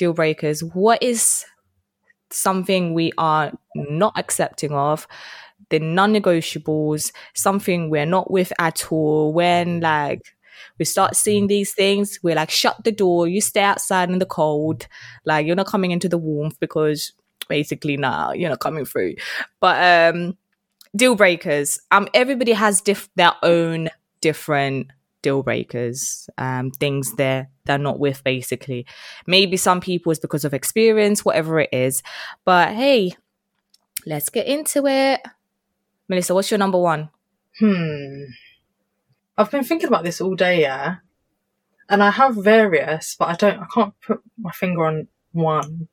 [0.00, 0.64] deal breakers.
[0.64, 1.44] What is
[2.30, 5.06] something we are not accepting of?
[5.68, 9.32] The non negotiables, something we're not with at all.
[9.32, 10.22] When like
[10.78, 14.26] we start seeing these things, we're like, shut the door, you stay outside in the
[14.26, 14.88] cold.
[15.26, 17.12] Like you're not coming into the warmth because
[17.48, 19.16] basically nah, you're not coming through.
[19.60, 20.38] But um
[20.96, 21.78] deal breakers.
[21.90, 23.90] Um everybody has diff- their own
[24.22, 24.88] different
[25.22, 28.86] deal breakers, um, things they're they're not with basically.
[29.26, 32.02] Maybe some people is because of experience, whatever it is.
[32.44, 33.12] But hey,
[34.06, 35.20] let's get into it.
[36.08, 37.10] Melissa, what's your number one?
[37.58, 38.24] Hmm.
[39.36, 40.96] I've been thinking about this all day, yeah.
[41.88, 45.88] And I have various, but I don't I can't put my finger on one.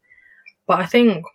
[0.65, 1.25] But I think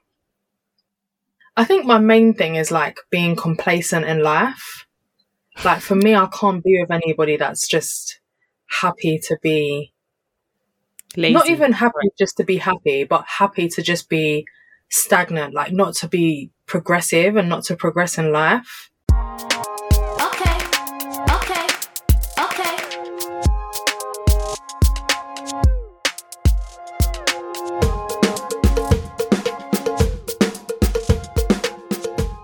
[1.56, 4.86] I think my main thing is like being complacent in life.
[5.64, 8.18] Like for me, I can't be with anybody that's just
[8.80, 9.92] happy to be
[11.16, 11.34] Lazy.
[11.34, 14.44] not even happy just to be happy, but happy to just be
[14.90, 18.90] stagnant, like not to be progressive and not to progress in life.
[20.20, 20.58] Okay.
[21.30, 21.66] Okay.
[22.40, 22.76] Okay.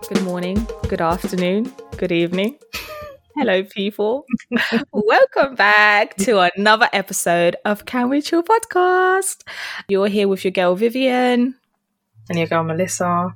[0.09, 2.59] Good morning, good afternoon, good evening.
[3.39, 4.25] Hello, people.
[4.93, 9.43] Welcome back to another episode of Can We Chill podcast.
[9.89, 11.55] You're here with your girl Vivian,
[12.29, 13.35] And your girl Melissa.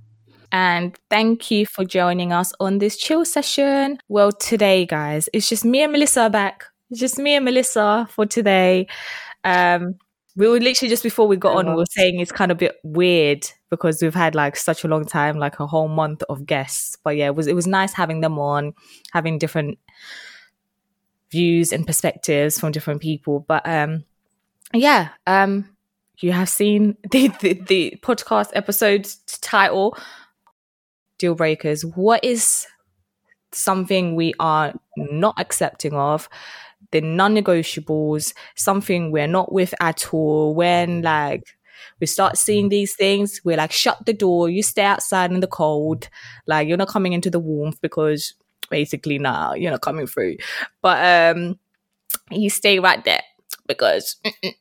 [0.51, 3.99] and thank you for joining us on this chill session.
[4.09, 6.65] Well, today, guys, it's just me and Melissa back.
[6.91, 8.89] It's just me and Melissa for today.
[9.45, 9.95] Um,
[10.35, 12.61] we were literally just before we got on, we were saying it's kind of a
[12.61, 16.47] bit weird because we've had like such a long time, like a whole month of
[16.47, 16.97] guests.
[17.05, 18.73] But yeah, it was it was nice having them on,
[19.13, 19.79] having different
[21.33, 23.41] views and perspectives from different people.
[23.41, 24.05] But um,
[24.73, 25.69] yeah, um,
[26.19, 29.09] you have seen the the, the podcast episode
[29.41, 29.97] title,
[31.19, 31.85] deal breakers.
[31.85, 32.67] What is
[33.51, 36.29] something we are not accepting of?
[36.91, 40.55] the non-negotiables, something we're not with at all.
[40.55, 41.57] When like
[42.01, 45.47] we start seeing these things, we're like, shut the door, you stay outside in the
[45.47, 46.09] cold,
[46.47, 48.35] like you're not coming into the warmth because
[48.73, 50.39] basically now, you're not coming through.
[50.83, 51.61] But um
[52.31, 53.23] you stay right there
[53.69, 54.17] because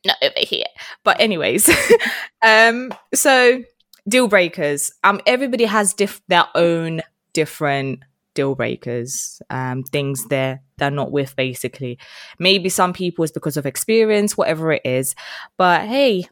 [0.06, 0.66] not over here.
[1.02, 1.68] But anyways,
[2.46, 3.64] um so
[4.06, 4.92] deal breakers.
[5.02, 7.02] Um everybody has diff- their own
[7.32, 11.98] different deal breakers, um, things they're they're not with basically.
[12.38, 15.14] Maybe some people is because of experience, whatever it is.
[15.56, 16.24] But hey,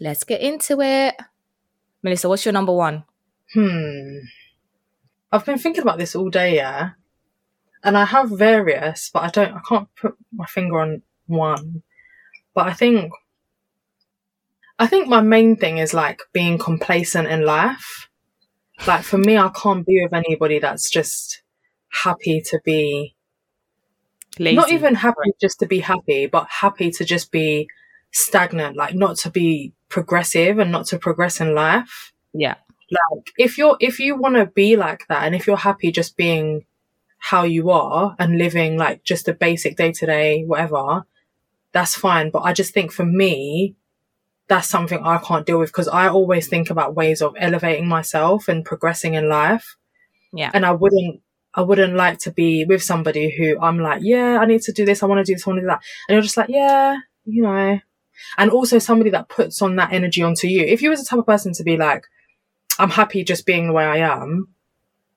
[0.00, 1.14] let's get into it.
[2.02, 3.04] Melissa, what's your number one?
[3.54, 4.18] Hmm.
[5.34, 6.90] I've been thinking about this all day, yeah.
[7.82, 11.82] And I have various, but I don't I can't put my finger on one.
[12.54, 13.12] But I think
[14.78, 18.08] I think my main thing is like being complacent in life.
[18.86, 21.42] Like for me, I can't be with anybody that's just
[22.04, 23.16] happy to be
[24.38, 24.54] Lazy.
[24.54, 27.66] not even happy just to be happy, but happy to just be
[28.12, 32.12] stagnant, like not to be progressive and not to progress in life.
[32.32, 32.54] Yeah.
[32.94, 36.16] Like if you're if you want to be like that and if you're happy just
[36.16, 36.64] being
[37.18, 41.04] how you are and living like just a basic day to day whatever,
[41.72, 42.30] that's fine.
[42.30, 43.76] But I just think for me,
[44.48, 48.48] that's something I can't deal with because I always think about ways of elevating myself
[48.48, 49.76] and progressing in life.
[50.32, 50.50] Yeah.
[50.52, 51.22] And I wouldn't
[51.54, 54.84] I wouldn't like to be with somebody who I'm like, yeah, I need to do
[54.84, 55.82] this, I want to do this, I want to do that.
[56.08, 57.80] And you're just like, yeah, you know.
[58.38, 60.62] And also somebody that puts on that energy onto you.
[60.62, 62.04] If you was the type of person to be like,
[62.78, 64.48] I'm happy just being the way I am,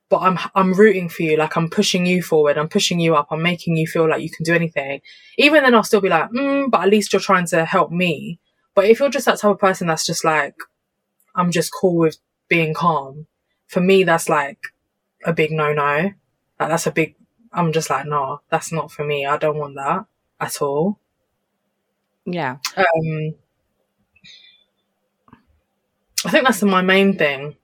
[0.10, 3.28] but I'm I'm rooting for you, like I'm pushing you forward, I'm pushing you up,
[3.32, 5.02] I'm making you feel like you can do anything.
[5.38, 8.40] Even then I'll still be like, mm, but at least you're trying to help me.
[8.76, 10.56] But if you're just that type of person that's just like,
[11.36, 13.28] I'm just cool with being calm,
[13.68, 14.60] for me that's like
[15.26, 16.12] a big no no.
[16.60, 17.16] Like that's a big.
[17.52, 19.26] I'm just like, no, that's not for me.
[19.26, 20.06] I don't want that
[20.40, 21.00] at all.
[22.26, 22.58] Yeah.
[22.76, 23.36] Um,
[26.28, 27.56] I think that's my main thing.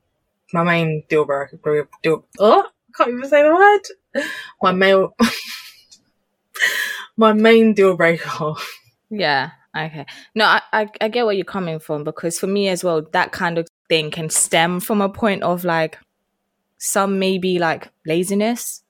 [0.53, 1.59] My main deal breaker.
[2.01, 2.23] Deal.
[2.39, 4.23] Oh, I can't even say the word.
[4.61, 5.15] My male.
[7.17, 8.53] my main deal breaker.
[9.09, 9.51] Yeah.
[9.75, 10.05] Okay.
[10.35, 13.31] No, I, I I get where you're coming from because for me as well, that
[13.31, 15.97] kind of thing can stem from a point of like
[16.77, 18.83] some maybe like laziness.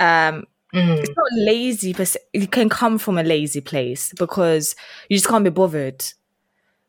[0.00, 0.44] Um,
[0.74, 0.98] Mm.
[0.98, 4.74] it's not lazy, but it can come from a lazy place because
[5.08, 6.04] you just can't be bothered.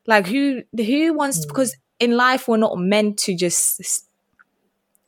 [0.08, 1.48] Like who who wants Mm.
[1.48, 4.06] because in life we're not meant to just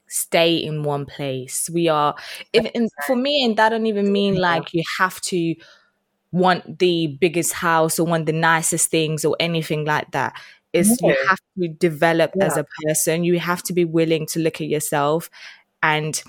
[0.08, 1.69] stay in one place.
[1.73, 2.14] We are
[2.52, 5.55] if and for me and that don't even mean like you have to
[6.32, 10.35] want the biggest house or want the nicest things or anything like that.
[10.73, 13.25] Is you have to develop as a person.
[13.25, 15.31] You have to be willing to look at yourself
[15.82, 16.23] and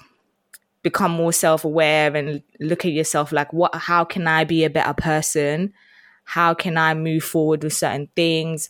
[0.82, 4.94] become more self-aware and look at yourself like what how can I be a better
[4.94, 5.74] person?
[6.24, 8.70] How can I move forward with certain things?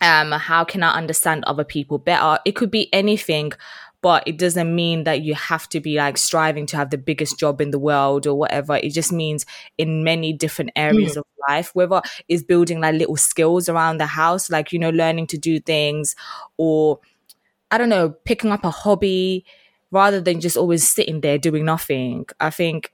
[0.00, 2.38] Um how can i understand other people better?
[2.44, 3.52] It could be anything
[4.00, 7.36] but it doesn't mean that you have to be like striving to have the biggest
[7.38, 8.76] job in the world or whatever.
[8.76, 9.44] It just means
[9.76, 14.50] in many different areas of life whether it's building like little skills around the house
[14.50, 16.14] like you know learning to do things
[16.58, 17.00] or
[17.70, 19.44] i don't know picking up a hobby
[19.90, 22.26] rather than just always sitting there doing nothing.
[22.40, 22.92] I think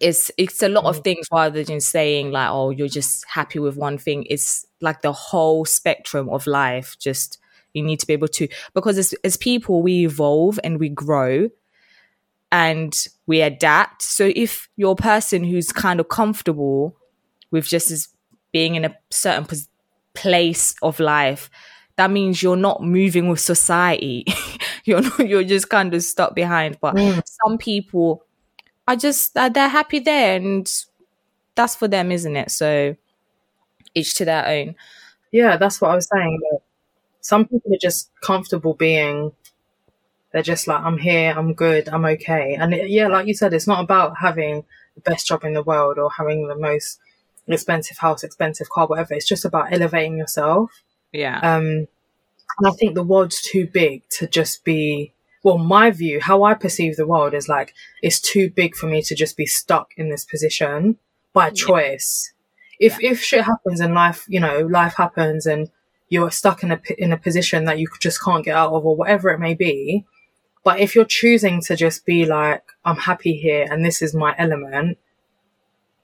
[0.00, 3.76] it's it's a lot of things rather than saying like oh you're just happy with
[3.76, 4.26] one thing.
[4.28, 7.38] It's like the whole spectrum of life just
[7.72, 11.48] you need to be able to because as, as people we evolve and we grow
[12.52, 14.02] and we adapt.
[14.02, 16.96] So if you're a person who's kind of comfortable
[17.50, 18.08] with just as
[18.52, 19.68] being in a certain pos-
[20.14, 21.50] place of life
[21.96, 24.24] that means you're not moving with society.
[24.84, 26.78] You're not, you're just kind of stuck behind.
[26.80, 27.22] But Mm.
[27.26, 28.22] some people
[28.88, 30.84] are just uh, they're happy there and
[31.54, 32.96] that's for them isn't it so
[33.94, 34.74] each to their own
[35.32, 36.40] Yeah, that's what I was saying.
[37.20, 39.32] Some people are just comfortable being.
[40.32, 42.54] They're just like, I'm here, I'm good, I'm okay.
[42.54, 45.62] And it, yeah, like you said, it's not about having the best job in the
[45.62, 47.00] world or having the most
[47.46, 49.14] expensive house, expensive car, whatever.
[49.14, 50.70] It's just about elevating yourself.
[51.12, 51.88] yeah Um,
[52.58, 55.12] and I think the world's too big to just be.
[55.46, 57.72] Well, my view, how I perceive the world is like
[58.02, 60.98] it's too big for me to just be stuck in this position
[61.32, 62.32] by choice.
[62.80, 65.70] If if shit happens in life, you know, life happens and
[66.08, 68.96] you're stuck in a in a position that you just can't get out of or
[68.96, 70.04] whatever it may be.
[70.64, 74.34] But if you're choosing to just be like, I'm happy here and this is my
[74.36, 74.98] element,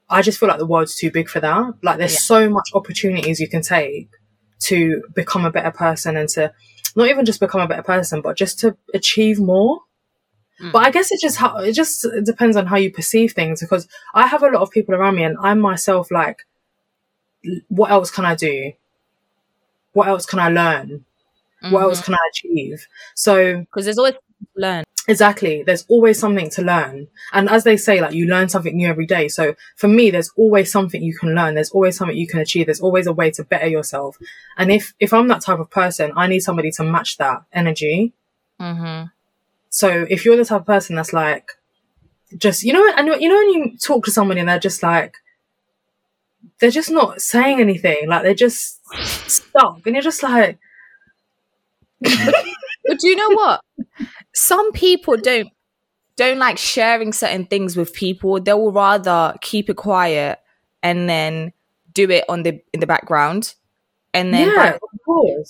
[0.08, 1.64] I just feel like the world's too big for that.
[1.82, 4.08] Like there's so much opportunities you can take
[4.68, 6.52] to become a better person and to
[6.96, 9.80] not even just become a better person, but just to achieve more.
[10.58, 10.70] Hmm.
[10.72, 13.88] But I guess it just how it just depends on how you perceive things because
[14.14, 16.46] I have a lot of people around me and I'm myself like,
[17.68, 18.72] what else can I do?
[19.92, 21.04] What else can I learn?
[21.70, 22.12] What else mm-hmm.
[22.12, 22.86] can I achieve?
[23.14, 24.14] So because there's always
[24.56, 25.64] learn Exactly.
[25.64, 27.08] There's always something to learn.
[27.32, 29.26] And as they say, like you learn something new every day.
[29.28, 31.54] So for me, there's always something you can learn.
[31.54, 32.66] There's always something you can achieve.
[32.66, 34.16] There's always a way to better yourself.
[34.56, 38.12] And if, if I'm that type of person, I need somebody to match that energy.
[38.60, 39.06] mm-hmm.
[39.70, 41.50] So if you're the type of person that's like,
[42.36, 45.16] just, you know, and you know, when you talk to somebody and they're just like,
[46.60, 48.06] they're just not saying anything.
[48.06, 48.80] Like they're just
[49.28, 49.80] stuck.
[49.84, 50.58] And you're just like,
[52.00, 53.60] but do you know what
[54.34, 55.48] some people don't
[56.16, 58.40] don't like sharing certain things with people.
[58.40, 60.38] They will rather keep it quiet
[60.82, 61.52] and then
[61.92, 63.54] do it on the in the background.
[64.14, 64.72] And then by, yeah,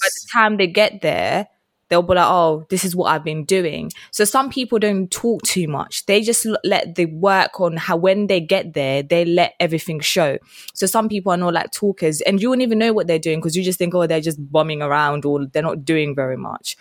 [0.01, 1.49] by the time they get there
[1.89, 3.91] they'll be like oh this is what i've been doing.
[4.13, 6.07] So some people don't talk too much.
[6.07, 10.01] They just l- let the work on how when they get there they let everything
[10.01, 10.39] show.
[10.73, 13.41] So some people are not like talkers and you won't even know what they're doing
[13.41, 16.77] because you just think oh they're just bumming around or they're not doing very much.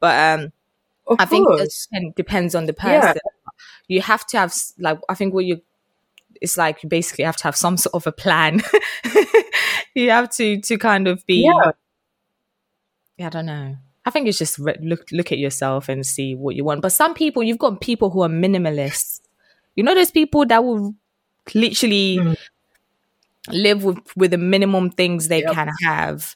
[0.00, 0.52] But um
[1.06, 3.00] Of I think it depends on the Yeah.
[3.12, 3.20] person.
[3.88, 5.60] You have to have like I think what you
[6.40, 8.62] it's like you basically have to have some sort of a plan.
[9.94, 13.26] you have to to kind of be Yeah.
[13.26, 13.76] I don't know.
[14.06, 16.82] I think it's just re- look look at yourself and see what you want.
[16.82, 19.20] But some people you've got people who are minimalists.
[19.76, 20.94] You know those people that will
[21.54, 22.36] literally Mm.
[23.50, 25.52] live with with the minimum things they Yep.
[25.54, 26.34] can have.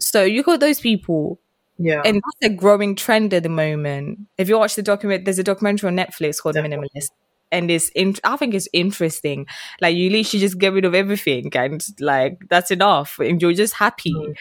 [0.00, 1.38] So you got those people
[1.82, 2.02] Yeah.
[2.04, 4.20] and that's a growing trend at the moment.
[4.36, 6.88] If you watch the document, there's a documentary on Netflix called Definitely.
[6.94, 7.08] Minimalist,
[7.50, 9.46] and it's in, I think it's interesting.
[9.80, 13.74] Like you literally just get rid of everything, and like that's enough, and you're just
[13.74, 14.12] happy.
[14.12, 14.36] Mm.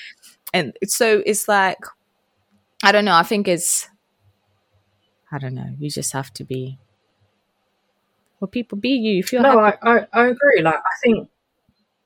[0.53, 1.77] And so it's like,
[2.83, 3.15] I don't know.
[3.15, 3.87] I think it's,
[5.31, 5.75] I don't know.
[5.79, 6.79] You just have to be.
[8.39, 9.19] Well, people be you.
[9.19, 10.61] If you're no, happy, I, I, I agree.
[10.61, 11.29] Like, I think,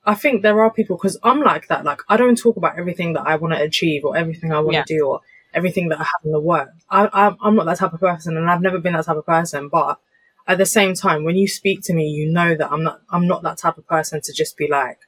[0.06, 1.84] I think there are people because I'm like that.
[1.84, 4.72] Like, I don't talk about everything that I want to achieve or everything I want
[4.72, 4.84] to Yeah.
[4.86, 5.20] do or
[5.54, 6.70] everything that I have in the work.
[6.90, 9.24] I, I'm, I'm not that type of person, and I've never been that type of
[9.26, 9.68] person.
[9.68, 9.98] But
[10.46, 13.26] at the same time, when you speak to me, you know that I'm not, I'm
[13.26, 14.98] not that type of person to just be like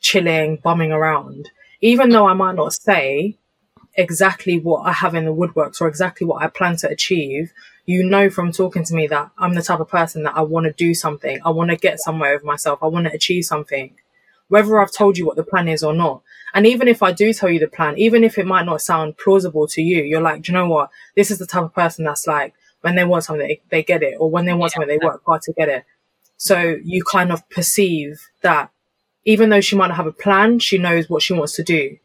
[0.00, 1.50] chilling, bumming around.
[1.80, 3.36] Even though I might not say
[3.94, 7.52] exactly what I have in the woodworks or exactly what I plan to achieve,
[7.90, 10.64] you know from talking to me that I'm the type of person that I want
[10.66, 11.40] to do something.
[11.44, 12.78] I want to get somewhere with myself.
[12.82, 13.94] I want to achieve something,
[14.48, 16.22] whether I've told you what the plan is or not.
[16.54, 19.18] And even if I do tell you the plan, even if it might not sound
[19.18, 20.90] plausible to you, you're like, do you know what?
[21.16, 24.02] This is the type of person that's like, when they want something, they, they get
[24.02, 25.84] it, or when they want something, they work hard to get it.
[26.36, 28.70] So you kind of perceive that
[29.24, 31.98] even though she might not have a plan, she knows what she wants to do.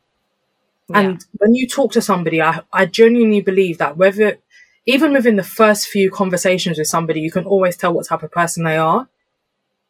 [0.93, 4.37] And when you talk to somebody, I, I genuinely believe that whether,
[4.85, 8.31] even within the first few conversations with somebody, you can always tell what type of
[8.31, 9.07] person they are.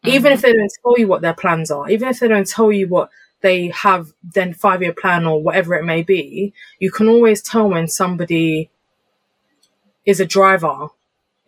[0.03, 0.47] Even if mm-hmm.
[0.47, 3.09] they don't tell you what their plans are, even if they don't tell you what
[3.41, 7.69] they have, then five year plan or whatever it may be, you can always tell
[7.69, 8.69] when somebody
[10.05, 10.87] is a driver.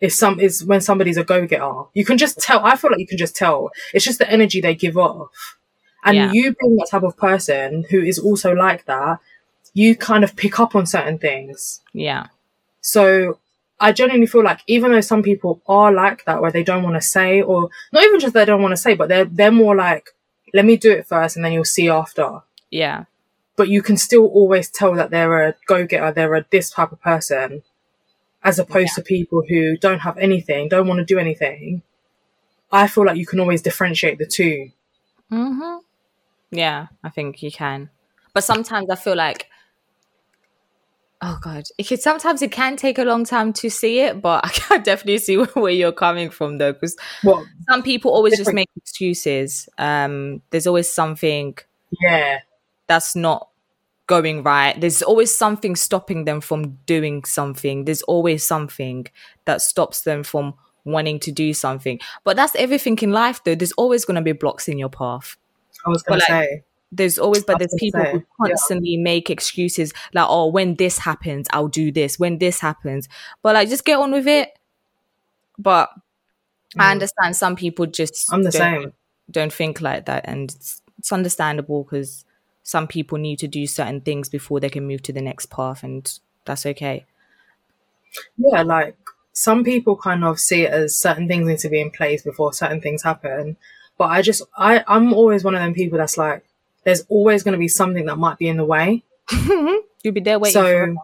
[0.00, 2.64] If some is when somebody's a go getter, you can just tell.
[2.64, 3.70] I feel like you can just tell.
[3.94, 5.56] It's just the energy they give off.
[6.04, 6.30] And Yeah.
[6.32, 9.18] you being that type of person who is also like that,
[9.74, 11.80] you kind of pick up on certain things.
[11.92, 12.26] yeah
[12.94, 13.38] So
[13.78, 16.96] I genuinely feel like even though some people are like that, where they don't want
[16.96, 19.76] to say, or not even just they don't want to say, but they're they're more
[19.76, 20.06] like,
[20.54, 22.40] let me do it first, and then you'll see after.
[22.70, 23.04] yeah
[23.56, 26.92] But you can still always tell that they're a go getter, they're a this type
[26.92, 27.62] of person,
[28.42, 31.82] as opposed to people who don't have anything, don't want to do anything.
[32.72, 34.70] I feel like you can always differentiate the two.
[35.28, 35.76] hmm
[36.50, 37.90] Yeah, I think you can.
[38.34, 39.47] But sometimes I feel like,
[41.22, 44.20] oh god, it can, sometimes it can take a long time to see it.
[44.20, 48.36] But I can definitely see where you're coming from, though, because Well, some people always
[48.36, 49.68] just make excuses.
[49.78, 51.56] Um, there's always something
[52.00, 52.40] yeah,
[52.86, 53.48] that's not
[54.06, 54.80] going right.
[54.80, 57.84] There's always something stopping them from doing something.
[57.84, 59.06] There's always something
[59.44, 62.00] that stops them from wanting to do something.
[62.24, 63.54] But that's everything in life, though.
[63.54, 65.36] There's always going to be blocks in your path.
[65.86, 66.62] I was But, like, say.
[66.90, 68.48] There's always but there's people who yeah.
[68.48, 73.08] constantly make excuses like oh when this happens i'll do this when this happens
[73.42, 74.50] but like just get on with it
[75.58, 75.90] but
[76.78, 76.90] i Mm.
[76.92, 78.92] understand some people just I'm the don't, same.
[79.30, 82.24] don't think like that and it's, it's understandable because
[82.62, 85.82] some people need to do certain things before they can move to the next path
[85.82, 87.06] and that's okay
[88.36, 88.96] yeah, like
[89.32, 92.52] some people kind of see it as certain things need to be in place before
[92.52, 93.56] certain things happen.
[93.96, 96.44] But I just, I, I'm always one of them people that's like,
[96.88, 99.04] there's always going to be something that might be in the way.
[99.30, 100.96] you'll be there waiting so,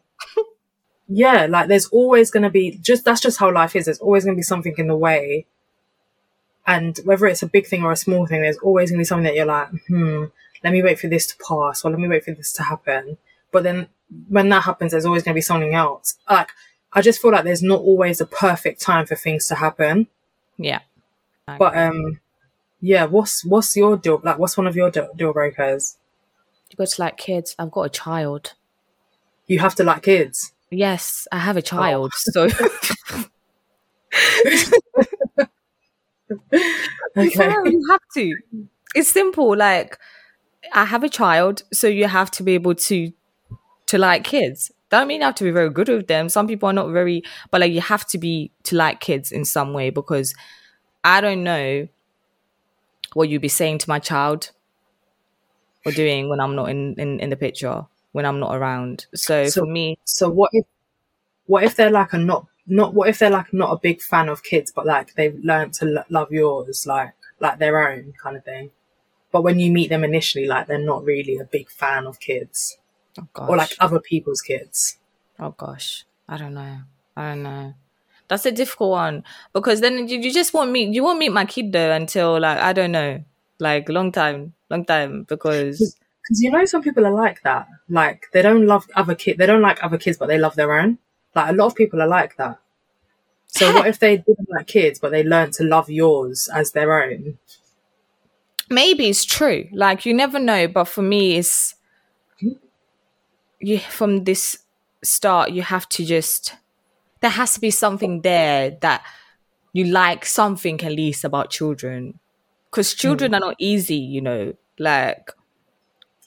[1.09, 3.85] yeah, like there's always going to be just, that's just how life is.
[3.85, 5.45] There's always going to be something in the way.
[6.67, 9.05] And whether it's a big thing or a small thing, there's always going to be
[9.05, 10.25] something that you're like, hmm,
[10.62, 13.19] let me wait for this to pass or let me wait for this to happen.
[13.53, 13.88] But then
[14.31, 16.17] when that happens, there's always going to be something else.
[16.31, 16.49] Like,
[16.95, 20.07] I just feel like there's not always a perfect time for things to happen.
[21.47, 22.21] yeah But um,
[22.85, 23.05] yeah.
[23.07, 24.21] What's what's your deal?
[24.23, 25.97] Like, what's one of your deal, deal breakers?
[26.71, 28.55] you got to like kids i've got a child
[29.47, 30.53] You have to like kids.
[30.71, 31.41] yes i Oh.
[31.41, 31.62] have a oh.
[31.62, 32.49] child so
[37.17, 37.53] Okay.
[37.64, 38.37] You have to.
[38.95, 39.57] It's simple.
[39.57, 39.99] Like
[40.73, 43.12] I have a child, so you have to be able to
[43.87, 44.73] to like kids.
[44.91, 46.29] Don't mean you have to be very good with them.
[46.29, 49.45] Some people are not very, but like you have to be to like kids in
[49.45, 50.35] some way because
[51.05, 51.88] I don't know
[53.14, 54.50] what you'd be saying to my child
[55.87, 59.06] or doing when I'm not in in, in the picture when I'm not around.
[59.14, 60.66] So, So- for me, So what if
[61.47, 64.28] what if they're like a not not what if they're like not a big fan
[64.28, 68.37] of kids, but like they've learned to lo- love yours, like like their own kind
[68.37, 68.71] of thing.
[69.33, 72.78] But when you meet them initially, like they're not really a big fan of kids
[73.18, 74.99] oh gosh, or like other people's kids.
[75.38, 76.78] Oh gosh, I don't know.
[77.16, 77.75] I don't know.
[78.35, 81.45] That's a difficult one because then you, you just won't meet you won't meet my
[81.45, 83.23] kid though until like I don't know,
[83.61, 87.69] like long time, long time because Because you know some people are like that.
[87.88, 89.38] Like they don't love other kids.
[89.38, 90.99] They don't like other kids, but they love their own.
[91.35, 92.59] Like a lot of people are like that.
[93.47, 97.03] So what if they didn't like kids, but they learned to love yours as their
[97.03, 97.38] own?
[98.71, 99.69] maybe it's true.
[99.73, 101.75] Like you never know, but for me, it's
[102.41, 102.53] hmm?
[103.61, 104.59] you from this
[105.03, 105.50] start.
[105.50, 106.57] You have to just
[107.25, 109.02] there has to be something there that
[109.73, 112.21] you like something at least about children.
[112.71, 114.52] Because children are not easy, you know.
[114.78, 115.31] Like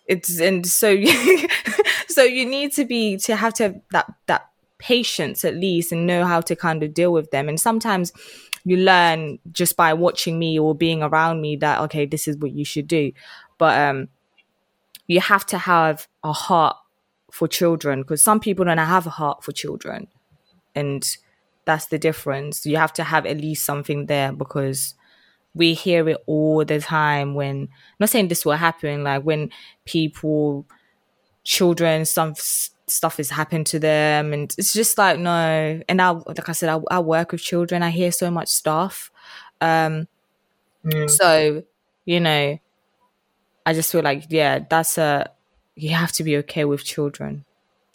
[0.08, 1.48] it's and so you,
[2.08, 4.50] so you need to be to have to have that that
[4.80, 7.48] patience at least and know how to kind of deal with them.
[7.48, 8.12] And sometimes
[8.66, 12.54] you learn just by watching me or being around me that okay this is what
[12.54, 13.12] you should do.
[13.60, 14.08] But um
[15.06, 16.76] you have to have a heart
[17.32, 20.08] for children because some people don't have a heart for children
[20.78, 21.02] and
[21.66, 22.66] that's the difference.
[22.66, 24.96] You have to have at least something there because
[25.56, 27.70] we hear it all the time when I'm
[28.00, 29.50] not saying this will happen like when
[29.86, 30.66] people
[31.44, 32.34] children some
[32.88, 35.82] stuff has happened to them and it's just like no.
[35.90, 37.84] And i like i said I, I work with children.
[37.84, 39.12] I hear so much stuff.
[39.62, 40.08] Um
[40.86, 41.10] Mm.
[41.10, 41.64] so
[42.06, 42.60] you know
[43.66, 45.30] i just feel like yeah that's a
[45.76, 47.46] you have to be okay with children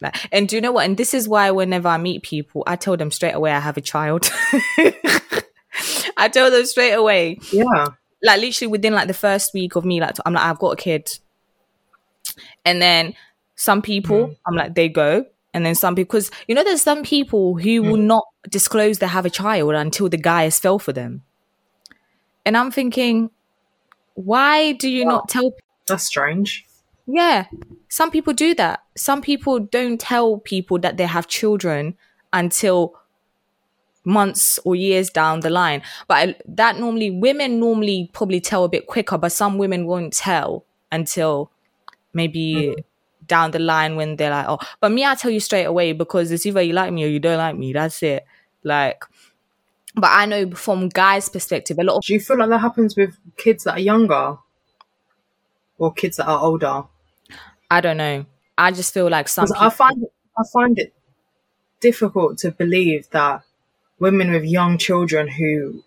[0.02, 2.76] like and do you know what and this is why whenever i meet people i
[2.76, 4.30] tell them straight away i have a child
[6.16, 7.86] i tell them straight away Yeah.
[8.22, 10.76] like literally within like the first week of me like i'm like i've got a
[10.76, 11.18] kid
[12.64, 13.14] and then
[13.54, 14.36] Some people, Mm.
[14.46, 15.24] I'm like, they go.
[15.54, 18.06] And then some people, because you know, there's some people who will Mm.
[18.14, 21.22] not disclose they have a child until the guy has fell for them.
[22.44, 23.30] And I'm thinking,
[24.14, 25.52] why do you not tell
[25.86, 26.64] That's strange.
[27.06, 27.46] Yeah,
[27.88, 28.82] some people do that.
[28.96, 31.96] Some people don't tell people that they have children
[32.32, 32.94] until
[34.04, 35.82] months or years down the line.
[36.08, 40.12] But I, that normally, women normally probably tell a bit quicker, but some women won't
[40.12, 41.50] tell until
[42.12, 42.84] maybe mm.
[43.26, 46.30] down the line when they're like, oh, but me, I tell you straight away because
[46.30, 47.72] it's either you like me or you don't like me.
[47.72, 48.24] That's it.
[48.62, 49.04] Like,
[49.94, 52.96] but I know from guys' perspective, a lot of Do you feel like that happens
[52.96, 54.38] with kids that are younger?
[55.78, 56.84] Or kids that are older?
[57.72, 58.26] I don't know.
[58.58, 60.92] I just feel like some people, I find I find it
[61.80, 63.44] difficult to believe that
[63.98, 65.82] women with young children who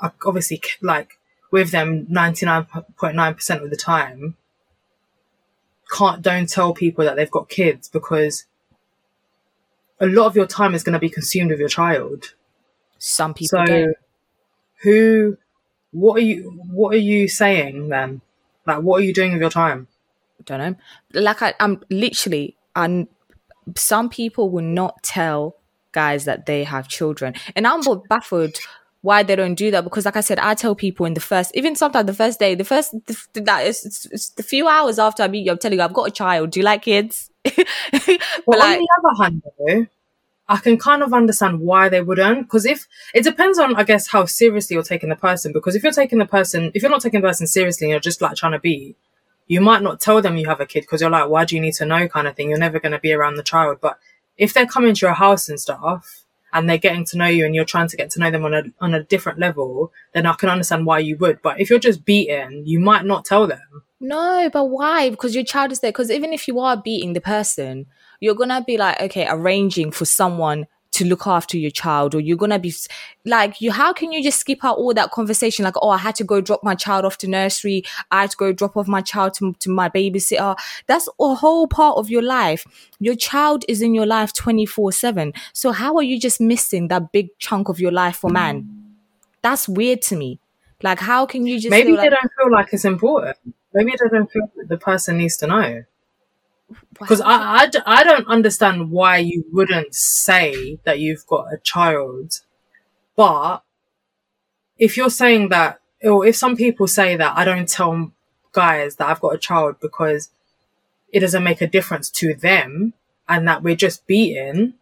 [0.00, 1.20] are obviously like
[1.52, 4.36] with them ninety nine point nine percent of the time
[5.96, 8.44] can't don't tell people that they've got kids because
[10.00, 12.34] a lot of your time is going to be consumed with your child.
[12.98, 13.96] some people So don't.
[14.82, 15.38] who
[15.92, 18.20] what are you what are you saying then?
[18.66, 19.86] Like what are you doing with your time?
[20.48, 21.20] Don't know.
[21.20, 23.08] Like I, I'm literally, and
[23.76, 25.56] some people will not tell
[25.92, 28.58] guys that they have children, and I'm baffled
[29.02, 29.84] why they don't do that.
[29.84, 32.54] Because, like I said, I tell people in the first, even sometimes the first day,
[32.54, 35.58] the first the, that is it's, it's the few hours after I meet you, I'm
[35.58, 36.50] telling you, I've got a child.
[36.50, 37.30] Do you like kids?
[37.44, 37.54] but
[38.46, 39.86] But like, on the other hand, though,
[40.48, 42.42] I can kind of understand why they wouldn't.
[42.42, 45.52] Because if it depends on, I guess, how seriously you're taking the person.
[45.52, 48.00] Because if you're taking the person, if you're not taking the person seriously and you're
[48.00, 48.96] just like trying to be,
[49.48, 51.60] you might not tell them you have a kid because you're like, why do you
[51.60, 52.50] need to know kind of thing.
[52.50, 53.78] You're never going to be around the child.
[53.80, 53.98] But
[54.36, 57.54] if they're coming to your house and stuff and they're getting to know you and
[57.54, 60.34] you're trying to get to know them on a, on a different level, then I
[60.34, 61.40] can understand why you would.
[61.42, 63.82] But if you're just beaten, you might not tell them.
[64.00, 65.10] No, but why?
[65.10, 65.92] Because your child is there.
[65.92, 67.86] Because even if you are beating the person,
[68.20, 72.36] you're gonna be like, okay, arranging for someone to look after your child, or you're
[72.36, 72.74] gonna be
[73.24, 73.70] like, you.
[73.70, 75.64] How can you just skip out all that conversation?
[75.64, 77.84] Like, oh, I had to go drop my child off to nursery.
[78.10, 80.56] I had to go drop off my child to, to my babysitter.
[80.86, 82.66] That's a whole part of your life.
[82.98, 85.34] Your child is in your life twenty four seven.
[85.52, 88.96] So how are you just missing that big chunk of your life for man?
[89.42, 90.40] That's weird to me.
[90.82, 93.36] Like, how can you just Maybe they like, don't feel like it's important.
[93.74, 95.84] Maybe they don't feel that the person needs to know.
[96.98, 102.40] Because I, I, I don't understand why you wouldn't say that you've got a child.
[103.16, 103.62] But
[104.78, 108.12] if you're saying that, or if some people say that I don't tell
[108.52, 110.30] guys that I've got a child because
[111.12, 112.94] it doesn't make a difference to them
[113.28, 114.74] and that we're just beaten,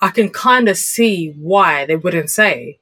[0.00, 2.78] I can kind of see why they wouldn't say.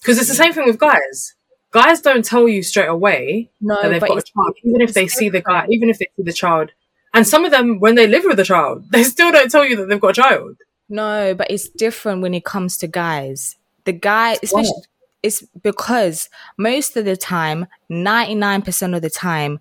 [0.00, 1.35] Because it's the same thing with guys.
[1.76, 5.06] Guys don't tell you straight away no, that they've got a child, even if they
[5.06, 6.70] see the guy, even if they see the child.
[7.12, 9.76] And some of them, when they live with the child, they still don't tell you
[9.76, 10.56] that they've got a child.
[10.88, 13.56] No, but it's different when it comes to guys.
[13.84, 14.84] The guy, especially,
[15.22, 19.60] it's because most of the time, 99% of the time,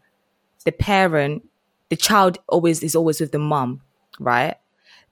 [0.63, 1.45] the parent,
[1.89, 3.81] the child always is always with the mum,
[4.21, 4.55] right?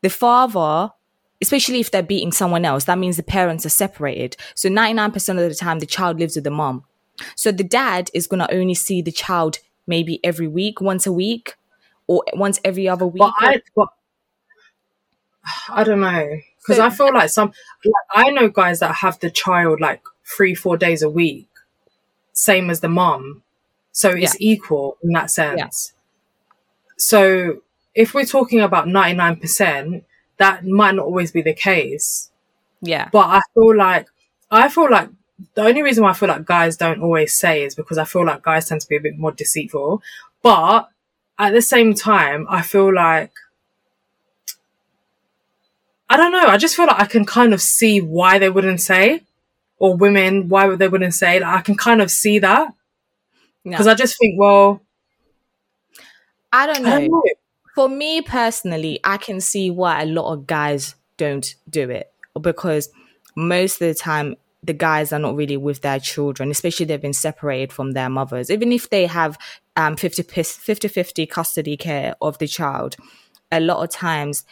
[0.04, 0.94] The father,
[1.42, 4.38] especially if they're beating someone else, that means the parents are separated.
[4.56, 6.86] So 99% of the time, the child lives with the mum.
[7.36, 11.12] So the dad is going to only see the child maybe every week, once a
[11.12, 11.56] week,
[12.08, 13.20] or once every other week.
[13.20, 13.90] But I, but
[15.70, 17.50] I don't know because So- I feel like some,
[17.84, 21.48] like, I know guys that have the child like three, four days a week,
[22.32, 23.44] same as the mom.
[23.92, 25.94] so it's equal in that sense.
[26.98, 27.62] So
[27.94, 30.06] if we're talking about ninety nine percent,
[30.38, 32.32] that might not always be the case.
[32.82, 33.10] yeah.
[33.12, 34.08] But I feel like
[34.50, 35.10] I feel like
[35.56, 38.26] the only reason why I feel like guys don't always say is because I feel
[38.26, 40.02] like guys tend to be a bit more deceitful.
[40.42, 40.90] But
[41.40, 43.32] at the same time, I feel like
[46.10, 46.46] I don't know.
[46.46, 49.24] I just feel like I can kind of see why they wouldn't say,
[49.80, 51.40] or women why they wouldn't say.
[51.40, 52.72] Like I can kind of see that
[53.64, 54.82] because I just think, well,
[56.52, 57.24] I don't I don't know.
[57.74, 62.90] For me personally, I can see why a lot of guys don't do it because
[63.36, 67.14] most of the time the guys are not really with their children, especially they've been
[67.14, 68.50] separated from their mothers.
[68.50, 69.38] Even if they have
[69.76, 72.96] um 50 50 50 custody care of the child,
[73.52, 74.46] a lot of times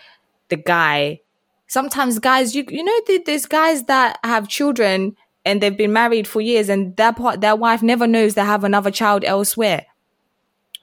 [0.50, 1.20] the guy
[1.68, 6.42] sometimes guys you you know there's guys that have children and they've been married for
[6.42, 9.86] years and their part their wife never knows they have another child elsewhere.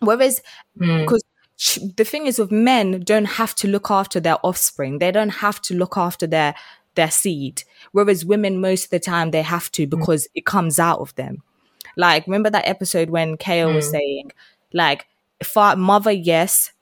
[0.00, 0.40] Whereas
[0.80, 1.00] Mm.
[1.00, 1.24] because
[1.56, 5.30] ch- the thing is with men don't have to look after their offspring they don't
[5.44, 6.54] have to look after their
[6.94, 10.98] their seed whereas women most of the time they have to because it comes out
[11.00, 11.42] of them
[11.96, 13.90] like remember that episode when Kale was Mm.
[13.90, 14.32] saying
[14.72, 15.06] like
[15.42, 16.72] fa- mother, yes,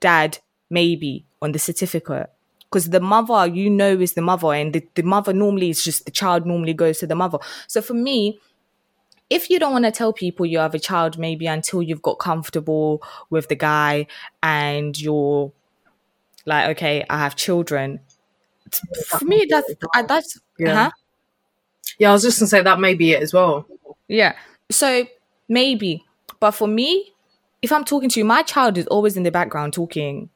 [0.00, 2.30] dad, maybe on the certificate.
[2.64, 6.04] Because the mother, you know, is the mother, and the, the mother normally is just
[6.04, 7.38] the child normally goes to the mother.
[7.66, 8.38] So for me,
[9.28, 12.18] if you don't want to tell people you have a child, maybe until you've got
[12.18, 14.06] comfortable with the guy
[14.42, 15.52] and you're
[16.46, 18.00] like, okay, I have children.
[19.06, 20.74] For me, that's I, that's Yeah.
[20.74, 20.90] huh?
[21.98, 23.66] Yeah, I was just gonna say that may be it as well.
[24.08, 24.34] Yeah.
[24.70, 25.06] So
[25.48, 26.04] maybe,
[26.38, 27.12] but for me,
[27.62, 30.30] if I'm talking to you, my child is always in the background talking.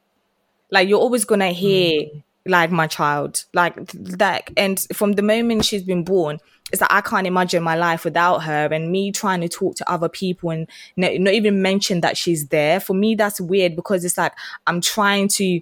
[0.70, 1.54] Like you're always gonna hmm.
[1.54, 2.02] hear
[2.46, 4.50] like my child, like that.
[4.56, 6.38] And from the moment she's been born,
[6.72, 8.68] it's like I can't imagine my life without her.
[8.72, 12.48] And me trying to talk to other people and not, not even mention that she's
[12.48, 12.80] there.
[12.80, 14.32] For me, that's weird because it's like
[14.66, 15.60] I'm trying to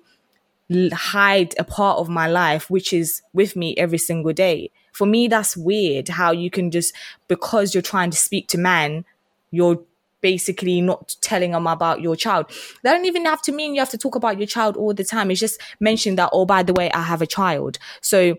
[0.93, 4.71] hide a part of my life which is with me every single day.
[4.93, 6.95] For me, that's weird how you can just,
[7.29, 9.05] because you're trying to speak to man,
[9.51, 9.81] you're
[10.21, 12.47] basically not telling them about your child.
[12.83, 15.05] That don't even have to mean you have to talk about your child all the
[15.05, 15.31] time.
[15.31, 17.79] It's just mention that, oh, by the way, I have a child.
[18.01, 18.37] So,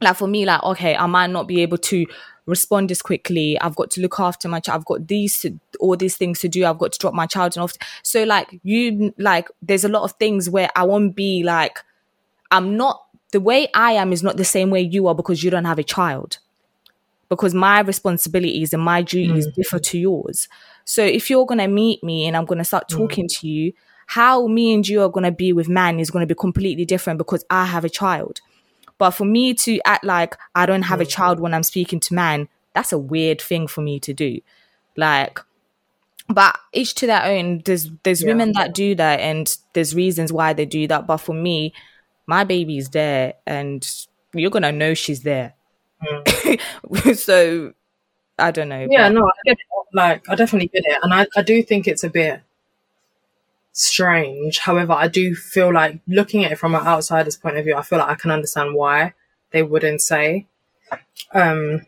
[0.00, 2.06] like for me, like, okay, I might not be able to
[2.46, 3.58] respond as quickly.
[3.60, 4.80] I've got to look after my child.
[4.80, 5.46] I've got these,
[5.80, 6.64] all these things to do.
[6.64, 7.74] I've got to drop my child off.
[8.02, 11.78] So, like, you, like, there's a lot of things where I won't be like,
[12.50, 13.02] I'm not
[13.32, 15.78] the way I am is not the same way you are because you don't have
[15.78, 16.38] a child.
[17.28, 19.54] Because my responsibilities and my duties mm.
[19.54, 20.48] differ to yours.
[20.84, 22.96] So if you're gonna meet me and I'm gonna start mm.
[22.96, 23.72] talking to you,
[24.06, 27.44] how me and you are gonna be with man is gonna be completely different because
[27.48, 28.42] I have a child.
[29.02, 32.14] But for me to act like I don't have a child when I'm speaking to
[32.14, 34.40] man, that's a weird thing for me to do.
[34.96, 35.40] Like
[36.28, 38.28] but each to their own there's there's Yeah.
[38.30, 41.72] women that do that and there's reasons why they do that but for me
[42.26, 43.80] my baby's there and
[44.32, 45.54] you're gonna know she's there
[47.14, 47.72] so
[48.38, 49.66] i don't know Yeah, but- no, I get it.
[49.94, 52.40] Like, I definitely get it, and I, I do think it's a bit
[53.72, 54.58] strange.
[54.58, 57.82] However, I do feel like looking at it from an outsider's point of view, I
[57.82, 59.14] feel like I can understand why
[59.50, 60.46] they wouldn't say.
[61.32, 61.86] Um,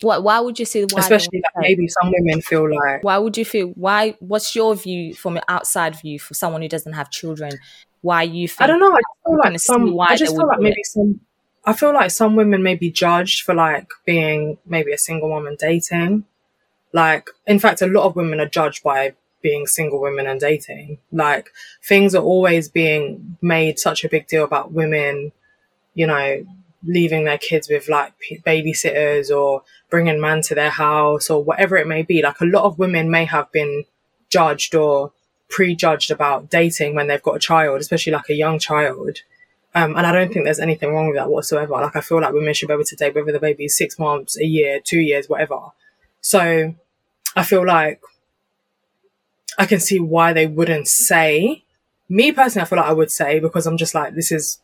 [0.00, 3.36] what why would you say why especially like maybe some women feel like why would
[3.36, 7.10] you feel why what's your view from an outside view for someone who doesn't have
[7.10, 7.52] children
[8.02, 8.92] why you I don't know.
[8.92, 9.92] I just feel like some.
[9.92, 11.20] why I just feel like maybe some.
[11.64, 15.56] I feel like some women may be judged for like being maybe a single woman
[15.58, 16.24] dating.
[16.92, 20.98] Like, in fact, a lot of women are judged by being single women and dating.
[21.12, 21.50] Like,
[21.82, 25.32] things are always being made such a big deal about women,
[25.94, 26.44] you know,
[26.82, 28.14] leaving their kids with like
[28.46, 32.22] babysitters or bringing man to their house or whatever it may be.
[32.22, 33.84] Like, a lot of women may have been
[34.28, 35.12] judged or
[35.48, 39.18] prejudged about dating when they've got a child, especially like a young child.
[39.74, 41.72] Um, and I don't think there's anything wrong with that whatsoever.
[41.74, 43.98] Like, I feel like women should be able to date whether the baby is six
[43.98, 45.58] months, a year, two years, whatever.
[46.20, 46.74] So
[47.36, 48.00] I feel like
[49.60, 51.64] I can see why they wouldn't say.
[52.08, 54.58] Me personally, I feel like I would say because I'm just like, this is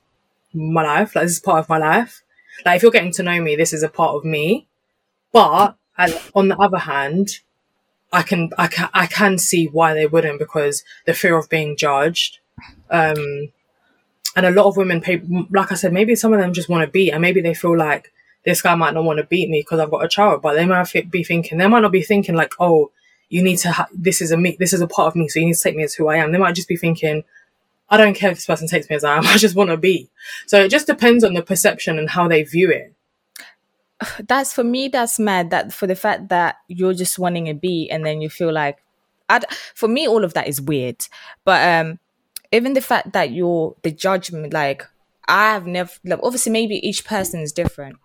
[0.55, 1.15] my life.
[1.15, 2.23] Like, this is part of my life.
[2.65, 4.67] Like, if you're getting to know me, this is a part of me.
[5.33, 5.77] But
[6.35, 7.41] on the other hand,
[8.11, 11.77] I can, I can, I can see why they wouldn't because the fear of being
[11.77, 12.39] judged.
[12.89, 13.53] Um,
[14.35, 16.87] and a lot of women, pay, like I said, maybe some of them just want
[16.87, 18.15] to beat, and maybe they feel like
[18.47, 20.65] this guy might not want to beat me because I've got a child, but they
[20.65, 22.93] might be thinking, they might not be thinking like, oh,
[23.29, 25.41] you need to, ha- this is a me, this is a part of me, so
[25.41, 26.33] you need to take me as who I am.
[26.33, 27.25] They might just be thinking,
[27.89, 29.77] I don't care if this person takes me as I am, I just want to
[29.77, 30.11] be.
[30.47, 32.97] So it just depends on the perception and how they view it.
[34.29, 37.91] that's for me that's mad that for the fact that you're just wanting a beat
[37.91, 38.83] and then you feel like
[39.29, 39.41] i
[39.75, 41.07] for me all of that is weird
[41.45, 41.99] but um
[42.53, 44.85] even the fact that you're the judgment like
[45.29, 47.97] i have never like, obviously maybe each person is different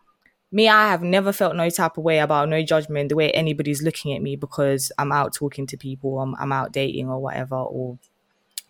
[0.52, 3.82] me i have never felt no type of way about no judgment the way anybody's
[3.82, 7.56] looking at me because i'm out talking to people i'm, I'm out dating or whatever
[7.56, 7.98] or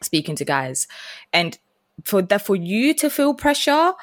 [0.03, 0.87] speaking to guys.
[1.31, 1.57] And
[2.03, 3.93] for that for you to feel pressure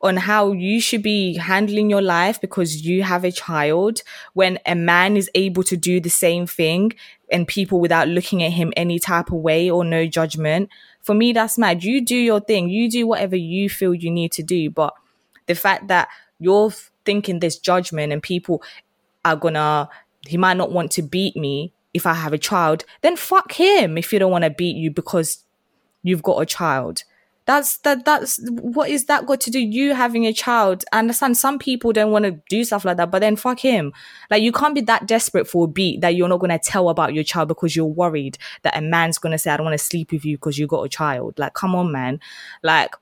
[0.00, 4.74] on how you should be handling your life because you have a child when a
[4.74, 6.92] man is able to do the same thing
[7.32, 10.68] and people without looking at him any type of way or no judgment
[11.00, 11.82] for me that's mad.
[11.82, 12.68] You do your thing.
[12.68, 14.70] You do whatever you feel you need to do.
[14.70, 14.94] But
[15.46, 16.72] the fact that you're
[17.08, 18.62] thinking this judgment and people
[19.24, 19.88] are gonna
[20.26, 23.96] he might not want to beat me if i have a child then fuck him
[23.96, 25.44] if you don't want to beat you because
[26.02, 27.04] you've got a child.
[27.46, 30.84] That's that that's what is that got to do you having a child?
[30.92, 33.94] I understand some people don't want to do stuff like that but then fuck him.
[34.30, 37.14] Like you can't be that desperate for a beat that you're not to tell about
[37.14, 40.12] your child because you're worried that a man's to say i don't want to sleep
[40.12, 41.38] with you because you got a child.
[41.38, 42.20] Like come on man.
[42.62, 42.94] Like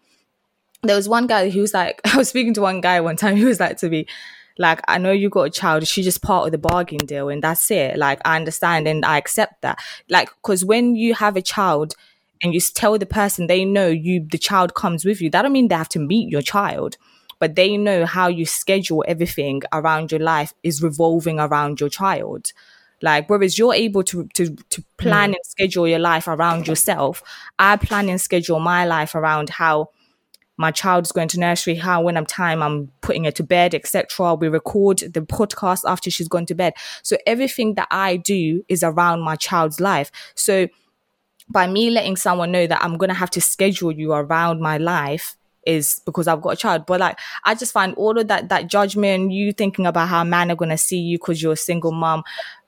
[0.87, 3.37] there was one guy who was like i was speaking to one guy one time
[3.37, 4.07] he was like to me
[4.59, 5.87] Like, I know you got a child.
[5.87, 7.99] She's just part of the bargain deal, and that's it.
[7.99, 9.79] Like, I understand and I accept that.
[10.09, 11.94] Like, because when you have a child
[12.42, 15.53] and you tell the person they know you, the child comes with you, that don't
[15.53, 16.96] mean they have to meet your child,
[17.38, 22.53] but they know how you schedule everything around your life is revolving around your child.
[23.03, 25.35] Like, whereas you're able to to to plan hmm.
[25.35, 27.22] and schedule your life around yourself,
[27.59, 29.90] I plan and schedule my life around how
[30.57, 34.35] my child's going to nursery, how when I'm time I'm putting her to bed, etc.
[34.35, 36.75] We record the podcast after she's gone to bed.
[37.03, 40.11] So everything that I do is around my child's life.
[40.35, 40.69] So
[41.49, 45.37] by me letting someone know that I'm gonna have to schedule you around my life
[45.66, 46.87] is because I've got a child.
[46.87, 50.51] But like I just find all of that that judgment, you thinking about how men
[50.51, 52.23] are gonna see you because you're a single mom.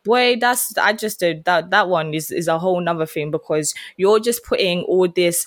[0.05, 3.74] Boy, that's I just did that that one is is a whole nother thing because
[3.96, 5.46] you're just putting all this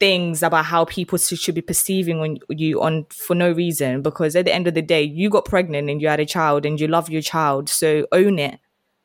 [0.00, 4.44] things about how people should be perceiving on you on for no reason because at
[4.44, 6.88] the end of the day you got pregnant and you had a child and you
[6.88, 8.58] love your child so own it.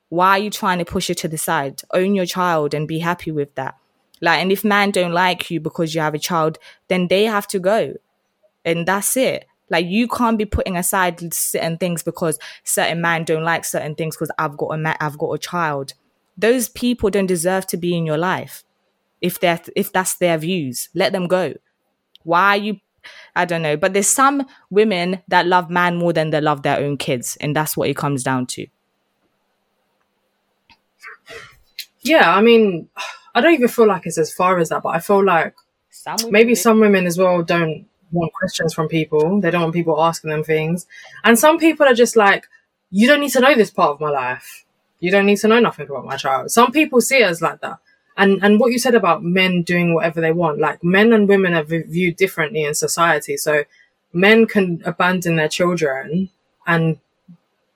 [0.10, 1.82] Why are you trying to push it to the side?
[1.94, 3.78] Own your child and be happy with that.
[4.20, 7.48] Like and if men don't like you because you have a child then they have
[7.48, 7.94] to go.
[8.66, 9.46] And that's it.
[9.70, 14.16] Like you can't be putting aside certain things because certain men don't like certain things
[14.16, 15.94] because i've got a ma- i've got a child.
[16.36, 18.64] Those people don't deserve to be in your life
[19.22, 21.54] if they're if that's their views let them go
[22.24, 22.78] why are you
[23.36, 26.80] i don't know but there's some women that love man more than they love their
[26.80, 28.66] own kids and that's what it comes down to
[32.02, 32.90] Yeah, I mean,
[33.36, 35.56] I don't even feel like it's as far as that, but I feel like
[35.90, 39.42] some maybe some women as well don't want questions from people.
[39.42, 40.88] They don't want people asking them things.
[41.24, 42.48] And some people are just like,
[42.90, 44.66] you don't need to know this part of my life.
[45.00, 46.52] You don't need to know nothing about my child.
[46.52, 47.80] Some people see it as like that.
[48.20, 51.54] And and what you said about men doing whatever they want, like men and women
[51.54, 53.38] are viewed differently in society.
[53.38, 53.64] So
[54.12, 56.30] men can abandon their children
[56.68, 57.00] and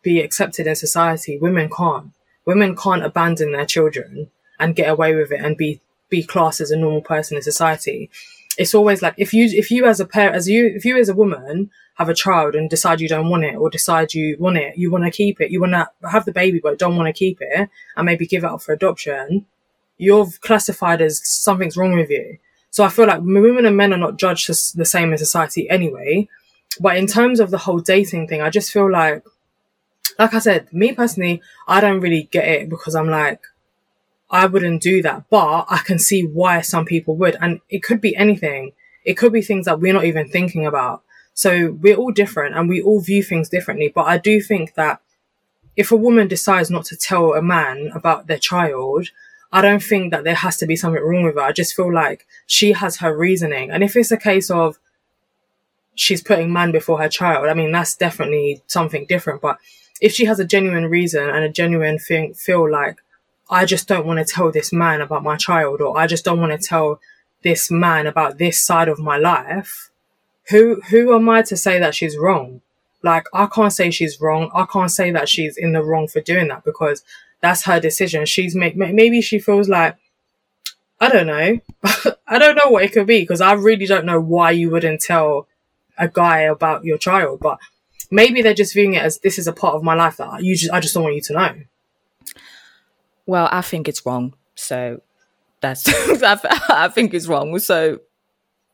[0.01, 1.37] be accepted in society.
[1.37, 2.11] Women can't.
[2.45, 4.29] Women can't abandon their children
[4.59, 5.79] and get away with it and be
[6.09, 8.09] be classed as a normal person in society.
[8.57, 11.07] It's always like if you if you as a parent as you if you as
[11.07, 14.57] a woman have a child and decide you don't want it or decide you want
[14.57, 17.07] it, you want to keep it, you want to have the baby but don't want
[17.07, 19.45] to keep it and maybe give it up for adoption,
[19.97, 22.37] you're classified as something's wrong with you.
[22.71, 26.27] So I feel like women and men are not judged the same in society anyway.
[26.79, 29.23] But in terms of the whole dating thing, I just feel like
[30.19, 33.41] like I said, me personally, I don't really get it because I'm like,
[34.29, 37.35] I wouldn't do that, but I can see why some people would.
[37.39, 38.73] And it could be anything.
[39.05, 41.03] It could be things that we're not even thinking about.
[41.33, 43.91] So we're all different and we all view things differently.
[43.93, 45.01] But I do think that
[45.75, 49.09] if a woman decides not to tell a man about their child,
[49.53, 51.41] I don't think that there has to be something wrong with her.
[51.41, 53.69] I just feel like she has her reasoning.
[53.69, 54.79] And if it's a case of
[55.93, 59.41] she's putting man before her child, I mean, that's definitely something different.
[59.41, 59.59] But
[60.01, 62.97] if she has a genuine reason and a genuine thing, feel like,
[63.47, 66.39] I just don't want to tell this man about my child, or I just don't
[66.39, 66.99] want to tell
[67.43, 69.91] this man about this side of my life,
[70.49, 72.61] who, who am I to say that she's wrong?
[73.03, 74.49] Like, I can't say she's wrong.
[74.55, 77.03] I can't say that she's in the wrong for doing that because
[77.43, 78.25] that's her decision.
[78.25, 79.95] She's make, maybe she feels like,
[80.99, 81.59] I don't know.
[82.27, 85.01] I don't know what it could be because I really don't know why you wouldn't
[85.01, 85.47] tell
[85.97, 87.59] a guy about your child, but
[88.09, 90.55] maybe they're just viewing it as this is a part of my life that you
[90.55, 91.53] just, I just don't want you to know.
[93.25, 95.01] well i think it's wrong so
[95.61, 95.87] that's
[96.23, 97.99] I, th- I think it's wrong so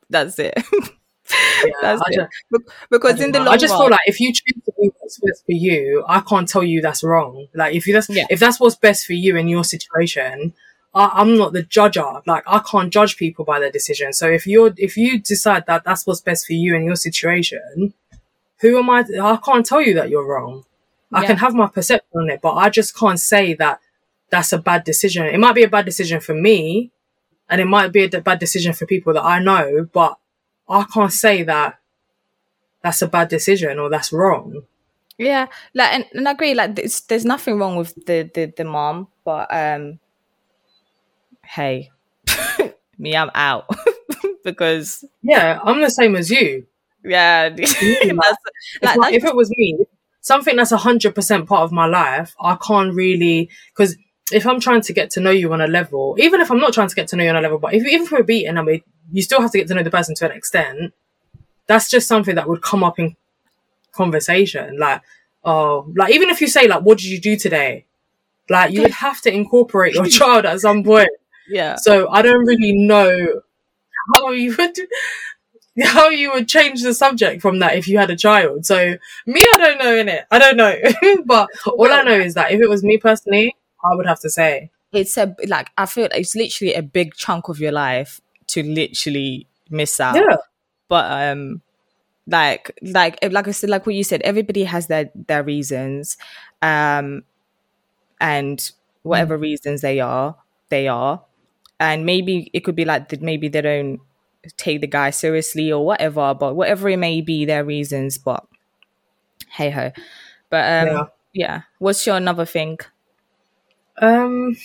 [0.10, 0.53] that's it
[1.31, 4.19] Yeah, that's I it just- because in the long I just run, feel like if
[4.19, 7.47] you choose to do what's best for you, I can't tell you that's wrong.
[7.53, 8.25] Like if you that's Yeah.
[8.29, 10.53] if that's what's best for you in your situation,
[10.93, 12.21] I, I'm not the judger.
[12.25, 14.13] Like I can't judge people by their decision.
[14.13, 17.93] So if you're if you decide that that's what's best for you in your situation,
[18.61, 19.05] who am I?
[19.21, 20.65] I can't tell you that you're wrong.
[21.11, 21.27] I Yeah.
[21.27, 23.79] can have my perception on it, but I just can't say that
[24.29, 25.25] that's a bad decision.
[25.25, 26.91] It might be a bad decision for me,
[27.49, 30.18] and it might be a bad decision for people that I know, but
[30.69, 31.79] I can't say that
[32.82, 34.63] that's a bad decision or that's wrong.
[35.17, 36.53] Yeah, like and, and I agree.
[36.53, 39.99] Like, there's there's nothing wrong with the the the mom, but um,
[41.43, 41.91] hey,
[42.97, 43.67] me, I'm out
[44.43, 46.65] because Yeah, I'm the same as you.
[47.03, 47.49] yeah,
[48.82, 49.86] like, like, if it was me,
[50.21, 53.97] something that's hundred percent part of my life, I can't really because
[54.31, 56.73] if I'm trying to get to know you on a level, even if I'm not
[56.73, 58.57] trying to get to know you on a level, but if even if we're beating
[58.57, 60.93] I mean, you still have to get to know the person to an extent.
[61.67, 63.15] That's just something that would come up in
[63.91, 64.77] conversation.
[64.79, 65.01] Like,
[65.43, 67.85] oh, like even if you say like, "What did you do today?"
[68.49, 71.09] Like, you would have to incorporate your child at some point.
[71.47, 73.41] yeah, So I don't really know
[74.15, 74.77] how you would.
[75.83, 78.65] how you would change the subject from that if you had a child.
[78.65, 80.25] So me, I don't know in it.
[80.29, 80.75] I don't know,
[81.25, 84.29] but all I know is that if it was me personally, I would have to
[84.29, 88.63] say, It's a like I feel it's literally a big chunk of your life to
[88.63, 90.15] literally miss out.
[90.15, 90.37] yeah,
[90.87, 91.61] But um,
[92.27, 96.17] like like like I said, like what you said, everybody has their their reasons,
[96.61, 97.23] um,
[98.19, 98.71] and
[99.03, 100.35] whatever reasons they are,
[100.69, 101.23] they are,
[101.79, 103.21] and maybe it could be like that.
[103.21, 103.99] Maybe they don't
[104.57, 108.17] take the guy seriously or whatever, but whatever it may be, their reasons.
[108.17, 108.45] But
[109.51, 109.91] hey ho,
[110.49, 111.03] but um, Yeah.
[111.33, 111.61] yeah.
[111.79, 112.79] What's your another thing?
[114.01, 114.55] Um,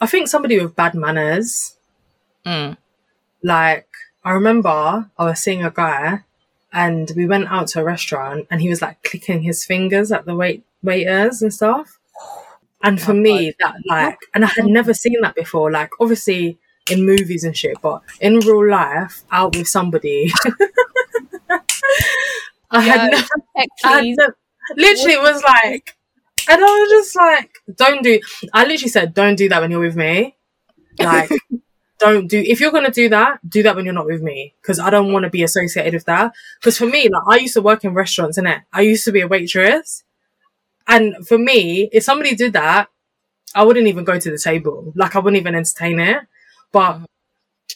[0.00, 1.76] I think somebody with bad manners.
[2.46, 2.78] Mm.
[3.42, 3.88] Like
[4.24, 6.20] I remember I was seeing a guy,
[6.72, 10.24] and we went out to a restaurant, and he was like clicking his fingers at
[10.26, 11.98] the wait waiters and stuff.
[12.82, 15.70] And for Oh, me, that like, and I had never seen that before.
[15.70, 16.58] Like, obviously
[16.90, 20.30] in movies and shit, but in real life, out with somebody,
[22.70, 24.16] I had never, I had please.
[24.18, 24.28] ne-
[24.76, 25.95] literally it was like,
[26.48, 28.20] and I was just like, don't do.
[28.52, 30.36] I literally said, don't do that when you're with me.
[30.98, 31.30] Like,
[31.98, 32.38] don't do.
[32.38, 35.12] If you're gonna do that, do that when you're not with me, because I don't
[35.12, 36.32] want to be associated with that.
[36.60, 39.20] Because for me, like, I used to work in restaurants, and I used to be
[39.22, 40.04] a waitress.
[40.88, 42.88] And for me, if somebody did that,
[43.54, 44.92] I wouldn't even go to the table.
[44.94, 46.18] Like I wouldn't even entertain it.
[46.72, 47.00] But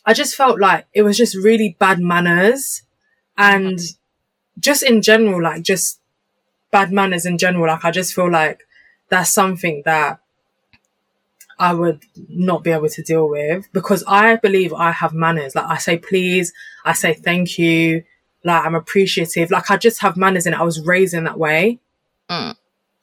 [0.04, 2.82] I just felt like it was just really bad manners
[3.36, 3.78] and
[4.58, 5.99] just in general, like just
[6.70, 7.66] bad manners in general.
[7.66, 8.66] Like I just feel like
[9.08, 10.20] that's something that
[11.58, 15.54] I would not be able to deal with because I believe I have manners.
[15.54, 16.52] Like I say please,
[16.84, 18.02] I say thank you,
[18.44, 19.50] like I'm appreciative.
[19.50, 21.78] Like I just have manners and I was raised in that way.
[22.30, 22.56] Mm.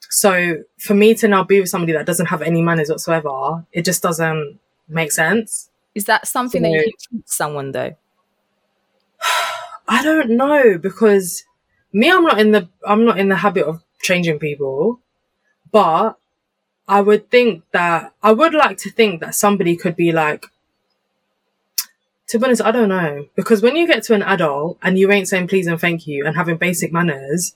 [0.10, 3.86] So for me to now be with somebody that doesn't have any manners whatsoever, it
[3.86, 5.70] just doesn't make sense.
[5.94, 7.96] Is that something that you teach someone though?
[9.88, 11.44] I don't know because
[11.98, 15.00] me, I'm not in the I'm not in the habit of changing people,
[15.72, 16.18] but
[16.88, 20.46] I would think that I would like to think that somebody could be like.
[22.30, 25.10] To be honest, I don't know because when you get to an adult and you
[25.12, 27.56] ain't saying please and thank you and having basic manners,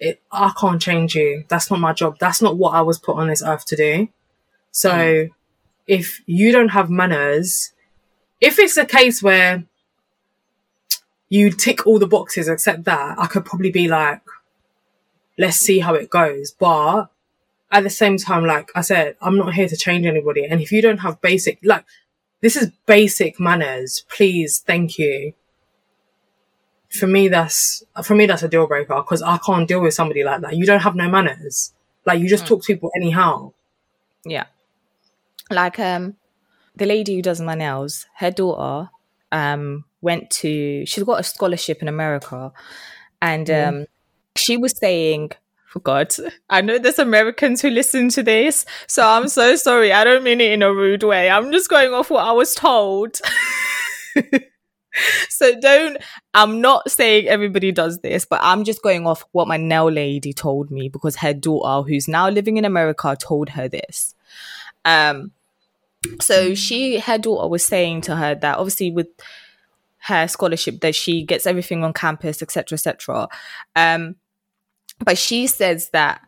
[0.00, 1.44] it I can't change you.
[1.48, 2.16] That's not my job.
[2.18, 4.08] That's not what I was put on this earth to do.
[4.70, 5.30] So, mm.
[5.86, 7.72] if you don't have manners,
[8.40, 9.64] if it's a case where
[11.28, 14.22] you tick all the boxes except that, I could probably be like,
[15.38, 16.52] let's see how it goes.
[16.52, 17.06] But
[17.70, 20.44] at the same time, like I said, I'm not here to change anybody.
[20.44, 21.84] And if you don't have basic, like,
[22.40, 24.04] this is basic manners.
[24.08, 25.32] Please, thank you.
[26.90, 30.22] For me, that's, for me, that's a deal breaker because I can't deal with somebody
[30.22, 30.56] like that.
[30.56, 31.72] You don't have no manners.
[32.04, 33.52] Like, you just talk to people anyhow.
[34.24, 34.46] Yeah.
[35.50, 36.16] Like um
[36.74, 38.90] the lady who does my nails, her daughter
[39.30, 42.52] um went to she's got a scholarship in America
[43.20, 43.86] and um
[44.36, 45.32] she was saying
[45.66, 46.14] for God,
[46.48, 49.92] I know there's Americans who listen to this, so I'm so sorry.
[49.92, 51.28] I don't mean it in a rude way.
[51.28, 53.20] I'm just going off what I was told.
[55.28, 55.98] so don't
[56.32, 60.32] I'm not saying everybody does this, but I'm just going off what my nail lady
[60.32, 64.14] told me because her daughter, who's now living in America, told her this.
[64.84, 65.32] Um,
[66.20, 69.08] so she, her daughter was saying to her that obviously with
[70.06, 73.28] her scholarship that she gets everything on campus, etc., etc.
[73.74, 74.16] Um,
[75.04, 76.20] but she says that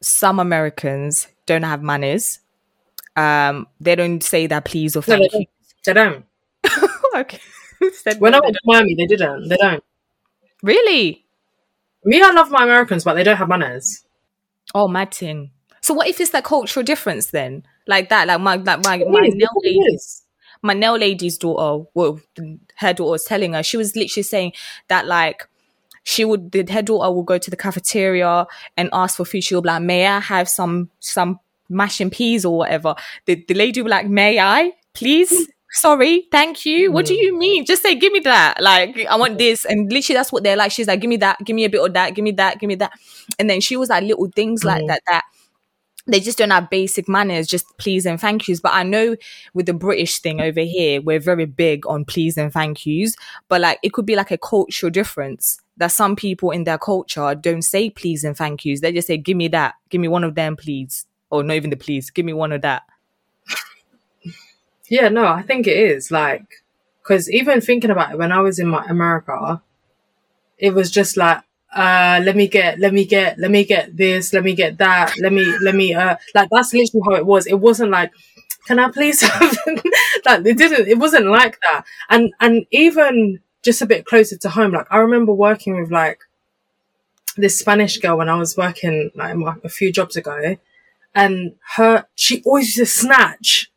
[0.00, 2.40] some Americans don't have manners.
[3.16, 5.46] Um, they don't say that please or No, they thank you.
[5.84, 6.24] don't.
[6.62, 6.90] They don't.
[7.16, 7.40] okay.
[8.18, 9.48] When I went to Miami, they didn't.
[9.48, 9.84] They don't.
[10.62, 11.24] really?
[12.04, 14.04] Me, I love my Americans, but they don't have manners.
[14.74, 15.50] Oh, mad thing.
[15.80, 17.64] So what if it's that cultural difference then?
[17.86, 20.22] Like that, like my like my, my It is, nail it lady is.
[20.62, 22.20] My nail lady's daughter, well,
[22.76, 24.52] her daughter was telling her, she was literally saying
[24.88, 25.48] that like
[26.04, 29.44] she would, the, her daughter will go to the cafeteria and ask for food.
[29.44, 32.94] She'll be like, "May I have some some mash and peas or whatever?"
[33.26, 36.90] The the lady will be like, "May I, please?" Sorry, thank you.
[36.90, 37.20] What do mm.
[37.20, 37.66] you mean?
[37.66, 38.56] Just say, give me that.
[38.58, 39.66] Like, I want this.
[39.66, 40.72] And literally, that's what they're like.
[40.72, 42.68] She's like, give me that, give me a bit of that, give me that, give
[42.68, 42.92] me that.
[43.38, 44.88] And then she was like, little things like mm.
[44.88, 45.24] that, that
[46.08, 48.60] they just don't have basic manners, just please and thank yous.
[48.60, 49.16] But I know
[49.54, 53.14] with the British thing over here, we're very big on please and thank yous.
[53.48, 57.34] But like it could be like a cultural difference that some people in their culture
[57.34, 58.80] don't say please and thank yous.
[58.80, 61.06] They just say, give me that, give me one of them, please.
[61.30, 62.82] Or not even the please, give me one of that.
[64.88, 66.46] Yeah, no, I think it is like
[67.02, 69.62] because even thinking about it, when I was in my America,
[70.58, 71.42] it was just like,
[71.74, 75.14] uh, let me get, let me get, let me get this, let me get that,
[75.20, 77.46] let me, let me, uh, like that's literally how it was.
[77.46, 78.12] It wasn't like,
[78.66, 79.58] can I please have,
[80.26, 81.84] like it didn't it wasn't like that.
[82.10, 86.20] And and even just a bit closer to home like i remember working with like
[87.36, 90.56] this spanish girl when i was working like a few jobs ago
[91.14, 93.70] and her she always used to snatch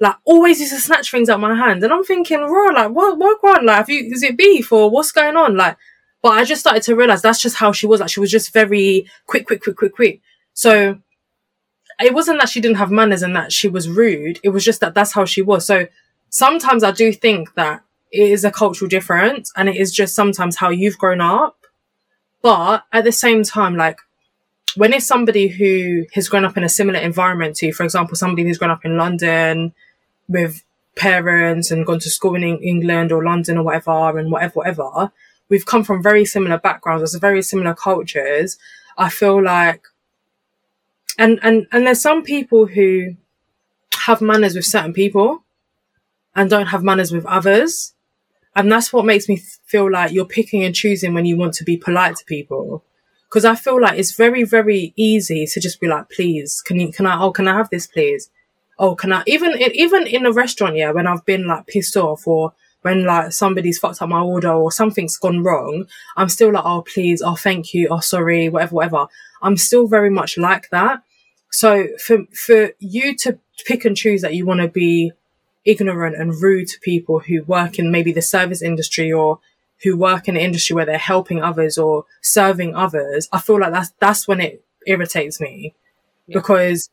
[0.00, 1.82] like always used to snatch things out my hand.
[1.84, 4.90] And i'm thinking raw like what what on like have you is it beef or
[4.90, 5.56] what's going on?
[5.56, 5.76] Like
[6.22, 8.52] but i just started to realize that's just how she was like she was just
[8.52, 10.20] very quick quick quick quick quick
[10.52, 10.98] so
[12.00, 14.40] it wasn't that she didn't have manners and that she was rude.
[14.42, 15.66] It was just that that's how she was.
[15.66, 15.86] So
[16.30, 20.56] sometimes I do think that it is a cultural difference and it is just sometimes
[20.56, 21.56] how you've grown up.
[22.42, 23.98] But at the same time, like
[24.76, 28.44] when it's somebody who has grown up in a similar environment to, for example, somebody
[28.44, 29.74] who's grown up in London
[30.28, 30.62] with
[30.96, 35.12] parents and gone to school in England or London or whatever and whatever, whatever,
[35.50, 38.56] we've come from very similar backgrounds, very similar cultures.
[38.96, 39.84] I feel like
[41.18, 43.16] and and and there's some people who
[44.06, 45.44] have manners with certain people
[46.34, 47.94] and don't have manners with others
[48.56, 51.64] and that's what makes me feel like you're picking and choosing when you want to
[51.64, 52.82] be polite to people
[53.28, 56.90] because i feel like it's very very easy to just be like please can you
[56.90, 58.30] can i oh can i have this please
[58.78, 62.26] oh can i even even in a restaurant yeah when i've been like pissed off
[62.26, 62.52] or
[62.82, 66.82] when like somebody's fucked up my order or something's gone wrong i'm still like oh
[66.82, 69.06] please oh thank you oh sorry whatever whatever
[69.42, 71.02] i'm still very much like that
[71.50, 75.12] so for for you to pick and choose that you want to be
[75.64, 79.40] ignorant and rude to people who work in maybe the service industry or
[79.82, 83.72] who work in an industry where they're helping others or serving others, I feel like
[83.72, 85.74] that's that's when it irritates me.
[86.26, 86.38] Yeah.
[86.38, 86.90] Because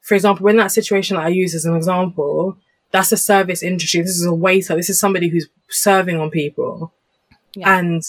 [0.00, 2.56] for example, when that situation that I use as an example,
[2.92, 4.00] that's a service industry.
[4.00, 4.76] This is a waiter.
[4.76, 6.92] This is somebody who's serving on people.
[7.54, 7.78] Yeah.
[7.78, 8.02] And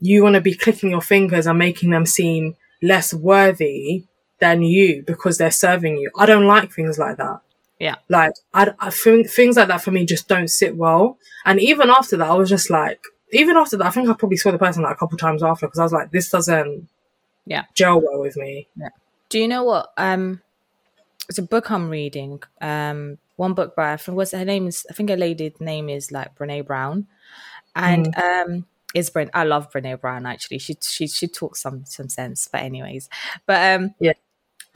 [0.00, 4.04] you want to be clicking your fingers and making them seem less worthy
[4.40, 6.10] than you because they're serving you.
[6.18, 7.40] I don't like things like that.
[7.78, 7.96] Yeah.
[8.08, 11.18] Like, I, I think things like that for me just don't sit well.
[11.44, 13.00] And even after that, I was just like,
[13.32, 15.66] even after that, I think I probably saw the person like a couple times after
[15.66, 16.88] because I was like, this doesn't
[17.46, 18.68] yeah gel well with me.
[18.76, 18.88] Yeah.
[19.28, 19.92] Do you know what?
[19.96, 20.40] Um,
[21.28, 22.42] it's a book I'm reading.
[22.60, 25.88] Um, one book by I think what's her name is I think a lady's name
[25.88, 27.06] is like Brene Brown,
[27.74, 28.44] and mm.
[28.44, 29.30] um, is Brene.
[29.34, 30.58] I love Brene Brown actually.
[30.58, 32.48] She she she talks some some sense.
[32.50, 33.08] But anyways,
[33.46, 34.12] but um, yeah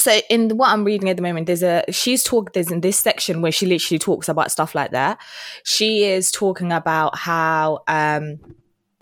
[0.01, 2.99] so in what I'm reading at the moment, there's a she's talk there's in this
[2.99, 5.19] section where she literally talks about stuff like that.
[5.65, 8.39] She is talking about how um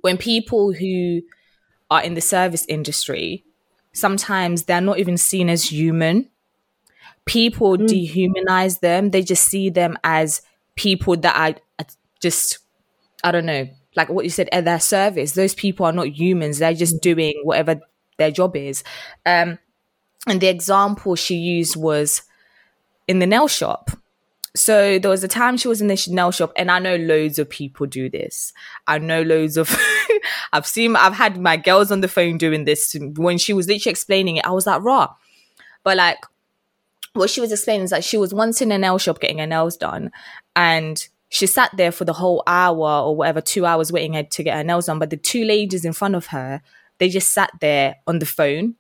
[0.01, 1.21] when people who
[1.91, 3.45] are in the service industry,
[3.93, 6.31] sometimes they're not even seen as human.
[7.27, 7.87] People mm.
[7.87, 9.11] dehumanize them.
[9.11, 10.43] They just see them as
[10.75, 11.85] people that are
[12.21, 12.59] just
[13.25, 15.33] I don't know, like what you said at their service.
[15.33, 16.59] Those people are not humans.
[16.59, 17.81] They're just doing whatever
[18.19, 18.85] their job is.
[19.25, 19.59] Um
[20.27, 22.23] and the example she used was
[23.07, 23.91] in the nail shop.
[24.57, 27.39] So there was a time she was in the nail shop, and I know loads
[27.39, 28.55] of people do this.
[28.87, 29.77] I know loads of,
[30.53, 32.97] I've seen, I've had my girls on the phone doing this.
[32.99, 35.15] When she was literally explaining it, I was like, raw.
[35.85, 36.19] But like,
[37.17, 39.47] what she was explaining is that she was once in a nail shop getting her
[39.47, 40.13] nails done,
[40.55, 44.57] and she sat there for the whole hour or whatever, two hours waiting to get
[44.57, 44.99] her nails done.
[44.99, 46.63] But the two ladies in front of her,
[46.99, 48.77] they just sat there on the phone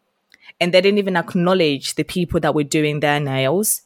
[0.61, 3.83] and they didn't even acknowledge the people that were doing their nails.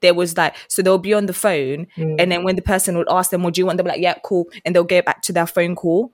[0.00, 2.16] There was like, so they'll be on the phone, mm.
[2.18, 4.14] and then when the person would ask them, "What do you want?" Be like, "Yeah,
[4.24, 6.12] cool," and they'll get back to their phone call.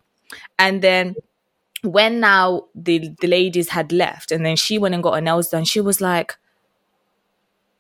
[0.59, 1.15] And then
[1.83, 5.51] when now the the ladies had left, and then she went and got her nails
[5.51, 6.37] done, she was like,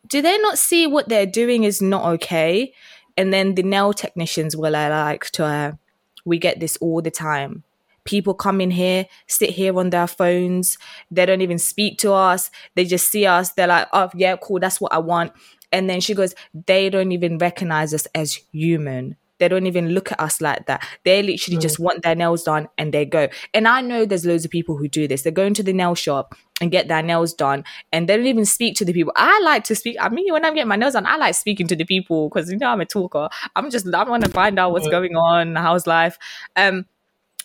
[0.06, 2.72] "Do they not see what they're doing is not okay?"
[3.16, 5.78] And then the nail technicians were like to her,
[6.24, 7.64] "We get this all the time."
[8.06, 10.78] people come in here, sit here on their phones.
[11.10, 12.50] They don't even speak to us.
[12.74, 13.52] They just see us.
[13.52, 14.60] They're like, oh, yeah, cool.
[14.60, 15.32] That's what I want.
[15.72, 16.34] And then she goes,
[16.66, 19.16] they don't even recognize us as human.
[19.38, 20.86] They don't even look at us like that.
[21.04, 21.62] They literally mm.
[21.62, 23.28] just want their nails done and they go.
[23.52, 25.22] And I know there's loads of people who do this.
[25.22, 28.46] They go into the nail shop and get their nails done and they don't even
[28.46, 29.12] speak to the people.
[29.16, 29.96] I like to speak.
[30.00, 32.50] I mean, when I'm getting my nails done, I like speaking to the people because,
[32.50, 33.28] you know, I'm a talker.
[33.54, 36.18] I'm just, I want to find out what's going on, how's life.
[36.56, 36.86] Um,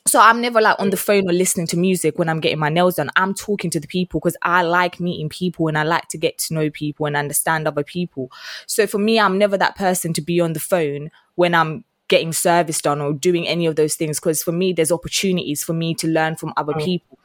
[0.08, 2.70] so I'm never like on the phone or listening to music when I'm getting my
[2.70, 3.12] nails done.
[3.16, 6.40] I'm talking to the people because I like meeting people and I like to get
[6.40, 8.32] to know people and understand other people.
[8.66, 12.34] So for me, I'm never that person to be on the phone when I'm getting
[12.34, 15.96] service done or doing any of those things because for me there's opportunities for me
[15.96, 16.84] to learn from other mm.
[16.84, 17.18] people.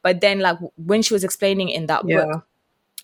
[0.00, 2.24] But then like when she was explaining in that yeah.
[2.24, 2.46] book,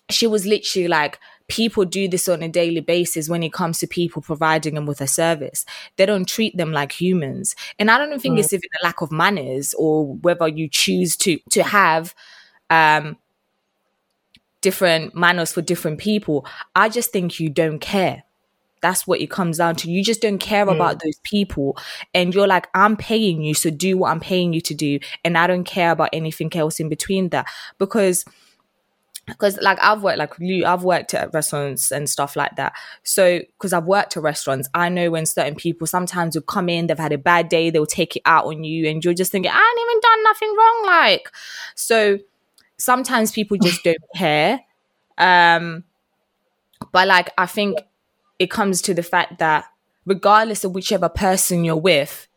[0.09, 3.87] she was literally like people do this on a daily basis when it comes to
[3.87, 5.65] people providing them with a service.
[5.97, 7.55] They don't treat them like humans.
[7.77, 8.39] And I don't think mm.
[8.39, 12.15] it's even a lack of manners or whether you choose to to have
[12.69, 13.17] um
[14.61, 16.45] different manners for different people.
[16.75, 18.23] I just think you don't care.
[18.85, 19.89] That's what it comes down to.
[19.89, 21.75] You just don't care about those people.
[22.13, 24.99] And you're like, I'm paying you, so do what I'm paying you to do.
[25.23, 27.47] And I don't care about anything else in between that.
[27.79, 28.25] Because
[29.25, 32.73] because like I've worked like you, I've worked at restaurants and stuff like that.
[33.01, 36.85] So because I've worked at restaurants, I know when certain people sometimes will come in,
[36.85, 39.51] they've had a bad day, they'll take it out on you, and you're just thinking,
[39.51, 40.83] I ain't even done nothing wrong.
[40.85, 41.31] Like,
[41.73, 42.19] so
[42.77, 44.61] sometimes people just don't care.
[45.17, 45.85] Um,
[46.91, 47.79] but like I think
[48.39, 49.65] it comes to the fact that
[50.05, 52.27] regardless of whichever person you're with,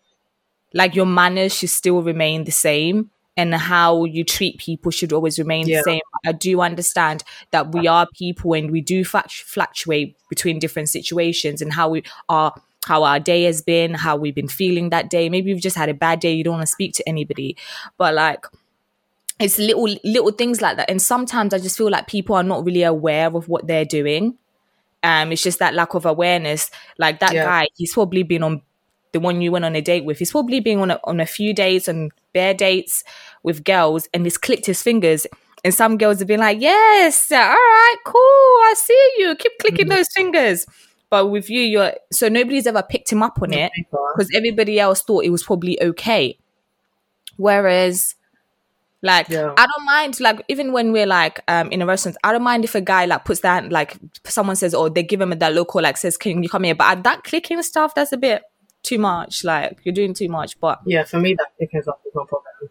[0.75, 5.39] like your manners should still remain the same and how you treat people should always
[5.39, 5.79] remain Yeah.
[5.79, 6.01] the same.
[6.27, 7.23] I do understand
[7.53, 12.55] that we are people and we do fluctuate between different situations and how we are
[12.85, 15.29] how our day has been, how we've been feeling that day.
[15.29, 17.57] Maybe you've just had a bad day, you don't want to speak to anybody.
[17.99, 18.47] But like
[19.39, 20.91] it's little little things like that.
[20.91, 24.37] And sometimes I just feel like people are not really aware of what they're doing.
[25.03, 26.71] Um, it's just that lack of awareness.
[26.99, 27.45] Like that Yeah.
[27.45, 28.63] guy, he's probably been on
[29.13, 30.19] the one you went on a date with.
[30.19, 33.05] He's probably been on a, on a few dates and bare dates
[33.43, 35.27] with girls, and he's clicked his fingers.
[35.65, 39.35] And some girls have been like, "Yes, all right, cool, I see you.
[39.37, 40.67] Keep clicking those fingers."
[41.11, 43.73] But with you, you're so nobody's ever picked him up on it
[44.15, 46.39] because everybody else thought it was probably okay.
[47.37, 48.15] Whereas,
[49.03, 49.55] like, Yeah.
[49.57, 52.65] I don't mind, like, even when we're like um in a restaurant, I don't mind
[52.65, 55.83] if a guy like puts that like someone says, oh, they give him that local
[55.83, 56.75] like says, can you come here?
[56.75, 58.43] But that clicking stuff, that's a bit
[58.83, 59.45] too much.
[59.45, 60.59] Like, you're doing too much.
[60.61, 62.71] But Yeah, for me, that picking up is not a problem.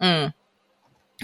[0.00, 0.34] mm,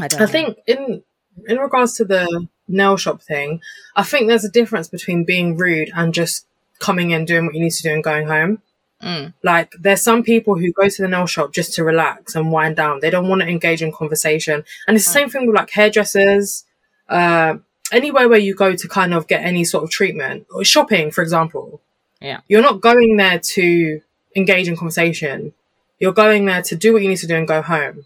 [0.01, 0.21] I don't.
[0.21, 0.31] I know.
[0.31, 1.03] think in
[1.47, 3.61] in regards to the nail shop thing,
[3.95, 6.47] I think there's a difference between being rude and just
[6.79, 8.61] coming in, doing what you need to do, and going home.
[9.03, 9.35] Mm.
[9.43, 12.77] Like, there's some people who go to the nail shop just to relax and wind
[12.77, 13.01] down.
[13.01, 14.65] They don't want to engage in conversation.
[14.87, 16.65] And it's the same thing with like hairdressers,
[17.09, 17.57] uh,
[17.93, 21.23] anywhere where you go to kind of get any sort of treatment or shopping, for
[21.23, 21.81] example.
[22.21, 22.41] Yeah.
[22.49, 24.01] You're not going there to
[24.35, 25.53] engage in conversation.
[25.99, 28.05] You're going there to do what you need to do and go home.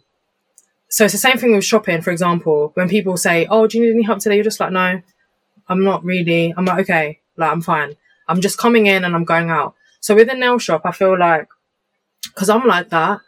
[0.88, 2.72] So it's the same thing with shopping, for example.
[2.74, 4.34] When people say, Oh, do you need any help today?
[4.34, 5.01] You're just like, No,
[5.68, 6.53] I'm not really.
[6.57, 7.95] I'm like, okay, like, I'm fine.
[8.28, 9.74] I'm just coming in and I'm going out.
[10.01, 11.48] So with a nail shop, I feel like,
[12.34, 13.20] cause I'm like that,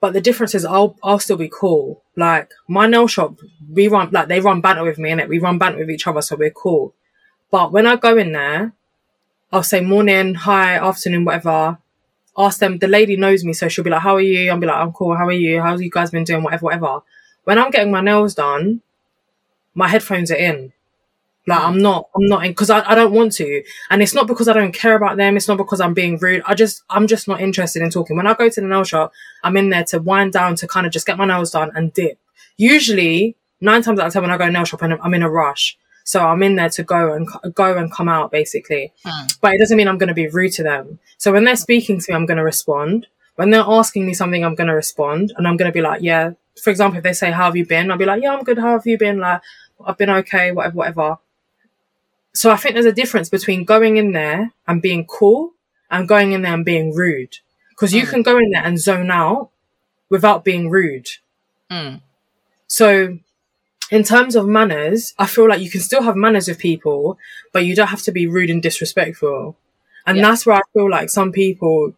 [0.00, 2.02] but the difference is I'll, I'll still be cool.
[2.16, 3.38] Like my nail shop,
[3.70, 6.22] we run, like they run banter with me and we run banter with each other.
[6.22, 6.94] So we're cool.
[7.50, 8.72] But when I go in there,
[9.50, 11.78] I'll say morning, hi, afternoon, whatever.
[12.36, 13.52] Ask them, the lady knows me.
[13.52, 14.50] So she'll be like, how are you?
[14.50, 15.16] I'll be like, I'm cool.
[15.16, 15.60] How are you?
[15.60, 16.42] How's you guys been doing?
[16.42, 17.00] Whatever, whatever.
[17.44, 18.82] When I'm getting my nails done,
[19.74, 20.72] my headphones are in.
[21.48, 23.64] Like I'm not, I'm not in because I, I don't want to.
[23.90, 25.36] And it's not because I don't care about them.
[25.36, 26.42] It's not because I'm being rude.
[26.46, 28.16] I just, I'm just not interested in talking.
[28.16, 30.86] When I go to the nail shop, I'm in there to wind down to kind
[30.86, 32.18] of just get my nails done and dip.
[32.56, 35.22] Usually nine times out of ten when I go to nail shop and I'm in
[35.22, 35.78] a rush.
[36.04, 38.92] So I'm in there to go and go and come out basically.
[39.04, 39.26] Hmm.
[39.40, 40.98] But it doesn't mean I'm going to be rude to them.
[41.18, 43.06] So when they're speaking to me, I'm going to respond.
[43.36, 46.02] When they're asking me something, I'm going to respond and I'm going to be like,
[46.02, 46.32] yeah.
[46.62, 47.90] For example, if they say, how have you been?
[47.90, 48.58] I'll be like, yeah, I'm good.
[48.58, 49.18] How have you been?
[49.20, 49.42] Like,
[49.84, 51.18] I've been okay, whatever, whatever.
[52.34, 55.52] So I think there's a difference between going in there and being cool
[55.90, 57.38] and going in there and being rude.
[57.70, 59.50] Because you can go in there and zone out
[60.10, 61.08] without being rude.
[61.70, 62.00] Mm.
[62.66, 63.18] So
[63.90, 67.18] in terms of manners, I feel like you can still have manners with people,
[67.52, 69.56] but you don't have to be rude and disrespectful.
[70.06, 70.24] And Yeah.
[70.28, 71.94] that's where I feel like some people,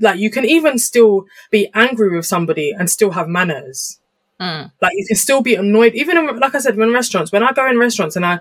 [0.00, 3.98] like you can even still be angry with somebody and still have manners.
[4.40, 4.70] Mm.
[4.82, 7.32] Like you can still be annoyed, even in, like I said, in restaurants.
[7.32, 8.40] When I go in restaurants and I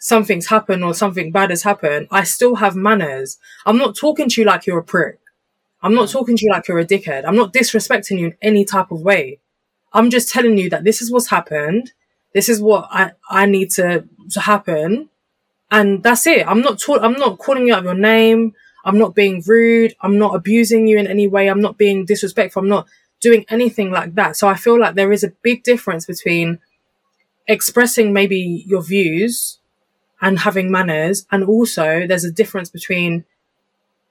[0.00, 3.38] something's happened or something bad has happened, I still have manners.
[3.66, 5.20] I'm not talking to you like you're a prick.
[5.82, 6.12] I'm not mm.
[6.12, 7.24] talking to you like you're a dickhead.
[7.26, 9.38] I'm not disrespecting you in any type of way.
[9.92, 11.92] I'm just telling you that this is what's happened.
[12.34, 15.10] This is what I, I need to, to happen.
[15.70, 16.46] And that's it.
[16.46, 18.54] I'm not ta- I'm not calling you out of your name.
[18.84, 19.94] I'm not being rude.
[20.00, 21.48] I'm not abusing you in any way.
[21.48, 22.62] I'm not being disrespectful.
[22.62, 22.88] I'm not
[23.20, 24.36] doing anything like that.
[24.36, 26.58] So I feel like there is a big difference between
[27.46, 29.59] expressing maybe your views
[30.20, 31.26] and having manners.
[31.30, 33.24] And also there's a difference between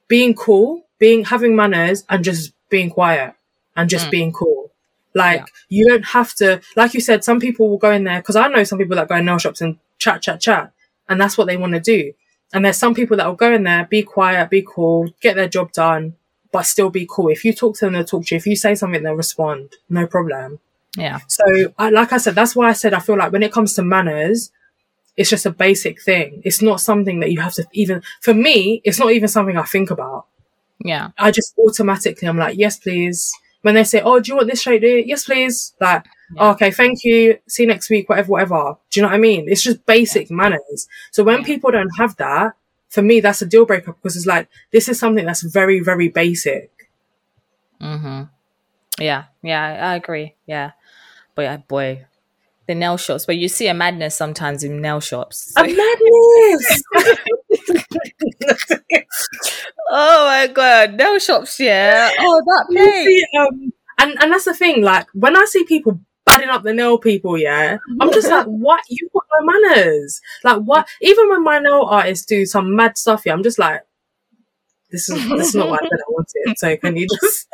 [0.08, 3.34] being cool, being, having manners and just being quiet
[3.76, 4.10] and just Mm.
[4.10, 4.72] being cool.
[5.14, 5.44] Like Yeah.
[5.68, 8.48] you don't have to, like you said, some people will go in there because I
[8.48, 10.72] know some people that go in nail shops and chat, chat, chat,
[11.08, 12.12] and that's what they want to do.
[12.52, 15.48] And there's some people that will go in there, be quiet, be cool, get their
[15.48, 16.14] job done,
[16.52, 17.28] but still be cool.
[17.28, 18.38] If you talk to them, they'll talk to you.
[18.38, 19.76] If you say something, they'll respond.
[19.88, 20.58] No problem.
[20.96, 21.20] Yeah.
[21.28, 21.44] So,
[21.78, 23.82] I, like I said, that's why I said I feel like when it comes to
[23.84, 24.50] manners,
[25.20, 26.40] it's just a basic thing.
[26.46, 29.64] It's not something that you have to even, for me, it's not even something I
[29.64, 30.24] think about.
[30.82, 31.10] Yeah.
[31.18, 33.30] I just automatically, I'm like, yes, please.
[33.60, 34.98] When they say, oh, do you want this straight there?
[34.98, 35.74] Yes, please.
[35.78, 36.40] Like, Yeah.
[36.42, 37.36] "Oh, okay, thank you.
[37.46, 38.62] See you next week, whatever, whatever.
[38.90, 39.42] Do you know what I mean?
[39.52, 40.88] It's just basic manners.
[41.10, 41.44] So when Yeah.
[41.50, 42.54] people don't have that,
[42.88, 46.08] for me, that's a deal breaker because it's like, this is something that's very, very
[46.08, 46.70] basic.
[47.80, 48.22] Mm-hmm.
[48.98, 50.34] Yeah, yeah, I agree.
[50.46, 50.70] Yeah,
[51.34, 52.06] but yeah, boy,
[52.70, 53.26] the nail shops.
[53.26, 55.52] But you see a madness sometimes in nail shops.
[55.56, 56.82] A madness!
[59.90, 61.58] oh my god, nail shops.
[61.60, 62.10] Yeah.
[62.18, 63.06] Oh, that You place.
[63.06, 66.72] see, um, and, and that's the thing, like, when I see people badding up the
[66.72, 68.80] nail people, yeah, I'm just like, what?
[68.88, 70.20] You've got no manners.
[70.44, 70.88] Like, what?
[71.02, 73.82] Even when my nail artists do some mad stuff, yeah, I'm just like,
[74.90, 76.58] this is, this is not what I said I wanted.
[76.58, 77.48] So can you just,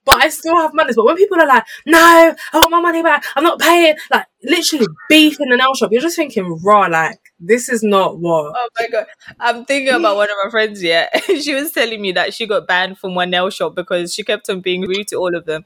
[0.04, 0.96] but I still have manners.
[0.96, 3.24] But when people are like, no, I want my money back.
[3.36, 7.18] I'm not paying, like, literally beef in the nail shop, you're just thinking, raw, like,
[7.40, 8.54] this is not what.
[8.56, 9.06] Oh my god!
[9.40, 10.82] I'm thinking about one of my friends.
[10.82, 14.22] Yeah, she was telling me that she got banned from one nail shop because she
[14.22, 15.64] kept on being rude to all of them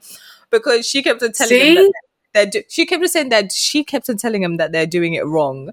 [0.49, 1.91] because she kept on telling them See?
[2.33, 5.13] that do- she kept on saying that she kept on telling them that they're doing
[5.13, 5.71] it wrong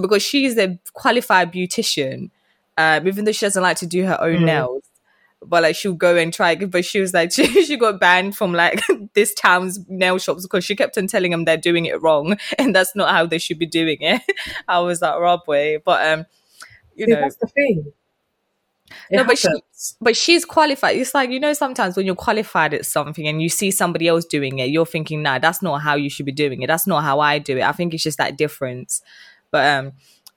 [0.00, 2.30] because she's a qualified beautician,
[2.78, 4.44] um, even though she doesn't like to do her own Mm.
[4.46, 4.82] nails.
[5.46, 8.52] But like she'll go and try, but she was like she, she got banned from
[8.54, 8.80] like
[9.14, 12.74] this town's nail shops because she kept on telling them they're doing it wrong and
[12.74, 14.22] that's not how they should be doing it.
[14.66, 16.26] I was like, Rob way, but um,
[16.96, 17.92] you See, know, that's the thing.
[19.10, 19.48] It No, but she-
[20.00, 20.96] but she's qualified.
[20.96, 24.24] It's like you know, sometimes when you're qualified at something and you see somebody else
[24.24, 26.66] doing it, you're thinking, "Nah, that's not how you should be doing it.
[26.68, 29.02] That's not how I do it." I think it's just that difference.
[29.50, 29.92] But um,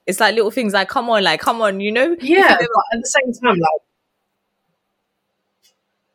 [0.08, 2.16] it's like little things like, "Come on, like, come on," you know?
[2.20, 3.82] Yeah, but at the same time, like,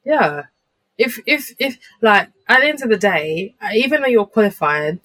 [0.06, 0.44] yeah,
[0.98, 5.00] if if if like at the end of the day, even though you're qualified,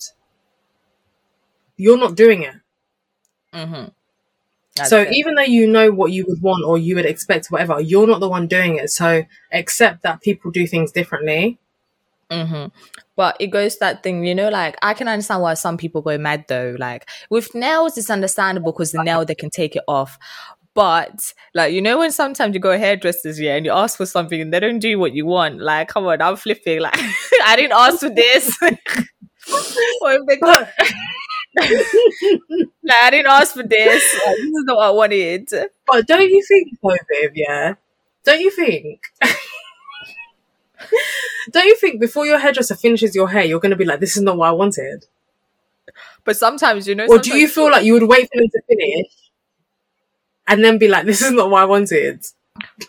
[1.77, 2.55] you're not doing it.
[3.55, 3.93] Mhm.
[4.85, 5.13] so it.
[5.13, 8.21] even though you know what you would want or you would expect, whatever, you're not
[8.21, 8.91] the one doing it.
[8.91, 11.59] So accept that people do things differently.
[12.31, 12.67] hmm
[13.19, 16.03] But it goes to that thing, you know, like I can understand why some people
[16.03, 16.77] go mad though.
[16.79, 20.17] Like with nails, it's understandable because the nail they can take it off.
[20.73, 24.41] But like you know, when sometimes you go hairdressers, yeah, and you ask for something
[24.41, 25.61] and they don't do what you want.
[25.61, 26.79] Like, come on, I'm flipping.
[26.79, 26.95] Like,
[27.45, 28.57] I didn't ask for this.
[28.63, 28.79] like,
[31.59, 34.15] I didn't ask for this.
[34.27, 35.49] Like, this is not what I wanted.
[35.89, 37.33] but don't you think, though, Viv?
[37.35, 37.75] Yeah,
[38.25, 39.01] don't you think?
[41.51, 44.17] don't you think before your hairdresser finishes your hair, you're going to be like, "This
[44.17, 45.07] is not what I wanted,"
[46.25, 48.63] But sometimes, you know, or do you feel like you would wait for them to
[48.69, 49.13] finish
[50.47, 52.25] and then be like, "This is not what I wanted"?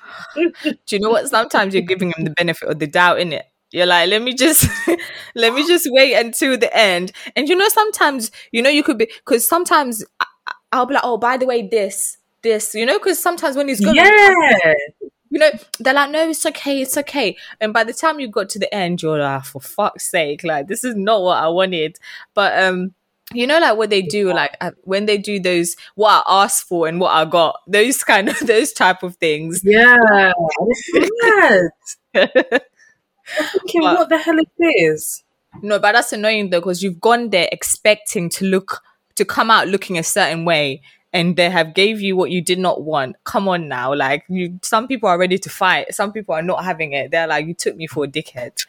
[0.36, 0.52] do
[0.90, 1.28] you know what?
[1.30, 3.46] Sometimes you're giving them the benefit of the doubt in it.
[3.72, 4.68] You're like, let me just,
[5.36, 7.12] let me just wait until the end.
[7.36, 10.26] And you know, sometimes, you know, you could be because sometimes I,
[10.72, 13.80] I'll be like, oh, by the way, this, this, you know, because sometimes when he's
[13.80, 14.74] going, Yeah,
[15.30, 15.50] you know,
[15.80, 17.38] they're like, no, it's okay, it's okay.
[17.62, 20.68] And by the time you got to the end, you're like, for fuck's sake, like
[20.68, 21.98] this is not what I wanted.
[22.34, 22.94] But um,
[23.34, 26.64] you know, like what they do, like uh, when they do those what I asked
[26.68, 29.62] for and what I got, those kind of those type of things.
[29.64, 29.98] yeah.
[32.14, 35.24] Thinking, But- what the hell is this?
[35.62, 38.82] No, but that's annoying though, because you've gone there expecting to look
[39.16, 40.82] to come out looking a certain way,
[41.12, 43.16] and they have gave you what you did not want.
[43.24, 44.60] Come on now, like you.
[44.62, 45.94] Some people are ready to fight.
[45.94, 47.12] Some people are not having it.
[47.12, 48.66] They're like, you took me for a dickhead.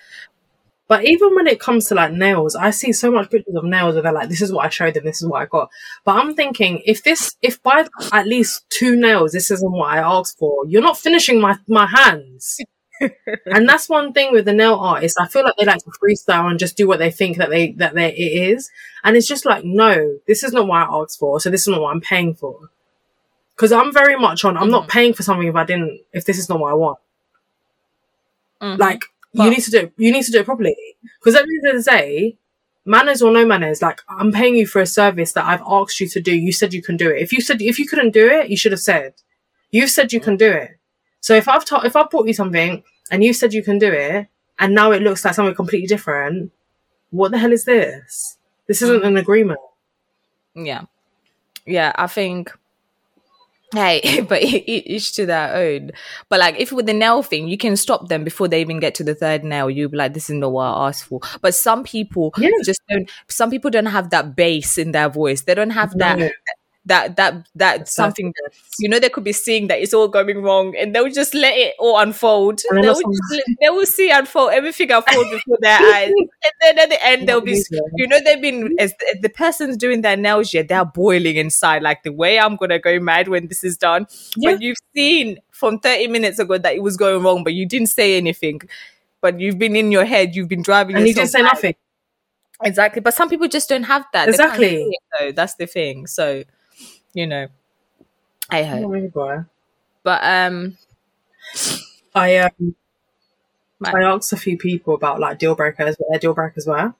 [0.88, 3.94] But even when it comes to like nails, I see so much pictures of nails
[3.94, 5.70] where they're like, this is what I showed them, this is what I got.
[6.04, 9.98] But I'm thinking, if this, if by at least two nails, this isn't what I
[9.98, 12.58] asked for, you're not finishing my, my hands.
[13.46, 15.18] and that's one thing with the nail artists.
[15.18, 17.72] I feel like they like to freestyle and just do what they think that they,
[17.72, 18.70] that they, it is.
[19.04, 21.40] And it's just like, no, this is not what I asked for.
[21.40, 22.70] So this is not what I'm paying for.
[23.56, 26.38] Cause I'm very much on, I'm not paying for something if I didn't, if this
[26.38, 26.98] is not what I want.
[28.62, 28.78] Mhm.
[28.78, 30.76] Like But- you need to do it, you need to do it properly.
[31.20, 32.36] Because at the end of the day,
[32.84, 36.08] manners or no manners, like I'm paying you for a service that I've asked you
[36.08, 36.34] to do.
[36.34, 37.22] You said you can do it.
[37.22, 39.14] If you said if you couldn't do it, you should have said.
[39.70, 40.78] You've said you can do it.
[41.20, 43.92] So if I've taught if I've bought you something and you said you can do
[43.92, 46.52] it, and now it looks like something completely different,
[47.10, 48.38] what the hell is this?
[48.66, 48.86] This hmm.
[48.86, 49.60] isn't an agreement.
[50.54, 50.82] yeah,
[51.66, 51.92] yeah.
[51.96, 52.52] I think.
[53.72, 55.92] Hey, but each to their own.
[56.28, 58.96] But like, if with the nail thing, you can stop them before they even get
[58.96, 59.70] to the third nail.
[59.70, 62.50] You'll be like, "This is not what I asked for." But some people Yeah.
[62.64, 63.08] just don't.
[63.28, 65.42] Some people don't have that bass in their voice.
[65.42, 66.30] They don't have that No.
[66.86, 68.32] That that that something
[68.78, 71.52] you know they could be seeing that it's all going wrong and they'll just let
[71.56, 76.52] it all unfold just let- they will see unfold everything unfold before their eyes and
[76.62, 77.62] then at the end they'll be
[77.96, 81.82] you know they've been as the, the person's doing their nails yet they're boiling inside
[81.82, 84.06] like the way i'm gonna go mad when this is done
[84.36, 84.52] Yeah.
[84.52, 87.88] but you've seen from 30 minutes ago that it was going wrong but you didn't
[87.88, 88.62] say anything
[89.20, 91.74] but you've been in your head you've been driving And you didn't say nothing.
[92.62, 93.00] Exactly.
[93.00, 94.26] But some people just don't have that.
[94.26, 94.98] They Exactly.
[95.20, 95.36] it.
[95.36, 96.06] That's the thing.
[96.06, 96.44] So,
[97.14, 97.48] you know,
[98.50, 99.12] I hope.
[99.12, 99.44] Boy.
[100.02, 100.76] But um,
[102.14, 102.74] I um,
[103.80, 103.94] Right.
[103.94, 106.92] I asked a few people about like deal breakers, what their deal breakers were.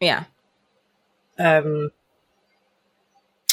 [0.00, 0.24] yeah,
[1.38, 1.92] Um,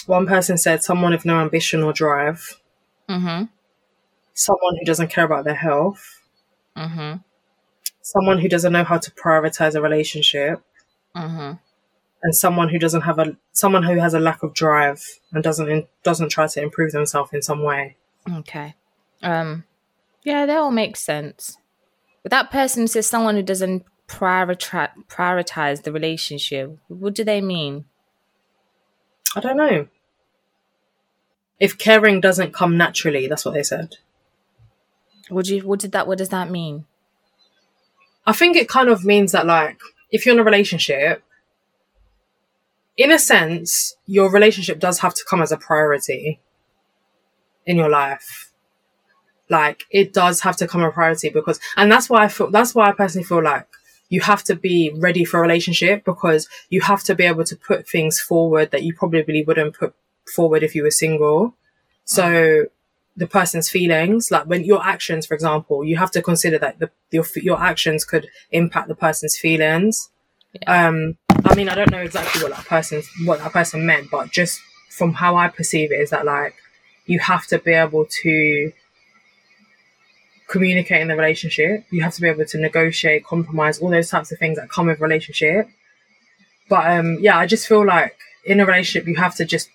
[0.07, 2.59] one person said someone with no ambition or drive,
[3.07, 3.45] mm-hmm,
[4.33, 6.21] someone who doesn't care about their health,
[6.75, 7.17] mm-hmm,
[8.01, 10.63] someone who doesn't know how to prioritize a relationship,
[11.15, 11.53] mm-hmm.
[12.25, 14.99] And someone who doesn't have a someone who has a lack of drive
[15.31, 17.97] and doesn't in, doesn't try to improve themselves in some way.
[18.39, 18.73] Okay.
[19.21, 19.63] Um,
[20.23, 21.55] yeah, that all makes sense.
[22.23, 26.79] But that person says someone who doesn't prioritize prioritize the relationship.
[26.87, 27.85] What do they mean?
[29.35, 29.87] I don't know.
[31.59, 33.97] If caring doesn't come naturally, that's what they said.
[35.29, 35.61] Do you?
[35.61, 36.07] What did that?
[36.07, 36.85] What does that mean?
[38.25, 41.21] I think it kind of means that like if you're in a relationship,
[42.97, 46.39] in a sense, your relationship does have to come as a priority
[47.65, 48.51] in your life.
[49.49, 52.73] Like it does have to come a priority because and that's why I feel that's
[52.73, 53.67] why I personally feel like
[54.09, 57.55] you have to be ready for a relationship because you have to be able to
[57.55, 59.93] put things forward that you probably wouldn't put
[60.33, 61.55] forward if you were single.
[62.05, 62.65] So
[63.17, 66.89] the person's feelings, like when your actions, for example, you have to consider that the,
[67.11, 70.09] your your actions could impact the person's feelings.
[70.67, 74.31] Um, I mean, I don't know exactly what that person what that person meant, but
[74.31, 76.55] just from how I perceive it, is that like
[77.05, 78.71] you have to be able to
[80.47, 81.85] communicate in the relationship.
[81.91, 84.87] You have to be able to negotiate, compromise, all those types of things that come
[84.87, 85.69] with relationship.
[86.69, 89.69] But um, yeah, I just feel like in a relationship, you have to just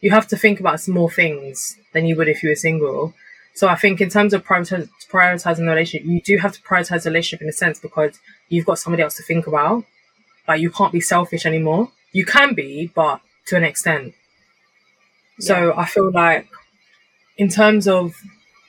[0.00, 3.14] you have to think about more things than you would if you were single.
[3.54, 7.10] So I think in terms of prioritizing the relationship, you do have to prioritize the
[7.10, 9.84] relationship in a sense because you've got somebody else to think about.
[10.46, 11.90] Like you can't be selfish anymore.
[12.12, 14.14] You can be, but to an extent.
[15.40, 16.48] So I feel like
[17.36, 18.14] in terms of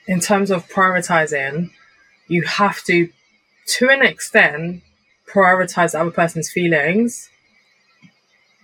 [0.07, 1.71] in terms of prioritizing,
[2.28, 3.09] you have to
[3.67, 4.84] to an extent
[5.28, 7.30] prioritize the other person's feelings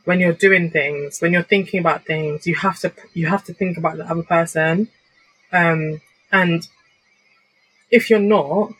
[0.05, 3.53] when you're doing things, when you're thinking about things, you have to you have to
[3.53, 4.87] think about the other person.
[5.51, 6.01] Um,
[6.31, 6.67] and
[7.91, 8.73] if you're not,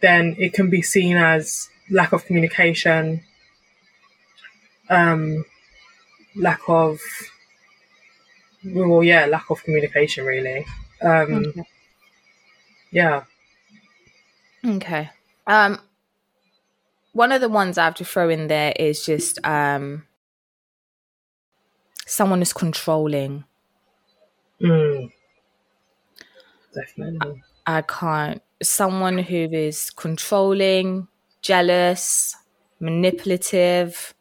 [0.00, 3.22] then it can be seen as lack of communication,
[4.90, 5.44] um,
[6.36, 7.00] lack of
[8.64, 10.64] well, yeah, lack of communication, really.
[11.02, 11.62] Um, Okay.
[12.90, 13.24] yeah,
[14.64, 15.10] Okay.
[15.46, 15.78] Um,
[17.12, 20.04] one of the ones I have to throw in there is just um,
[22.06, 23.44] someone is controlling.
[24.60, 25.10] mm.
[26.74, 27.42] definitely.
[27.66, 28.42] I can't.
[28.62, 31.08] Someone who is controlling,
[31.48, 32.36] jealous,
[32.78, 34.12] manipulative,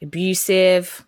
[0.00, 1.06] abusive.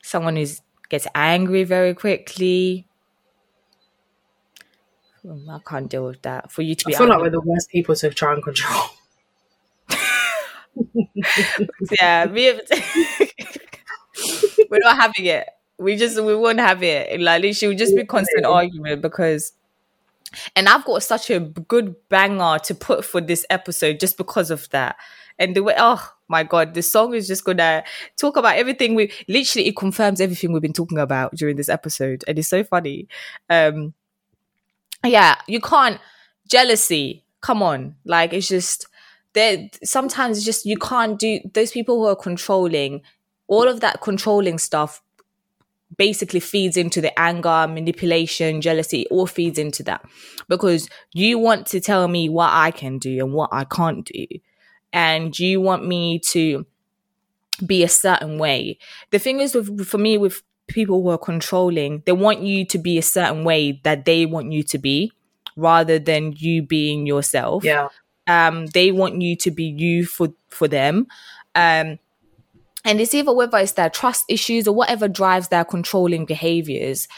[0.00, 0.46] Someone who
[0.88, 2.86] gets angry very quickly.
[5.22, 6.52] Hmm, I can't deal with that.
[6.52, 8.84] For you to be, I feel like we're the worst people to try and control.
[12.00, 12.52] yeah, we
[14.70, 15.48] we're not having it.
[15.78, 17.20] We just we won't have it.
[17.20, 19.52] Like literally, would just be constant argument because.
[20.54, 24.68] And I've got such a good banger to put for this episode just because of
[24.70, 24.96] that.
[25.38, 27.84] And the way, oh my god, the song is just gonna
[28.16, 32.24] talk about everything we literally it confirms everything we've been talking about during this episode,
[32.26, 33.08] and it's so funny.
[33.50, 33.94] Um,
[35.04, 36.00] yeah, you can't
[36.48, 37.24] jealousy.
[37.40, 38.86] Come on, like it's just
[39.34, 39.68] there.
[39.84, 43.02] Sometimes it's just you can't do those people who are controlling.
[43.48, 45.02] All of that controlling stuff
[45.96, 49.02] basically feeds into the anger, manipulation, jealousy.
[49.02, 50.04] It all feeds into that
[50.48, 54.26] because you want to tell me what I can do and what I can't do,
[54.92, 56.66] and you want me to
[57.64, 58.78] be a certain way.
[59.10, 62.78] The thing is, with, for me, with people who are controlling, they want you to
[62.78, 65.12] be a certain way that they want you to be,
[65.56, 67.88] rather than you being yourself Yeah,
[68.26, 71.06] um they want you to be you for for them
[71.54, 71.98] um
[72.86, 77.08] and it's either whether it's their trust issues or whatever drives their controlling behaviors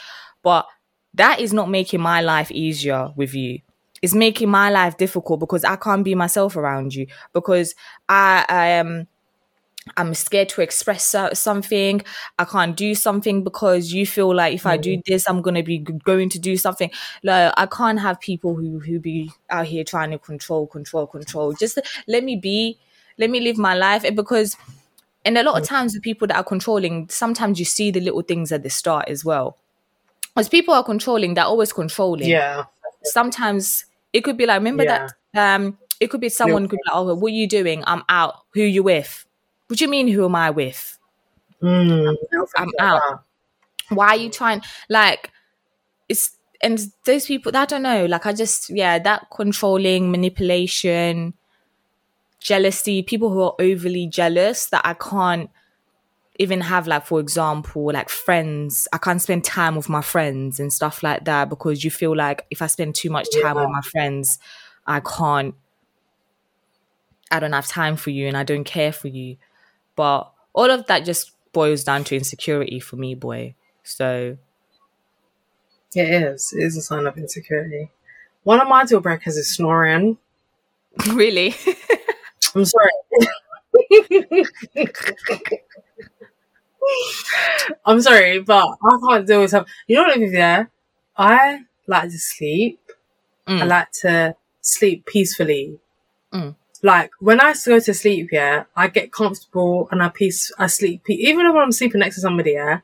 [0.43, 0.65] but
[1.13, 3.59] that is not making my life easier with you
[4.01, 7.75] it's making my life difficult because i can't be myself around you because
[8.09, 9.07] i i am
[9.97, 12.01] I'm scared to express something.
[12.37, 15.05] I can't do something because you feel like if I do mm.
[15.05, 16.91] this, I'm gonna be going to do something.
[17.23, 21.53] Like I can't have people who who be out here trying to control, control, control.
[21.53, 22.77] Just let me be,
[23.17, 24.03] let me live my life.
[24.03, 24.55] And because,
[25.25, 28.21] and a lot of times the people that are controlling, sometimes you see the little
[28.21, 29.57] things at the start as well.
[30.37, 32.29] As people are controlling, they're always controlling.
[32.29, 32.65] Yeah,
[33.03, 36.95] sometimes it could be like remember that um it could be someone could be like
[36.95, 37.83] oh what are you doing?
[37.85, 38.35] I'm out.
[38.53, 39.25] Who you with?
[39.67, 40.97] What do you mean who am i with?
[41.61, 42.15] Mm.
[42.57, 43.23] I'm out.
[43.89, 45.31] why are you trying like
[46.07, 51.33] it's and those people i don't know like i just yeah that controlling manipulation
[52.39, 55.49] jealousy people who are overly jealous that i can't
[56.37, 60.71] even have like for example like friends i can't spend time with my friends and
[60.71, 63.81] stuff like that because you feel like if i spend too much time with my
[63.81, 64.39] friends
[64.87, 65.53] i can't
[67.31, 69.37] i don't have time for you and i don't care for you
[69.95, 74.37] but all of that just boils down to insecurity for me boy so
[75.95, 76.53] It is.
[76.55, 77.89] It is a sign of insecurity.
[78.43, 80.17] One of my deal breakers is snoring.
[81.13, 81.55] really
[82.59, 82.91] I'm sorry.
[87.85, 89.71] I'm sorry, but I can't deal with something.
[89.87, 90.69] You know what, Olivia?
[91.17, 92.79] I like to sleep.
[93.47, 93.67] I Mm.
[93.67, 95.79] like to sleep peacefully.
[96.33, 96.55] Mm.
[96.83, 100.51] Like when I go to sleep, yeah, I get comfortable and I peace.
[100.59, 102.51] I sleep pe- even when I'm sleeping next to somebody.
[102.53, 102.81] Yeah,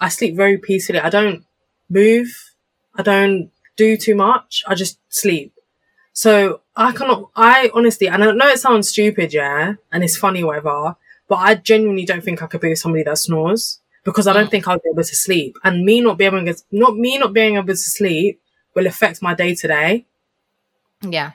[0.00, 1.00] I sleep very peacefully.
[1.00, 1.44] I don't
[1.90, 2.28] move.
[2.96, 4.64] I don't do too much.
[4.68, 5.54] I just sleep.
[6.22, 7.30] So I cannot.
[7.36, 10.96] I honestly, and I know it sounds stupid, yeah, and it's funny, whatever.
[11.28, 13.62] But I genuinely don't think I could be with somebody that snores
[14.02, 14.50] because I don't Mm.
[14.50, 15.52] think I'll be able to sleep.
[15.62, 18.40] And me not being able to, not me not being able to sleep
[18.74, 20.06] will affect my day to day.
[21.18, 21.30] yeah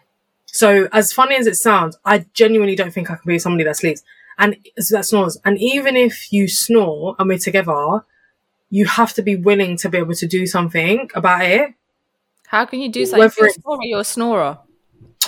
[0.48, 3.64] So as funny as it sounds, I genuinely don't think I can be with somebody
[3.66, 4.02] that sleeps
[4.38, 4.58] and
[4.92, 5.38] that snores.
[5.46, 8.04] And even if you snore and we're together,
[8.70, 11.74] you have to be willing to be able to do something about it.
[12.54, 14.54] how can you do something if Whether you're a snorer you're a snorer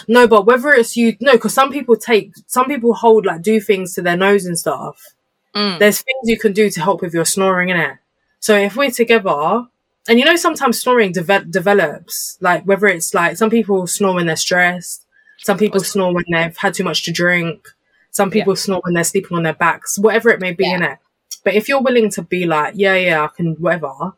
[0.08, 3.60] No, but whether it's you, no, because some people take, some people hold like do
[3.60, 5.16] things to their nose and stuff.
[5.56, 5.80] Mm.
[5.80, 7.98] There's things you can do to help with your snoring in it.
[8.40, 9.66] So if we're together,
[10.08, 14.28] and you know, sometimes snoring deve- develops, like whether it's like some people snore when
[14.28, 15.06] they're stressed,
[15.40, 17.68] some people snore when they've had too much to drink,
[18.12, 21.00] some people snore when they're sleeping on their backs, whatever it may be in it.
[21.44, 24.14] But if you're willing to be like, yeah, yeah, I can, whatever,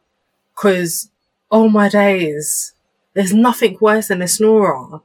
[0.55, 1.09] because,
[1.51, 2.73] oh my days,
[3.13, 5.01] there's nothing worse than a snorer.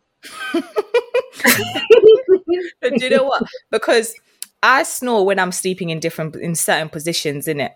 [2.81, 3.45] But do you know what?
[3.71, 4.15] Because
[4.63, 7.73] I snore when I'm sleeping in different in certain positions, in it.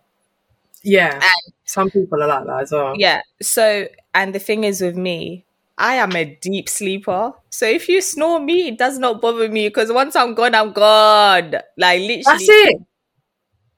[0.83, 1.21] Yeah.
[1.65, 2.95] Some people are like that as well.
[2.97, 3.23] Yeah.
[3.43, 5.45] So, and the thing is with me,
[5.79, 7.33] I am a deep sleeper.
[7.51, 10.73] So if you snore me, it does not bother me because once I'm gone, I'm
[10.73, 11.57] gone.
[11.77, 12.23] Like literally.
[12.25, 12.77] That's it.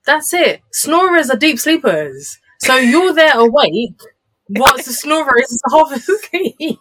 [0.04, 0.60] That's it.
[0.72, 2.38] Snorers are deep sleepers.
[2.60, 4.00] So you're there awake,
[4.48, 6.78] whilst the snorer is asleep.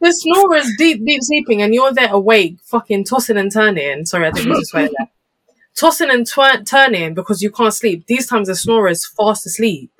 [0.00, 4.04] the snorer is deep, deep sleeping, and you're there awake, fucking tossing and turning.
[4.04, 5.08] Sorry, I didn't mean to swear there.
[5.74, 8.06] Tossing and twer- turning because you can't sleep.
[8.06, 9.90] These times the snorer is fast asleep.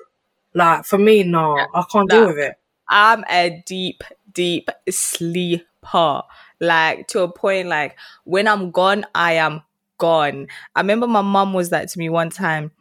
[0.53, 2.55] Like for me, no, I can't deal with it.
[2.87, 6.21] I'm a deep, deep sleeper.
[6.59, 9.63] Like to a point, like when I'm gone, I am
[9.97, 10.47] gone.
[10.75, 12.71] I remember my mum was like to me one time,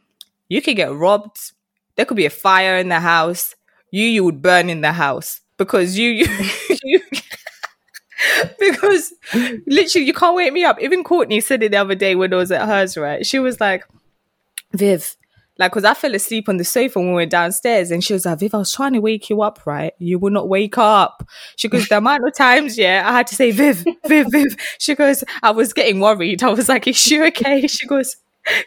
[0.49, 1.53] you could get robbed.
[1.97, 3.55] There could be a fire in the house.
[3.93, 6.27] You, you would burn in the house because you, you,
[6.83, 7.01] you
[8.59, 9.13] because
[9.67, 10.81] literally you can't wake me up.
[10.81, 13.25] Even Courtney said it the other day when I was at hers, right?
[13.25, 13.85] She was like,
[14.75, 15.17] Viv,
[15.59, 18.27] like, because I fell asleep on the sofa when we were downstairs, and she was
[18.27, 19.93] like, Viv, I was trying to wake you up, right?
[19.99, 21.29] You will not wake up.
[21.57, 24.57] She goes, The amount of times, yeah, I had to say, Viv, Viv, Viv.
[24.79, 26.43] She goes, I was getting worried.
[26.43, 27.67] I was like, Is she okay?
[27.67, 28.17] She goes,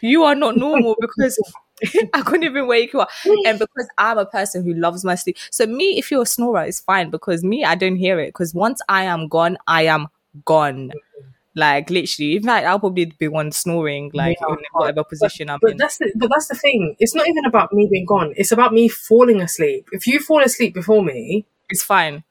[0.02, 1.38] You are not normal because
[2.14, 3.10] I couldn't even wake you up.
[3.46, 5.36] And because I'm a person who loves my sleep.
[5.50, 8.28] So, me, if you're a snorer, it's fine because me, I don't hear it.
[8.28, 10.08] Because once I am gone, I am
[10.44, 10.88] gone.
[10.88, 11.28] Mm-hmm.
[11.58, 15.58] Like, literally, in fact, I'll probably be one snoring, like, Yeah, in whatever position I'm
[15.62, 15.76] But in.
[15.78, 16.96] that's the, but that's the thing.
[16.98, 18.34] It's not even about me being gone.
[18.36, 19.88] It's about me falling asleep.
[19.90, 22.24] If you fall asleep before me, It's fine.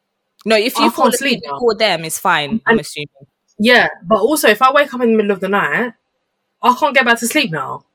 [0.46, 1.54] No, if I you fall asleep sleep now.
[1.54, 2.62] before them, it's fine.
[2.68, 3.08] I'm assuming.
[3.58, 5.93] Yeah, but also if I wake up in the middle of the night,
[6.62, 7.86] I can't get back to sleep now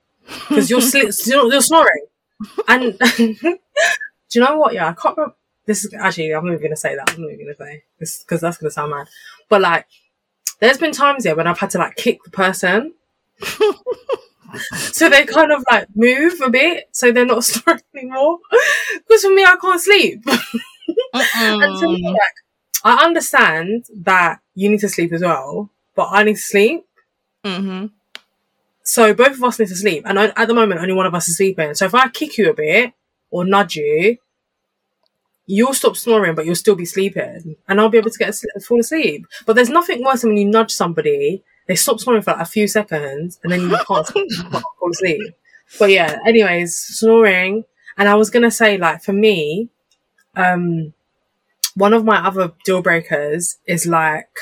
[0.49, 2.07] because you're, sli- you're snoring.
[2.69, 3.59] And do
[4.35, 4.75] you know what?
[4.75, 5.17] Yeah, I can't.
[5.17, 5.37] Remember.
[5.67, 7.11] This is actually I'm not even gonna say that.
[7.15, 9.09] I'm not even gonna say this because that's gonna sound mad.
[9.49, 9.87] But like,
[10.61, 12.95] there's been times here when I've had to like kick the person.
[14.75, 18.39] so they kind of like move a bit, so they're not snoring anymore.
[19.07, 20.23] Because for me, I can't sleep.
[21.35, 22.13] And to me, Mm.
[22.13, 22.37] like,
[22.85, 26.85] I understand that you need to sleep as well, but I need to sleep.
[27.45, 27.87] hmm
[28.91, 31.15] So both of us need to sleep, and I, at the moment, only one of
[31.15, 31.75] us is sleeping.
[31.75, 32.93] So if I kick you a bit
[33.31, 34.17] or nudge you,
[35.47, 38.61] you'll stop snoring, but you'll still be sleeping, and I'll be able to get a,
[38.61, 39.29] fall asleep.
[39.47, 42.45] But there's nothing worse than when you nudge somebody, they stop snoring for like a
[42.45, 45.37] few seconds, and then you can't, fall asleep.
[45.79, 47.67] But yeah, anyways, snoring,
[47.97, 49.69] and I was gonna say like for me,
[50.35, 50.95] um,
[51.77, 54.37] one of my other deal breakers is like,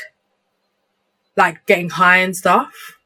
[1.37, 2.98] like getting high and stuff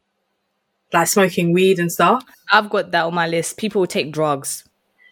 [0.93, 2.25] like smoking weed and stuff.
[2.51, 3.57] I've got that on my list.
[3.59, 4.65] People take drugs.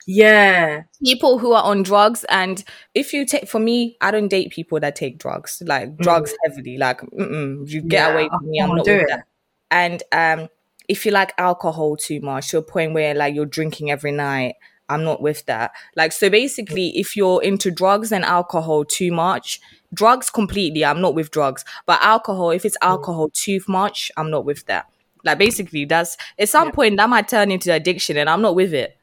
[0.07, 0.83] Yeah.
[1.05, 2.65] people who are on drugs and
[2.95, 6.79] if you take for me i don't date people that take drugs like drugs heavily
[6.79, 9.25] like mm-mm, you get Yeah, away from me i'm not do with that
[9.71, 10.49] and um
[10.89, 14.55] if you like alcohol too much to a point where like you're drinking every night
[14.89, 19.61] i'm not with that like so basically if you're into drugs and alcohol too much
[19.95, 22.89] drugs completely i'm not with drugs but alcohol if it's Mm.
[22.89, 24.87] alcohol too much i'm not with that
[25.25, 26.73] like basically that's at some Yeah.
[26.73, 28.97] point that might turn into addiction and i'm not with it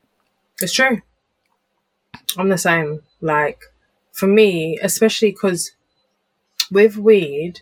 [0.62, 1.02] It's true.
[2.38, 3.02] I'm the same.
[3.22, 3.60] Like,
[4.12, 5.72] for me, especially because
[6.72, 7.62] with weed,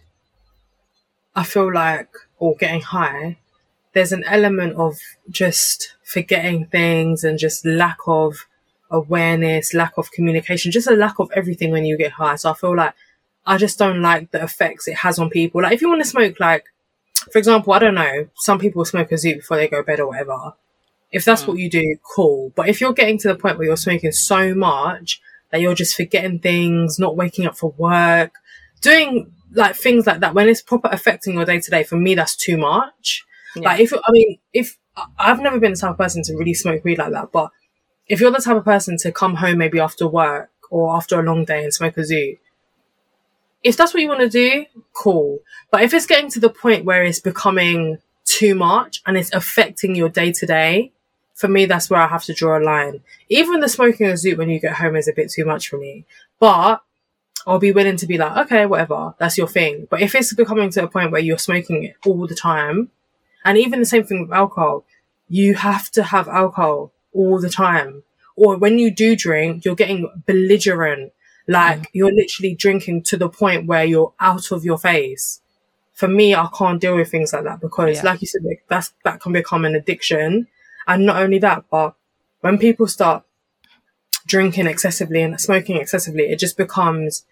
[1.35, 3.37] I feel like, or getting high,
[3.93, 4.97] there's an element of
[5.29, 8.45] just forgetting things and just lack of
[8.89, 12.35] awareness, lack of communication, just a lack of everything when you get high.
[12.35, 12.93] So I feel like
[13.45, 15.61] I just don't like the effects it has on people.
[15.61, 16.65] Like, if you want to smoke, like,
[17.31, 19.99] for example, I don't know, some people smoke a zoot before they go to bed
[19.99, 20.53] or whatever.
[21.11, 21.61] If that's what mm.
[21.61, 22.51] you do, cool.
[22.55, 25.21] But if you're getting to the point where you're smoking so much
[25.51, 28.33] that you're just forgetting things, not waking up for work,
[28.81, 32.15] doing like things like that, when it's proper affecting your day to day, for me,
[32.15, 33.23] that's too much.
[33.55, 34.77] Like if, I mean, if
[35.17, 37.51] I've never been the type of person to really smoke weed like that, but
[38.07, 41.23] if you're the type of person to come home maybe after work or after a
[41.23, 42.37] long day and smoke a zoot,
[43.65, 45.39] if that's what you want to do, cool.
[45.71, 49.95] But if it's getting to the point where it's becoming too much and it's affecting
[49.95, 50.91] your day to day,
[51.33, 53.01] for me, that's where I have to draw a line.
[53.27, 55.77] Even the smoking a zoot when you get home is a bit too much for
[55.77, 56.05] me.
[56.39, 56.83] But
[57.47, 59.87] I'll be willing to be like, okay, whatever, that's your thing.
[59.89, 62.91] But if it's becoming to a point where you're smoking it all the time,
[63.43, 64.85] and even the same thing with alcohol,
[65.27, 68.03] you have to have alcohol all the time.
[68.35, 71.13] Or when you do drink, you're getting belligerent.
[71.47, 71.85] Like mm.
[71.93, 75.41] you're literally drinking to the point where you're out of your face.
[75.93, 78.03] For me, I can't deal with things like that because, Yeah.
[78.11, 80.47] like you said, like, that's that can become an addiction.
[80.87, 81.95] And not only that, but
[82.41, 83.23] when people start
[84.27, 87.25] drinking excessively and smoking excessively, it just becomes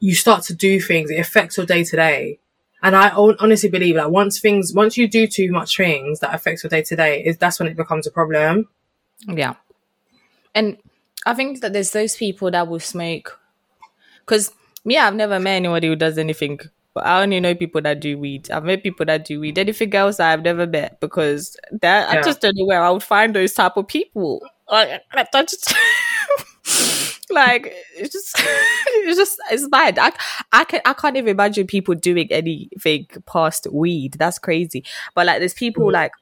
[0.00, 1.10] you start to do things.
[1.10, 2.38] It affects your day to day.
[2.82, 6.64] And I honestly believe that once things, once you do too much things that affects
[6.64, 8.68] your day to day, is that's when it becomes a problem.
[9.28, 9.54] Yeah.
[10.54, 10.78] And
[11.26, 13.38] I think that there's those people that will smoke.
[14.20, 14.52] Because
[14.84, 16.58] me, I've never met anybody who does anything.
[16.94, 18.50] But I only know people that do weed.
[18.50, 19.58] I've met people that do weed.
[19.58, 23.34] Anything else I've never met because that I just don't know where I would find
[23.34, 24.42] those type of people.
[24.68, 25.02] Like,
[25.48, 25.72] just
[27.30, 29.98] like it's just it's just it's bad.
[29.98, 30.12] I
[30.52, 34.14] I can I can't even imagine people doing anything past weed.
[34.18, 34.84] That's crazy.
[35.14, 35.92] But like there's people Mm.
[35.92, 36.12] like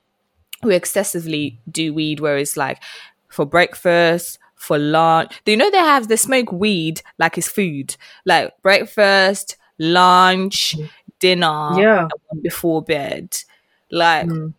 [0.62, 2.82] who excessively do weed where it's like
[3.28, 5.40] for breakfast, for lunch.
[5.44, 7.96] Do you know they have they smoke weed like it's food?
[8.24, 10.74] Like breakfast, lunch,
[11.20, 12.08] dinner, Yeah.
[12.42, 13.36] before bed.
[13.90, 14.54] Like Mm.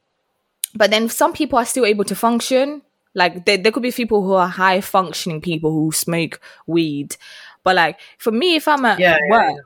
[0.76, 2.82] but then some people are still able to function.
[3.16, 7.18] Like there, there could be people who are high functioning people who smoke weed.
[7.64, 9.66] But like for me, if I'm at Yeah, yeah, work,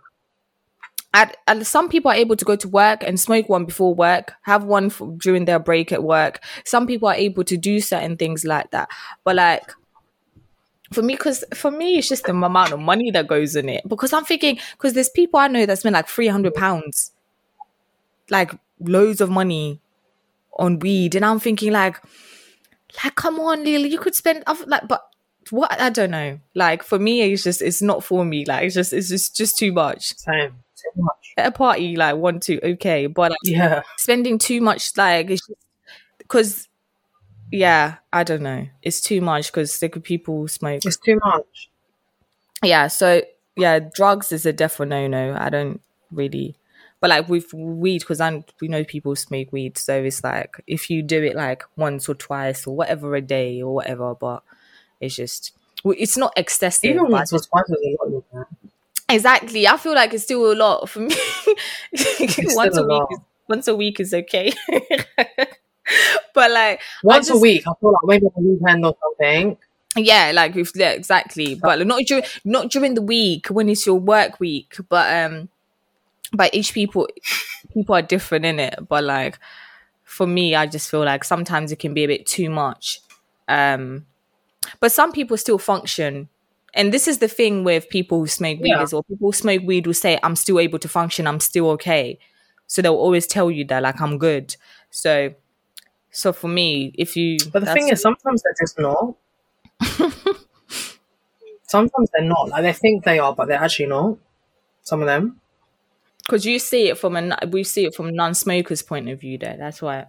[1.14, 4.34] at, and some people are able to go to work and smoke one before work,
[4.44, 6.40] have one for, during their break at work.
[6.66, 8.90] Some people are able to do certain things like that.
[9.24, 9.72] But like
[10.94, 13.88] for me, because for me, it's just the amount of money that goes in it.
[13.88, 17.12] Because I'm thinking, because there's people I know that spend like three hundred pounds,
[18.30, 19.80] like loads of money
[20.58, 21.98] on weed, and I'm thinking like,
[23.04, 25.02] like come on, Lily, you could spend like, but
[25.50, 26.40] what I don't know.
[26.56, 28.46] Like for me, it's just it's not for me.
[28.46, 30.52] Like it's just it's just just too much Same.
[30.76, 31.34] Too much.
[31.38, 33.84] at a party like one two okay but like, Yeah.
[33.98, 35.50] spending too much like it's
[36.18, 36.68] because
[37.54, 41.70] yeah i don't know it's too much because there could people smoke It's too much.
[42.64, 43.22] yeah so
[43.56, 45.82] yeah drugs is a definite no-no i don't
[46.12, 46.56] really
[47.00, 50.90] but like with weed because i we know people smoke weed so it's like if
[50.90, 54.44] you do it like once or twice or whatever a day or whatever but
[55.02, 55.54] it's just
[55.86, 58.48] it's not excessive Even once or twice is a lot.
[59.10, 59.68] Exactly.
[59.68, 61.16] I feel like it's still a lot for me.
[62.56, 64.54] once a a week is once a week is okay.
[66.34, 69.58] but like Once a week, I feel like maybe on a weekend or something.
[69.96, 71.56] yeah, like if yeah, exactly.
[71.56, 74.76] But like, not during not during the week when it's your work week.
[74.90, 75.50] But um
[76.34, 77.08] but each people
[77.74, 78.76] people are different in it.
[78.88, 79.38] But like
[80.04, 83.02] for me, I just feel like sometimes it can be a bit too much.
[83.48, 84.06] Um
[84.80, 86.30] but some people still function.
[86.76, 88.86] And this is the thing with people who smoke weed Yeah.
[88.92, 89.04] well.
[89.04, 92.18] People who smoke weed will say, I'm still able to function, I'm still okay.
[92.66, 94.56] So they'll always tell you that like I'm good.
[94.90, 95.36] So
[96.14, 99.16] so for me, if you But the thing is, sometimes they're just not.
[101.68, 102.50] sometimes they're not.
[102.50, 104.18] Like they think they are, but they're actually not.
[104.84, 105.40] Some of them.
[106.26, 109.58] because you see it from a we see it from non-smokers point of view there
[109.58, 110.06] that's why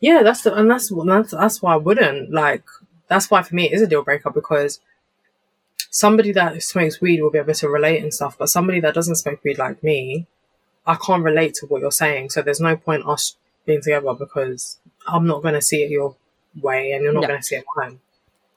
[0.00, 2.64] Yeah, that's the, and that's that's that's why I wouldn't like.
[3.08, 4.80] That's why for me it is a deal breaker because
[5.90, 9.16] somebody that smokes weed will be able to relate and stuff, but somebody that doesn't
[9.16, 10.26] smoke weed like me,
[10.86, 12.30] I can't relate to what you're saying.
[12.30, 13.36] So there's no point us
[13.66, 16.16] being together because I'm not going to see it your
[16.62, 18.00] way and you're not going to see it mine.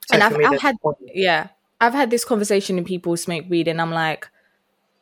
[0.06, 0.76] So And I've- me, I've had-
[1.14, 1.48] yeah
[1.82, 4.28] i've had this conversation and people smoke weed and i'm like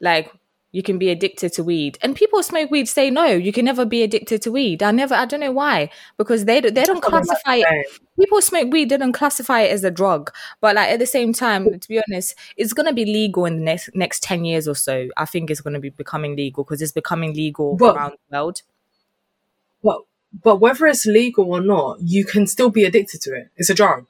[0.00, 0.30] like
[0.70, 1.96] you can be addicted to weed.
[2.02, 4.82] And people smoke weed say no you can never be addicted to weed.
[4.82, 7.40] I never i don't know why because they don't- they don't That's what I'm like
[7.42, 7.86] classify it
[8.20, 10.30] people smoke weed they don't classify it as a drug.
[10.60, 13.56] But like at the same time to be honest it's going to be legal in
[13.58, 15.08] the next next 10 years or so.
[15.16, 18.36] I think it's going to be becoming legal because it's becoming legal But- around the
[18.36, 18.62] world
[19.82, 20.02] But
[20.42, 23.48] but whether it's legal or not, you can still be addicted to it.
[23.56, 24.06] It's a drug.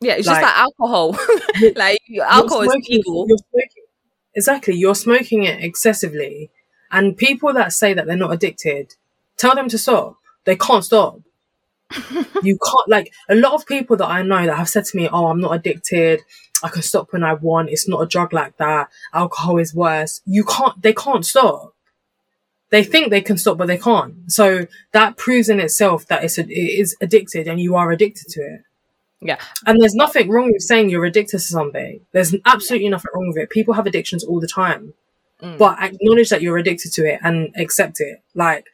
[0.00, 1.06] yeah it's Like- just like alcohol
[1.76, 3.88] like alcohol is smoking- legal you're smoking-
[4.34, 4.74] exactly.
[4.74, 6.50] You're smoking it excessively,
[6.90, 8.94] and people that say that they're not addicted,
[9.38, 10.16] tell them to stop.
[10.44, 11.20] They can't stop.
[12.42, 15.08] you can't like a lot of people that I know that have said to me,
[15.10, 16.20] "Oh, I'm not addicted.
[16.64, 17.70] I can stop when I want.
[17.70, 18.88] It's not a drug like that.
[19.14, 20.80] Alcohol is worse." You can't.
[20.82, 21.74] They can't stop.
[22.70, 24.30] They think they can stop, but they can't.
[24.30, 28.28] So that proves in itself that it's a, it is addicted, and you are addicted
[28.30, 28.60] to it.
[29.20, 32.00] yeah And there's nothing wrong with saying you're addicted to something.
[32.12, 33.50] There's absolutely nothing wrong with it.
[33.50, 34.94] People have addictions all the time.
[35.40, 35.58] Mm.
[35.58, 38.22] But acknowledge that you're addicted to it and accept it.
[38.34, 38.66] Like,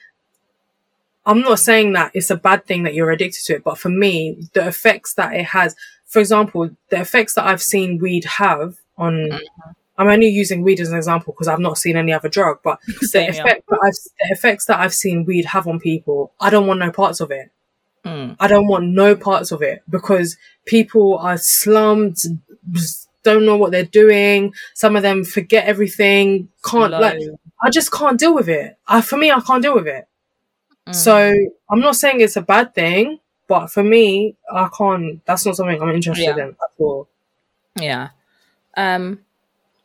[1.26, 3.88] I'm not saying that it's a bad thing that you're addicted to it, but for
[3.88, 5.76] me, the effects that it has,
[6.07, 9.70] for example, the effects that I've seen weed have on, Mm-hmm.
[9.99, 12.80] I'm only using weed as an example because I've not seen any other drug, but
[12.86, 16.66] the effect that I've, the effects that I've seen weed have on people, I don't
[16.66, 17.51] want no parts of it.
[18.05, 18.36] Mm.
[18.40, 22.26] I don't want no parts of it because people are slumped,
[23.22, 24.53] don't know what they're doing.
[24.74, 26.49] Some of them forget everything.
[26.64, 27.20] Can't like.
[27.62, 28.76] I just can't deal with it.
[28.88, 30.09] I, for me, I can't deal with it.
[30.88, 30.95] Mm.
[30.95, 31.34] So
[31.70, 35.24] I'm not saying it's a bad thing, but for me, I can't.
[35.24, 36.45] That's not something I'm interested Yeah.
[36.45, 37.09] in at all.
[37.80, 38.09] Yeah.
[38.76, 39.20] Um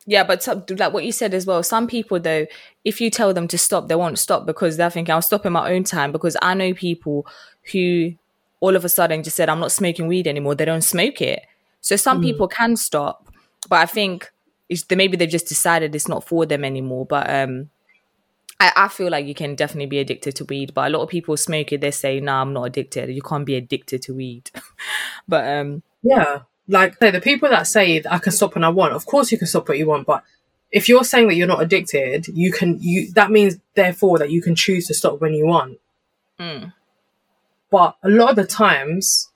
[0.10, 2.48] yeah, but some, like what you said as well, some people though,
[2.86, 5.52] if you tell them to stop, they won't stop because they're thinking I'll stop in
[5.54, 7.28] my own time because I know people
[7.74, 8.14] who
[8.62, 10.56] all of a sudden just said I'm not smoking weed anymore.
[10.56, 11.42] They don't smoke it.
[11.82, 13.28] So some people can stop,
[13.70, 14.32] but I think
[14.70, 17.06] they- maybe they've just decided it's not for them anymore.
[17.06, 17.70] But um
[18.60, 21.10] I, I feel like you can definitely be addicted to weed, but a lot of
[21.10, 21.82] people smoke it.
[21.82, 23.10] They say, "No, I'm not addicted.
[23.10, 24.50] You can't be addicted to weed."
[25.28, 28.70] but um, Yeah, like say the people that say that I can stop when I
[28.70, 28.94] want.
[28.94, 30.24] Of course, you can stop what you want, but
[30.72, 32.78] if you're saying that you're not addicted, you can.
[32.82, 35.80] You that means therefore that you can choose to stop when you want.
[36.40, 36.74] mm,
[37.72, 39.32] But a lot of the times,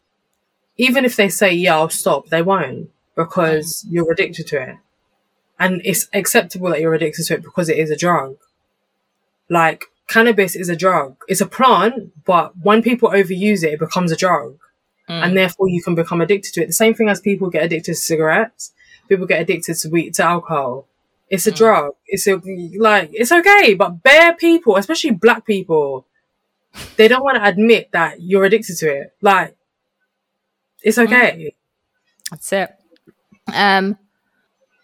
[0.77, 4.75] even if they say, yeah, I'll stop, they won't because you're addicted to it.
[5.59, 8.37] And it's acceptable that you're addicted to it because it is a drug.
[9.49, 11.17] Like, cannabis is a drug.
[11.27, 14.57] It's a plant, but when people overuse it, it becomes a drug.
[15.11, 16.67] Mm, And therefore you can become addicted to it.
[16.67, 18.73] The same thing as people get addicted to cigarettes,
[19.09, 20.87] people get addicted to weed, to alcohol.
[21.29, 21.93] It's a drug.
[22.07, 22.41] It's a,
[22.77, 26.05] like, it's okay, but bare people, especially black people,
[26.97, 29.13] they don't want to admit that you're addicted to it.
[29.21, 29.55] Like,
[30.81, 31.53] it's okay.
[32.29, 32.69] That's it.
[33.53, 33.97] Um,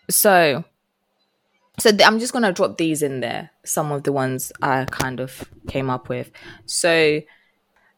[0.10, 0.64] so,
[1.80, 3.52] so th- I'm just gonna drop these in there.
[3.66, 6.32] Some of the ones I kind of came up with.
[6.66, 7.22] So,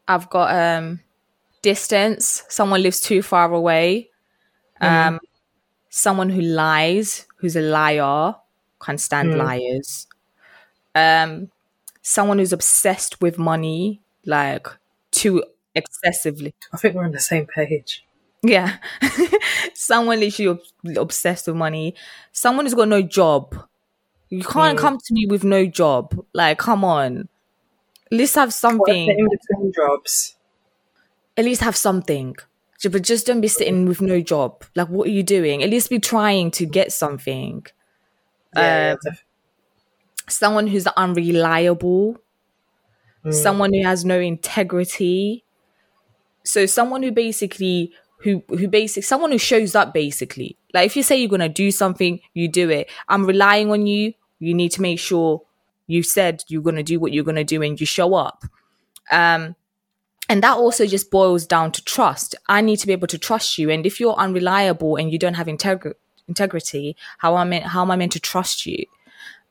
[0.08, 1.00] I've got um,
[1.62, 2.44] distance.
[2.48, 4.10] Someone lives too far away.
[4.80, 5.20] Um,
[5.90, 8.34] someone who lies, who's a liar,
[8.82, 9.38] can't stand Mm.
[9.38, 10.06] liars.
[10.94, 11.50] Um,
[12.02, 14.66] someone who's obsessed with money, like
[15.10, 15.44] too
[15.74, 16.54] excessively.
[16.72, 18.04] I think we're on the same page.
[18.42, 18.78] Yeah.
[19.74, 21.94] Someone literally ob- obsessed with money.
[22.32, 23.54] Someone who's got no job.
[24.30, 24.80] You can't Mm.
[24.80, 26.24] come to me with no job.
[26.32, 27.28] Like, come on.
[28.06, 29.08] At least have something.
[29.10, 30.36] in between jobs?
[31.40, 32.36] At least have something.
[32.84, 34.64] But just don't be sitting with no job.
[34.76, 35.62] Like, what are you doing?
[35.62, 37.66] At least be trying to get something.
[38.56, 39.14] Yeah, Um,
[40.28, 42.16] Someone who's unreliable.
[43.24, 43.32] mm.
[43.34, 45.44] someone who has no integrity
[46.44, 47.92] so someone who basically
[48.22, 51.48] who who basic someone who shows up basically like if you say you're going to
[51.48, 55.42] do something you do it i'm relying on you you need to make sure
[55.86, 58.44] you said you're going to do what you're going to do and you show up
[59.10, 59.54] um
[60.30, 62.36] and that also just boils down to trust.
[62.48, 63.68] I need to be able to trust you.
[63.68, 65.94] And if you're unreliable and you don't have integri-
[66.28, 68.84] integrity how am I, how am i meant to trust you?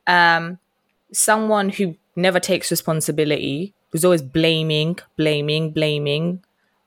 [0.06, 0.58] Um
[1.12, 6.42] someone who never takes responsibility who's always blaming blaming blaming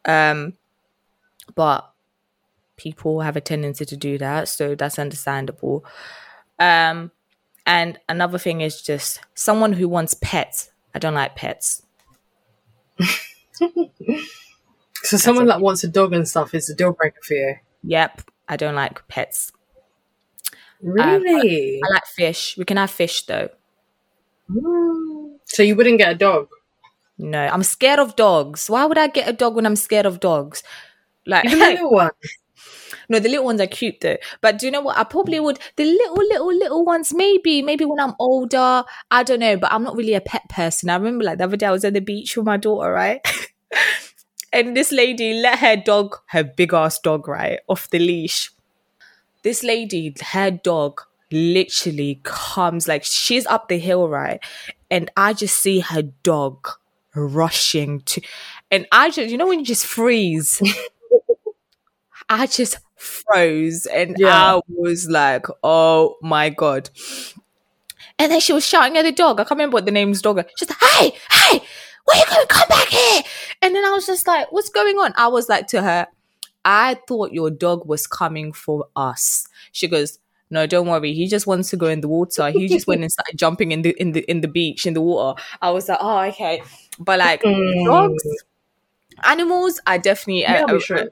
[0.06, 0.54] um
[1.54, 1.92] but
[2.78, 5.86] people have a tendency to do that so that's understandable.
[6.58, 7.12] Um
[7.68, 10.72] and another thing is just someone who wants pets.
[10.96, 11.84] I don't like pets
[15.04, 17.56] So someone that wants a dog and stuff is a deal breaker for you.
[17.84, 19.52] Yep, I don't like pets.
[20.82, 21.82] Really?
[21.84, 22.58] I like fish.
[22.58, 23.50] We can have fish though.
[24.50, 25.40] Mm.
[25.44, 26.48] So you wouldn't get a dog?
[27.18, 28.70] No, I'm scared of dogs.
[28.70, 30.64] Why would I get a dog when I'm scared of dogs?
[31.26, 32.12] Like, little one.
[33.10, 34.18] No, the little ones are cute though.
[34.42, 34.98] But do you know what?
[34.98, 35.60] I probably would.
[35.76, 38.84] The little, little, little ones, maybe, maybe when I'm older.
[39.12, 39.58] I don't know.
[39.58, 40.90] But I'm not really a pet person.
[40.90, 43.22] I remember like the other day I was at the beach with my daughter, right?
[44.54, 48.52] and this lady let her dog, her big ass dog, right, off the leash.
[49.44, 51.02] This lady, her dog,
[51.32, 54.40] literally comes like she's up the hill, right?
[54.90, 56.70] And I just see her dog
[57.16, 58.22] rushing to,
[58.72, 60.62] and I just, you know, when you just freeze.
[62.30, 64.56] I just froze and Yeah.
[64.56, 66.90] I was like, oh my God.
[68.20, 69.40] And then she was shouting at the dog.
[69.40, 70.44] I can't remember what the name's dog.
[70.58, 71.62] She's like, hey, hey,
[72.06, 72.48] where you going?
[72.48, 73.22] To come back here.
[73.62, 75.14] And then I was just like, what's going on?
[75.18, 76.08] I was like to her,
[76.66, 79.48] I thought your dog was coming for us.
[79.72, 80.20] She goes,
[80.50, 81.14] no, don't worry.
[81.14, 82.50] He just wants to go in the water.
[82.52, 85.02] He just went and started jumping in the in the in the beach in the
[85.02, 85.42] water.
[85.62, 86.62] I was like, oh, okay.
[87.00, 87.86] But like Mm.
[87.86, 88.24] dogs,
[89.24, 91.10] animals, I definitely Yeah, uh, should.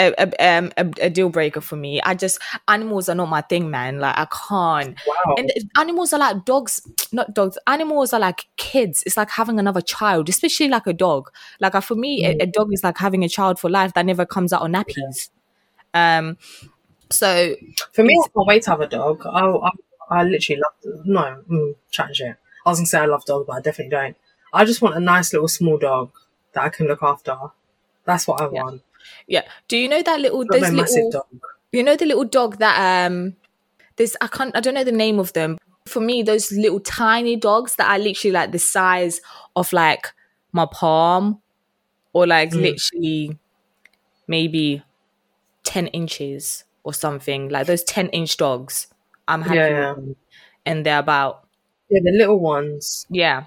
[0.00, 2.00] A, a, um, a, a deal breaker for me.
[2.02, 3.98] I just animals are not my thing, man.
[4.00, 4.98] Like I can't.
[5.06, 5.34] Wow.
[5.38, 6.80] And animals are like dogs,
[7.12, 7.58] not dogs.
[7.66, 9.02] Animals are like kids.
[9.06, 11.30] It's like having another child, especially like a dog.
[11.60, 14.06] Like uh, for me, a, a dog is like having a child for life that
[14.06, 15.30] never comes out on nappies.
[15.94, 16.38] Um.
[17.10, 17.56] So
[17.92, 19.22] For me, I can't wait to have a dog.
[19.26, 19.70] I, I,
[20.10, 21.04] I literally love.
[21.04, 22.36] No, mm, chatting shit.
[22.64, 24.16] I was gonna say I love dogs, but I definitely don't.
[24.52, 26.10] I just want a nice little small dog
[26.52, 27.36] that I can look after.
[28.04, 28.62] That's what I Yeah.
[28.62, 28.82] want.
[29.26, 30.40] Yeah, do you know that little?
[30.40, 31.10] Not There's no massive little.
[31.10, 31.42] dog.
[31.72, 33.36] You know the little dog that um.
[33.96, 35.58] this I can't I don't know the name of them.
[35.86, 39.20] For me, those little tiny dogs that are literally like the size
[39.56, 40.12] of like
[40.52, 41.40] my palm,
[42.12, 42.62] or like Mm.
[42.62, 43.38] literally
[44.26, 44.82] maybe
[45.64, 47.48] ten inches or something.
[47.48, 48.88] Like those ten inch dogs.
[49.28, 49.94] I'm happy Yeah, yeah.
[50.66, 51.46] and they're about
[51.88, 53.06] Yeah, the little ones.
[53.10, 53.44] yeah,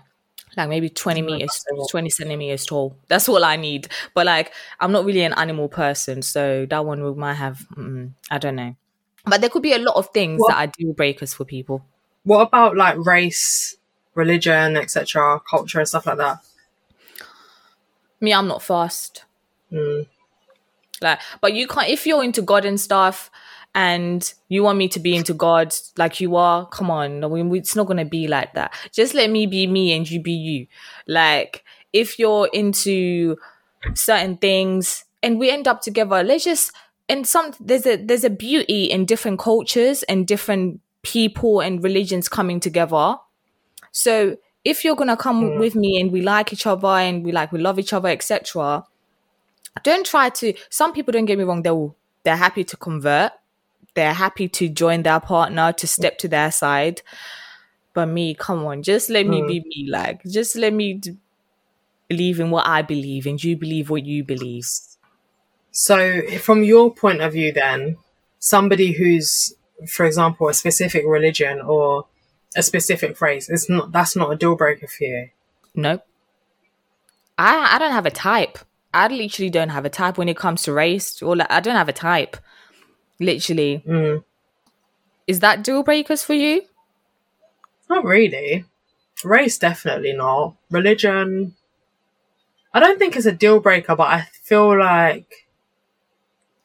[0.58, 2.96] like maybe 20 Mm, meters, that's 20 centimeters tall.
[3.08, 3.88] That's all I need.
[4.14, 7.66] But like, I'm not really an animal person, so that one we might have.
[7.76, 8.76] Mm, I don't know.
[9.26, 11.86] But there could be a lot of things What- that are deal breakers for people.
[12.24, 13.76] What about like race,
[14.16, 16.38] religion, etc., culture, and stuff like that?
[18.22, 19.26] Me, I'm not fast.
[19.72, 20.08] Mm.
[21.02, 23.30] Like, but you can't if you're into God and stuff,
[23.76, 26.68] and you want me to be into God like you are.
[26.68, 27.24] Come on,
[27.56, 28.74] it's not gonna be like that.
[28.92, 30.68] Just let me be me and you be you.
[31.08, 33.38] Like, if you're into
[33.96, 36.72] certain things and we end up together, let's just
[37.10, 42.30] and some there's a there's a beauty in different cultures and different people and religions
[42.30, 43.16] coming together.
[43.92, 45.60] So if you're gonna come Mm.
[45.60, 48.86] with me and we like each other and we like we love each other, etc
[49.84, 53.32] don't try to some people don't get me wrong they'll they're happy to convert
[53.96, 57.02] they're happy to join their partner to step to their side.
[57.94, 59.48] But me come on just let me Mm.
[59.48, 61.18] be me like just let me d-
[62.10, 64.66] believe in what i believe and you believe what you believe?
[65.72, 67.98] So, from your point of view, then
[68.40, 69.56] somebody who's,
[69.88, 72.06] for example, a specific religion or
[72.56, 75.30] a specific race, it's not that's not a deal breaker for you.
[75.76, 76.00] no
[77.38, 78.58] i i don't have a type.
[78.96, 81.22] I literally don't have a type when it comes to race.
[81.22, 82.38] Or like, i don't have a type
[83.24, 84.24] literally Mm.
[85.28, 86.62] is that deal breakers for you
[87.90, 88.66] Not really.
[89.24, 90.56] Race, definitely not.
[90.72, 91.56] Religion,
[92.74, 95.48] I don't think it's a deal breaker, but I feel like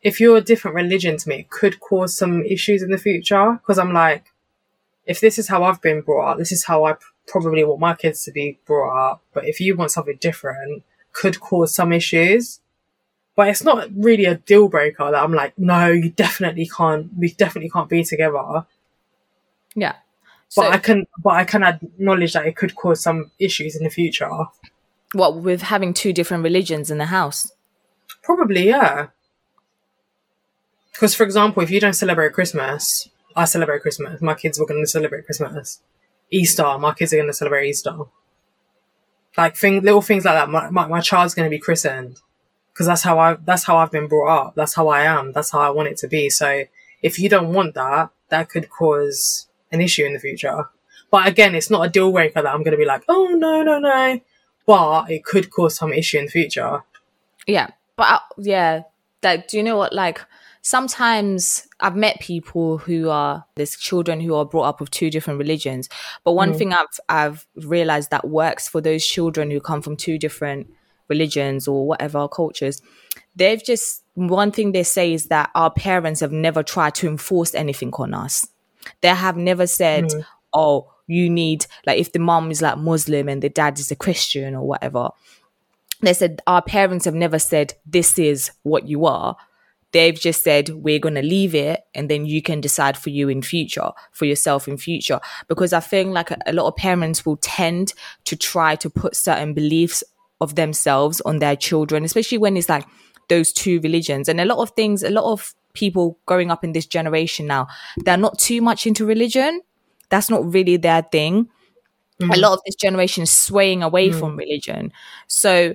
[0.02, 3.58] if you're a different religion to me, it could cause some issues in the future.
[3.60, 4.24] Because I'm like,
[5.06, 6.94] if this is how I've been brought up, this is how I
[7.26, 9.22] probably want my kids to be brought up.
[9.34, 10.82] But if you want something different,
[11.12, 12.60] could cause some issues.
[13.38, 17.30] But it's not really a deal breaker that I'm like, no, you definitely can't, we
[17.30, 18.66] definitely can't be together.
[19.76, 19.94] yeah
[20.56, 23.84] But so I can, but I can acknowledge that it could cause some issues in
[23.84, 24.28] the future.
[25.12, 27.52] what with having two different religions in the house
[28.24, 29.06] Probably, yeah.
[30.92, 34.20] Because, for example, if you don't celebrate Christmas, I celebrate Christmas.
[34.20, 35.80] My kids were going to celebrate Christmas.
[36.28, 37.96] Easter, my kids are going to celebrate Easter.
[39.36, 40.50] Like thing, little things like that.
[40.50, 42.20] My, my, my child's going to be christened
[42.78, 44.54] because that's how I that's how I've been brought up.
[44.54, 45.32] That's how I am.
[45.32, 46.30] That's how I want it to be.
[46.30, 46.62] So
[47.02, 50.68] if you don't want that, that could cause an issue in the future.
[51.10, 53.64] But again, it's not a deal breaker that I'm going to be like, oh no
[53.64, 54.20] no no.
[54.64, 56.84] But it could cause some issue in the future.
[57.48, 58.82] Yeah, but I, yeah,
[59.24, 59.92] like, do you know what?
[59.92, 60.20] Like,
[60.62, 65.40] sometimes I've met people who are there's children who are brought up with two different
[65.40, 65.88] religions.
[66.22, 66.58] But one Mm.
[66.58, 70.68] thing I've I've realized that works for those children who come from two different
[71.08, 72.82] religions or whatever cultures,
[73.36, 77.54] they've just one thing they say is that our parents have never tried to enforce
[77.54, 78.46] anything on us.
[79.00, 80.24] They have never said, Mm.
[80.52, 83.96] "Oh, you need like if the mom is like Muslim and the dad is a
[83.96, 85.10] Christian or whatever."
[86.00, 89.36] They said our parents have never said this is what you are.
[89.92, 93.28] They've just said we're going to leave it and then you can decide for you
[93.28, 95.18] in future, for yourself in future.
[95.48, 97.94] Because I think like a, a lot of parents will tend
[98.24, 100.04] to try to put certain beliefs
[100.40, 102.86] of themselves on their children, especially when it's like
[103.28, 104.28] those two religions.
[104.28, 107.66] And a lot of things, a lot of people growing up in this generation now,
[107.98, 109.60] they're not too much into religion.
[110.08, 111.48] That's not really their thing.
[112.20, 112.36] A mm.
[112.36, 114.18] lot of this generation is swaying away mm.
[114.18, 114.92] from religion.
[115.28, 115.74] So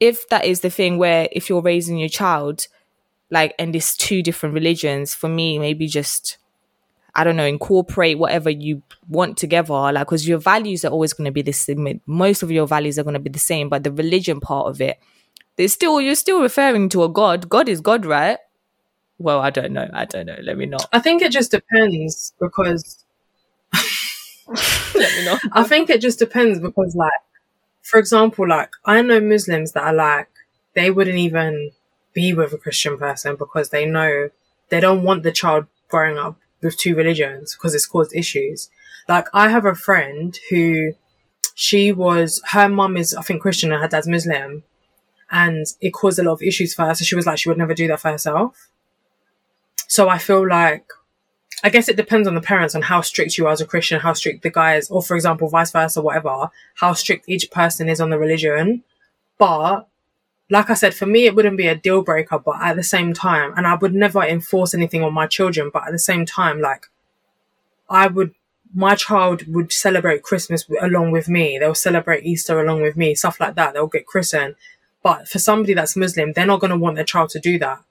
[0.00, 2.66] if that is the thing where if you're raising your child,
[3.30, 6.38] like, and there's two different religions, for me, maybe just
[7.16, 11.24] I don't know, incorporate whatever you want together, like, because your values are always going
[11.24, 12.00] to be the same.
[12.06, 14.80] Most of your values are going to be the same, but the religion part of
[14.80, 14.98] it,
[15.56, 17.48] there's still you're still referring to a god.
[17.48, 18.38] God is God, right?
[19.18, 19.88] Well, I don't know.
[19.94, 20.36] I don't know.
[20.42, 20.86] Let me not.
[20.92, 23.04] I think it just depends because
[24.94, 25.40] Let me not.
[25.52, 27.10] I think it just depends because, like,
[27.82, 30.28] for example, like I know Muslims that are like
[30.74, 31.72] they wouldn't even
[32.12, 34.30] be with a Christian person because they know
[34.68, 36.36] they don't want the child growing up
[36.66, 38.68] with two religions because it's caused issues.
[39.08, 40.92] Like I have a friend who
[41.54, 44.62] she was her mum is I think Christian and her dad's Muslim,
[45.30, 46.94] and it caused a lot of issues for her.
[46.94, 48.68] So she was like she would never do that for herself.
[49.88, 50.84] So I feel like
[51.64, 54.00] I guess it depends on the parents on how strict you are as a Christian,
[54.00, 57.88] how strict the guy is, or for example, vice versa, whatever, how strict each person
[57.88, 58.84] is on the religion.
[59.38, 59.88] But
[60.48, 63.12] like I said, for me, it wouldn't be a deal breaker, but at the same
[63.12, 66.60] time, and I would never enforce anything on my children, but at the same time,
[66.60, 66.86] like,
[67.88, 68.34] I would,
[68.74, 71.58] my child would celebrate Christmas along with me.
[71.58, 73.74] They'll celebrate Easter along with me, stuff like that.
[73.74, 74.54] They'll get christened.
[75.02, 77.82] But for somebody that's Muslim, they're not going to want their child to do that.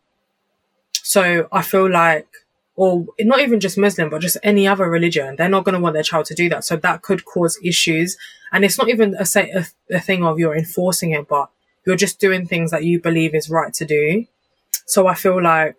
[0.93, 2.27] So I feel like,
[2.75, 5.93] or not even just Muslim, but just any other religion, they're not going to want
[5.93, 6.65] their child to do that.
[6.65, 8.17] So that could cause issues.
[8.51, 11.49] And it's not even a, say, a, a thing of you're enforcing it, but
[11.85, 14.25] you're just doing things that you believe is right to do.
[14.85, 15.75] So I feel like,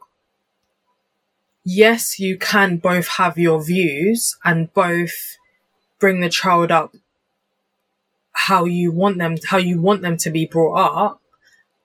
[1.64, 5.36] yes, you can both have your views and both
[5.98, 6.94] bring the child up
[8.32, 11.20] how you want them, how you want them to be brought up,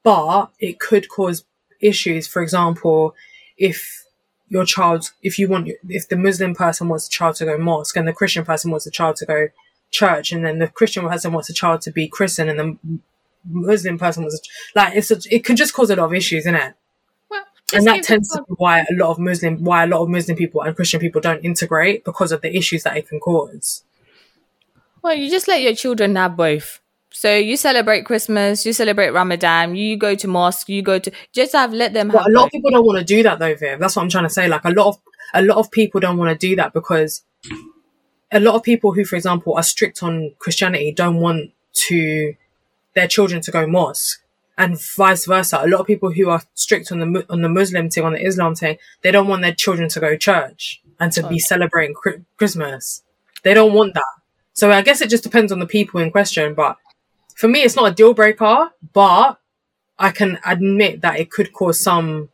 [0.03, 1.45] but it could cause
[1.79, 2.27] issues.
[2.27, 3.15] For example,
[3.57, 4.05] if
[4.49, 7.95] your child, if you want, if the Muslim person wants the child to go mosque
[7.95, 9.47] and the Christian person wants the child to go
[9.91, 12.99] church, and then the Christian person wants the child to be Christian and the
[13.45, 14.41] Muslim person was
[14.75, 16.73] like it's a, it can just cause a lot of issues, isn't it?
[17.29, 17.43] Well,
[17.73, 20.37] And that tends to be why a lot of Muslim why a lot of Muslim
[20.37, 23.83] people and Christian people don't integrate because of the issues that it can cause.
[25.01, 26.79] Well, you just let your children have both.
[27.13, 31.51] So you celebrate Christmas, you celebrate Ramadan, you go to mosque, you go to just
[31.53, 32.45] have let them have a lot both.
[32.45, 33.79] of people don't want to do that though, Viv.
[33.79, 34.47] That's what I'm trying to say.
[34.47, 34.97] Like a lot of
[35.33, 37.23] a lot of people don't want to do that because
[38.31, 42.33] a lot of people who, for example, are strict on Christianity don't want to
[42.95, 44.21] their children to go mosque,
[44.57, 45.59] and vice versa.
[45.61, 48.25] A lot of people who are strict on the on the Muslim thing, on the
[48.25, 51.95] Islam thing, they don't want their children to go church and to be celebrating
[52.37, 53.03] Christmas.
[53.43, 54.03] They don't want that.
[54.53, 56.53] So I guess it just depends on the people in question.
[56.53, 56.77] But
[57.35, 59.39] for me, it's not a deal breaker, but
[59.97, 62.29] I can admit that it could cause some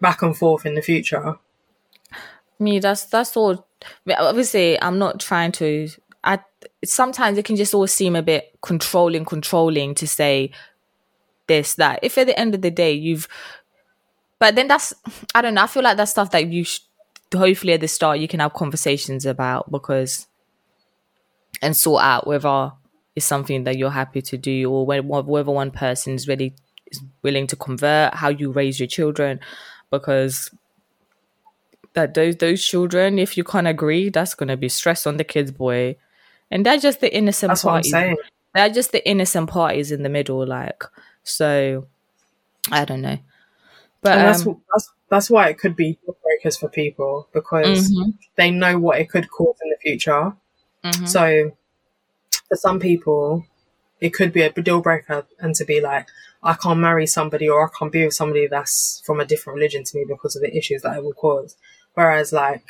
[0.00, 1.38] back and forth in the future.
[2.58, 3.66] me that's that's all
[4.16, 5.88] obviously i'm not trying to
[6.26, 6.38] i
[6.84, 10.50] sometimes it can just all seem a bit controlling controlling to say
[11.46, 13.28] this that if at the end of the day you've
[14.38, 14.92] but then that's
[15.34, 16.80] i don't know i feel like that's stuff that you sh-
[17.34, 20.26] hopefully at the start you can have conversations about because
[21.62, 22.72] and sort out whether
[23.14, 26.54] it's something that you're happy to do or whether one person is really
[26.90, 29.40] is willing to convert how you raise your children
[29.90, 30.50] because
[31.94, 35.50] that those those children, if you can't agree, that's gonna be stress on the kids,
[35.50, 35.96] boy.
[36.50, 37.92] And they're just the innocent That's what I'm parties.
[37.92, 38.16] saying.
[38.54, 40.82] They're just the innocent parties in the middle, like
[41.22, 41.86] so.
[42.72, 43.18] I don't know,
[44.02, 48.14] but that's, um, that's that's why it could be deal breakers for people because mhm,
[48.36, 50.34] they know what it could cause in the future.
[50.84, 51.08] mhm.
[51.08, 51.56] So
[52.48, 53.44] for some people,
[54.00, 56.08] it could be a deal breaker and to be like,
[56.42, 59.84] I can't marry somebody or I can't be with somebody that's from a different religion
[59.84, 61.56] to me because of the issues that it will cause.
[61.94, 62.64] Whereas like,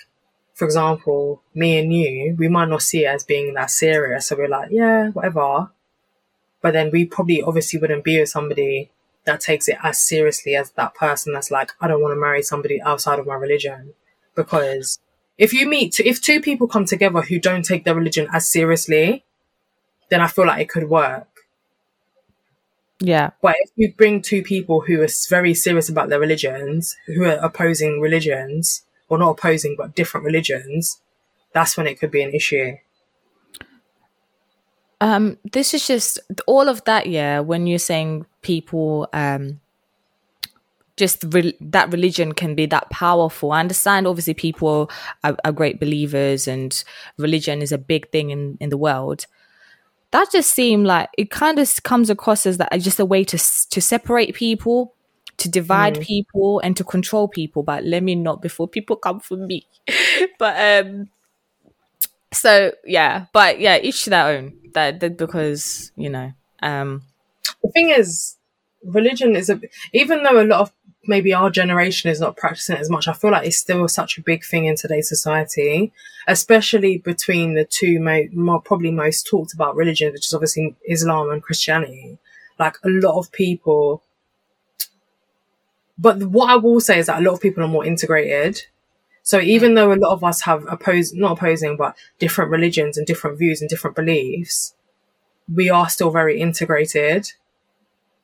[0.56, 4.26] for example, me and you, we might not see it as being that serious.
[4.26, 5.70] So we're like, yeah, whatever.
[6.62, 8.90] But then we probably obviously wouldn't be with somebody
[9.26, 12.42] that takes it as seriously as that person that's like, I don't want to marry
[12.42, 13.92] somebody outside of my religion.
[14.34, 14.98] Because
[15.36, 19.24] if you meet, if two people come together who don't take their religion as seriously,
[20.08, 21.28] then I feel like it could work.
[22.98, 23.32] Yeah.
[23.42, 27.36] But if you bring two people who are very serious about their religions, who are
[27.42, 31.00] opposing religions, or not opposing, but different religions,
[31.52, 32.76] that's when it could be an issue.
[35.00, 37.40] Um, this is just all of that, yeah.
[37.40, 39.60] When you're saying people, um,
[40.96, 43.52] just re- that religion can be that powerful.
[43.52, 44.90] I understand, obviously, people
[45.22, 46.82] are, are great believers, and
[47.18, 49.26] religion is a big thing in in the world.
[50.12, 53.36] That just seemed like it kind of comes across as that just a way to
[53.36, 54.94] to separate people,
[55.38, 57.62] to divide people, and to control people.
[57.62, 59.66] But let me not before people come for me.
[60.38, 61.08] but um,
[62.32, 64.54] so yeah, but yeah, each to their own.
[64.74, 66.32] That, that because you know,
[66.62, 67.02] um,
[67.62, 68.36] The thing is,
[68.84, 69.60] religion is a,
[69.92, 70.72] even though a lot of
[71.08, 74.18] maybe our generation is not practicing it as much, I feel like it's still such
[74.18, 75.92] a big thing in today's society,
[76.26, 81.30] especially between the two mo- more, probably most talked about religions, which is obviously Islam
[81.30, 82.18] and Christianity.
[82.58, 84.02] Like a lot of people,
[85.98, 88.62] but what I will say is that a lot of people are more integrated.
[89.22, 93.06] So even though a lot of us have opposed, not opposing, but different religions and
[93.06, 94.74] different views and different beliefs,
[95.52, 97.32] we are still very integrated.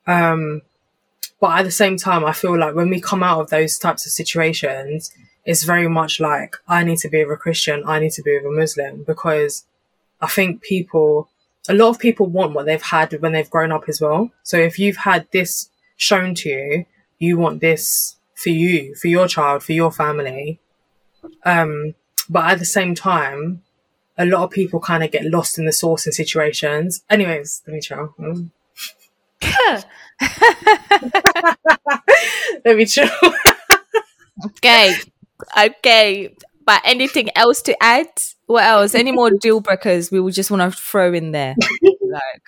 [0.07, 0.63] Um,
[1.41, 4.07] but at the same time, I feel like when we come out of those types
[4.07, 5.13] of situations,
[5.45, 8.37] it's very much like I need to be with a Christian, I need to be
[8.37, 9.65] with a Muslim because
[10.21, 11.29] I think people,
[11.69, 14.31] a lot of people want what they've had when they've grown up as well.
[14.45, 16.87] So if you've had this shown to you,
[17.23, 20.61] you want this for you, for your child, for your family.
[21.45, 21.95] Um,
[22.29, 23.63] but at the same time,
[24.19, 27.05] a lot of people kind of get lost in the source in situations.
[27.09, 28.15] Anyways, let me chill.
[28.19, 28.51] Mm.
[32.65, 33.09] let me chill.
[34.47, 34.97] okay,
[35.59, 36.35] okay.
[36.65, 38.09] But anything else to add?
[38.47, 38.95] What else?
[38.95, 41.57] Any more deal breakers we would just want to throw in there?
[41.83, 42.43] like,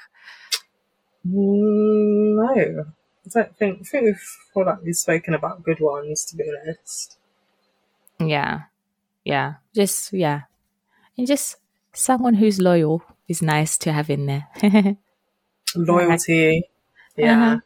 [1.27, 2.85] Mm, no,
[3.27, 3.79] I don't think.
[3.81, 6.25] I think we've like we've spoken about good ones.
[6.27, 7.17] To be honest,
[8.19, 8.63] yeah,
[9.25, 10.43] yeah, just yeah,
[11.17, 11.57] and just
[11.93, 14.49] someone who's loyal is nice to have in there.
[15.77, 16.65] loyalty,
[17.17, 17.59] yeah, Uh-huh.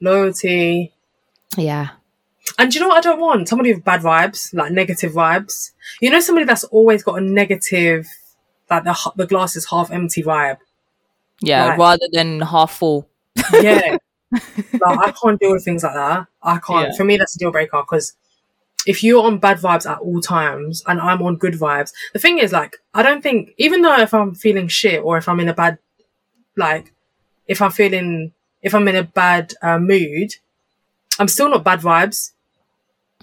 [0.00, 0.92] loyalty.
[1.56, 1.88] yeah,
[2.58, 3.48] And you know what I don't want?
[3.48, 5.72] Somebody with bad vibes, like negative vibes.
[6.00, 8.06] You know, somebody that's always got a negative,
[8.70, 10.58] like the the glass is half empty vibe.
[11.40, 11.70] yeah.
[11.70, 11.78] Right.
[11.78, 13.08] Rather than half full.
[13.52, 13.96] Yeah,
[14.32, 16.26] like, I can't deal with things like that.
[16.42, 16.88] I can't.
[16.88, 16.96] Yeah.
[16.96, 18.14] For me, that's a deal breaker because
[18.86, 22.38] if you're on bad vibes at all times and I'm on good vibes, the thing
[22.38, 25.48] is, like, I don't think, even though if I'm feeling shit or if I'm in
[25.48, 25.78] a bad,
[26.56, 26.92] like,
[27.46, 28.32] if I'm feeling,
[28.62, 30.34] if I'm in a bad uh, mood,
[31.18, 32.32] I'm still not bad vibes.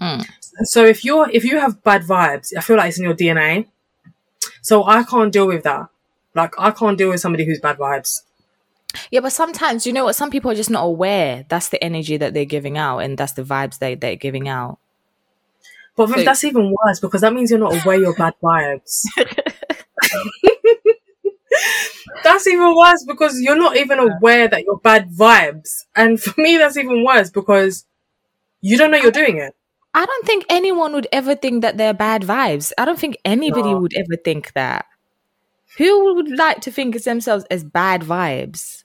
[0.00, 0.26] Mm.
[0.62, 3.66] So if you're, if you have bad vibes, I feel like it's in your DNA.
[4.62, 5.88] So I can't deal with that.
[6.34, 8.20] Like, I can't deal with somebody who's bad vibes.
[9.10, 10.16] Yeah, but sometimes you know what?
[10.16, 11.44] Some people are just not aware.
[11.48, 14.78] That's the energy that they're giving out, and that's the vibes they they're giving out.
[15.96, 19.02] But So- that's even worse because that means you're not aware your bad vibes.
[22.24, 25.84] that's even worse because you're not even aware that you're bad vibes.
[25.94, 27.86] And for me, that's even worse because
[28.60, 29.54] you don't know you're doing it.
[29.94, 32.72] I don't think anyone would ever think that they're bad vibes.
[32.78, 33.80] I don't think anybody No.
[33.80, 34.86] would ever think that.
[35.78, 38.77] Who would like to think of themselves as bad vibes?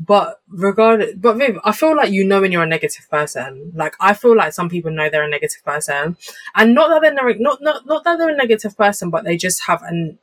[0.00, 3.72] But regardless, but Viv, I feel like you know when you're a negative person.
[3.74, 6.16] Like I feel like some people know they're a negative person,
[6.54, 9.36] and not that they're ne- not not not that they're a negative person, but they
[9.36, 10.18] just have an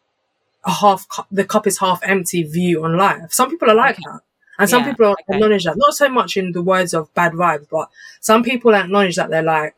[0.66, 3.34] a half cu- the cup is half empty view on life.
[3.34, 4.04] Some people are like Okay.
[4.06, 4.22] that,
[4.60, 5.24] and some Yeah, people are okay.
[5.36, 5.78] acknowledge that.
[5.78, 7.90] Not so much in the words of bad vibes, but
[8.22, 9.76] some people acknowledge that they're like.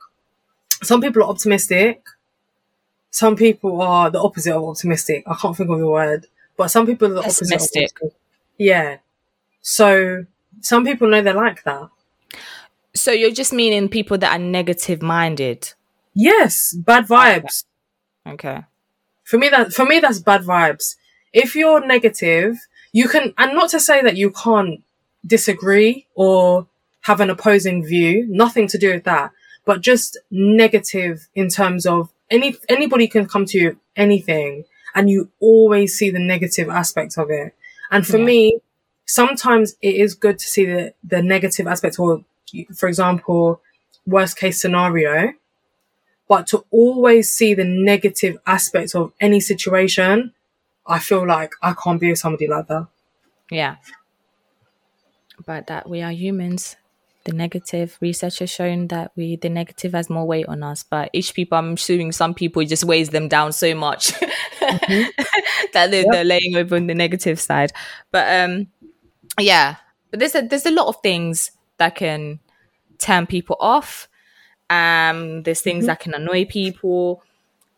[0.83, 2.03] Some people are optimistic.
[3.09, 5.23] Some people are the opposite of optimistic.
[5.27, 7.47] I can't think of the word, but some people are the opposite.
[7.47, 7.91] Of optimistic.
[8.57, 8.97] Yeah.
[9.69, 10.25] So
[10.61, 11.89] some people know they're like that.
[12.95, 15.73] So you're just meaning people that are negative minded.
[16.13, 17.65] Yes, bad vibes.
[18.25, 18.63] Okay.
[19.25, 20.95] For me, that for me that's bad vibes.
[21.33, 22.55] If you're negative,
[22.93, 24.81] you can, and not to say that you can't
[25.25, 26.67] disagree or
[27.01, 28.25] have an opposing view.
[28.29, 29.31] Nothing to do with that,
[29.65, 34.63] but just negative in terms of any anybody can come to you anything,
[34.95, 37.53] and you always see the negative aspect of it.
[37.91, 38.23] And for Yeah.
[38.25, 38.59] me,
[39.07, 42.23] sometimes it is good to see the the negative aspect, or
[42.75, 43.61] for example,
[44.05, 45.33] worst case scenario
[46.27, 50.33] but to always see the negative aspects of any situation,
[50.85, 52.87] I feel like I can't be with somebody like that.
[53.49, 53.77] Yeah.
[55.45, 56.75] But that we are humans.
[57.23, 60.83] The negative research has shown that we the negative has more weight on us.
[60.83, 64.11] But each people, I'm assuming some people just weighs them down so much
[64.59, 67.71] that they're, they're laying over on the negative side.
[68.11, 68.67] But um,
[69.39, 69.75] yeah.
[70.11, 72.39] but there's a there's a lot of things that can
[72.97, 74.07] turn people off.
[74.69, 77.23] Um, there's things that can annoy people.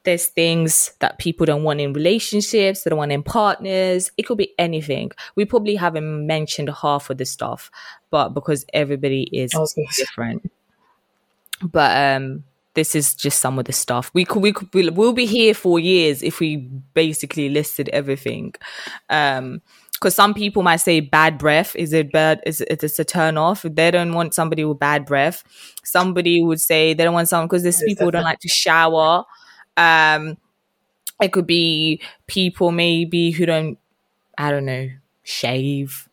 [0.03, 4.11] There's things that people don't want in relationships, they don't want in partners.
[4.17, 5.11] It could be anything.
[5.35, 7.69] We probably haven't mentioned half of the stuff,
[8.09, 10.51] but because everybody is I was gonna say- different.
[11.61, 12.43] But um
[12.75, 14.09] this is just some of the stuff.
[14.13, 16.55] We could we could we'll, we'll be here for years if we
[16.93, 18.53] basically listed everything.
[19.09, 19.61] Um
[19.99, 21.75] because some people might say bad breath.
[21.75, 22.41] Is it bad?
[22.45, 23.63] Is it it's a turn off?
[23.63, 25.43] They don't want somebody with bad breath.
[25.83, 29.25] Somebody would say they don't want someone because there's people who don't like to shower.
[29.77, 30.37] Um
[31.21, 33.77] it could be people maybe who don't
[34.37, 34.89] i don't know
[35.23, 36.07] shave.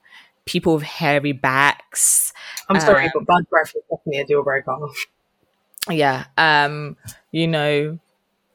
[0.46, 2.32] People with hairy backs.
[2.68, 4.76] I'm sorry, Um, but bad breath is definitely a deal breaker.
[5.90, 6.96] yeah um
[7.30, 7.98] you know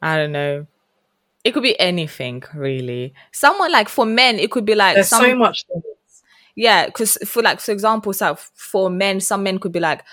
[0.01, 0.67] i don't know
[1.43, 5.23] it could be anything really someone like for men it could be like There's some,
[5.23, 5.65] so much.
[6.55, 10.03] yeah because for like for example so for men some men could be like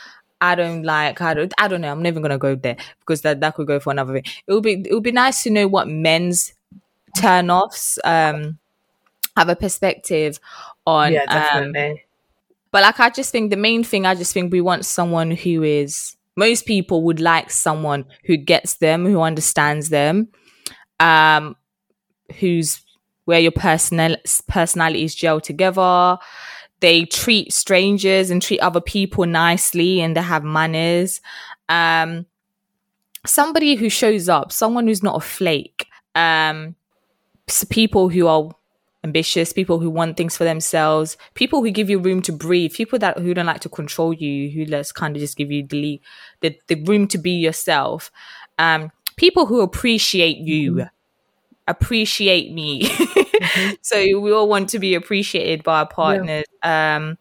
[0.41, 3.41] i don't like i don't i don't know i'm never gonna go there because that
[3.41, 5.67] that could go for another thing it would be it would be nice to know
[5.67, 6.53] what men's
[7.19, 8.59] turn offs um
[9.37, 10.39] have a perspective
[10.87, 12.05] on Yeah, um definitely.
[12.71, 15.63] but like I just think the main thing I just think we want someone who
[15.63, 20.29] is most people would like someone who gets them, who understands them,
[21.01, 21.57] um,
[22.39, 22.83] who's
[23.25, 24.17] where your personal
[24.47, 26.17] personalities gel together.
[26.81, 31.21] They treat strangers and treat other people nicely and they have manners.
[31.69, 32.25] Um,
[33.27, 35.87] somebody who shows up, someone who's not a flake.
[36.15, 36.75] Um,
[37.69, 38.51] people who are
[39.05, 42.99] ambitious, people who want things for themselves, people who give you room to breathe, people
[42.99, 46.01] that who don't like to control you, who let's kind of just give you the
[46.41, 48.11] the, the room to be yourself.
[48.59, 50.87] Um, people who appreciate you,
[51.67, 52.89] appreciate me.
[53.83, 56.47] so we all want to be appreciated by our partners.
[56.63, 57.19] Um,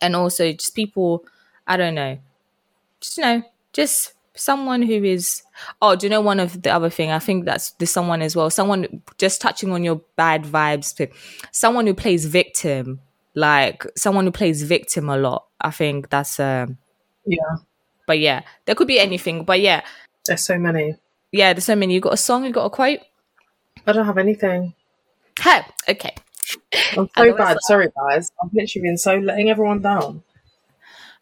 [0.00, 1.24] and also just people,
[1.66, 2.18] I don't know,
[3.00, 5.42] just you know, just someone who is
[5.82, 8.34] oh do you know one of the other thing i think that's there's someone as
[8.34, 11.06] well someone just touching on your bad vibes
[11.50, 12.98] someone who plays victim
[13.34, 16.78] like someone who plays victim a lot i think that's um
[17.26, 17.56] Yeah,
[18.06, 19.82] but yeah there could be anything but yeah
[20.26, 20.96] there's so many.
[21.32, 23.00] Yeah there's so many you got a song you got a quote
[23.86, 24.74] I don't have anything.
[25.40, 26.14] hey okay
[26.96, 27.56] I'm so bad.
[27.62, 28.30] Sorry, guys.
[28.42, 30.22] I've literally been so letting everyone down.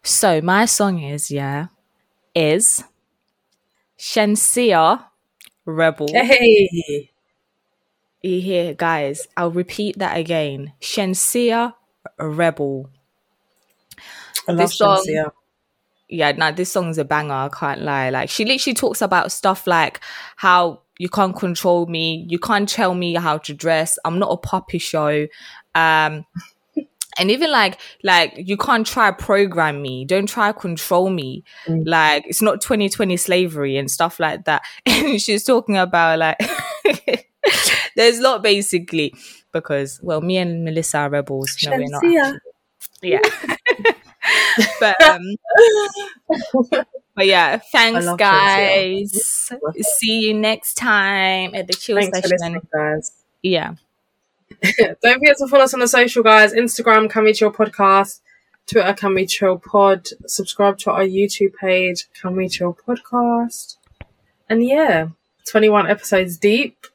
[0.03, 1.67] so my song is yeah
[2.35, 2.83] is
[3.97, 5.05] Shenseea
[5.65, 7.09] rebel Hey,
[8.21, 11.73] you hear guys i'll repeat that again Shenseea
[12.17, 12.89] rebel
[14.47, 15.31] I love This song- Shenseea.
[16.11, 17.33] Yeah, nah, this song's a banger.
[17.33, 18.09] I can't lie.
[18.09, 20.01] Like, she literally talks about stuff like
[20.35, 23.97] how you can't control me, you can't tell me how to dress.
[24.05, 25.25] I'm not a puppy show.
[25.73, 26.25] Um,
[27.17, 30.05] and even like, like you can't try program me.
[30.05, 31.43] Don't try control me.
[31.65, 31.83] Mm.
[31.87, 34.61] Like, it's not 2020 slavery and stuff like that.
[34.85, 36.37] And she's talking about like,
[37.95, 39.15] there's a lot basically
[39.51, 41.57] because well, me and Melissa are rebels.
[41.65, 42.03] No, we're not.
[43.01, 43.19] Yeah.
[44.79, 45.35] but um
[47.15, 49.51] but yeah, thanks guys.
[49.99, 52.61] See you next time at the chill Thanks session.
[52.73, 53.11] guys.
[53.41, 53.75] Yeah.
[54.61, 56.53] Don't forget to follow us on the social, guys.
[56.53, 58.21] Instagram, Can We Chill Podcast.
[58.67, 60.07] Twitter, Can We Chill Pod.
[60.27, 63.77] Subscribe to our YouTube page, Can We Chill Podcast.
[64.49, 65.09] And yeah,
[65.47, 66.85] 21 episodes deep.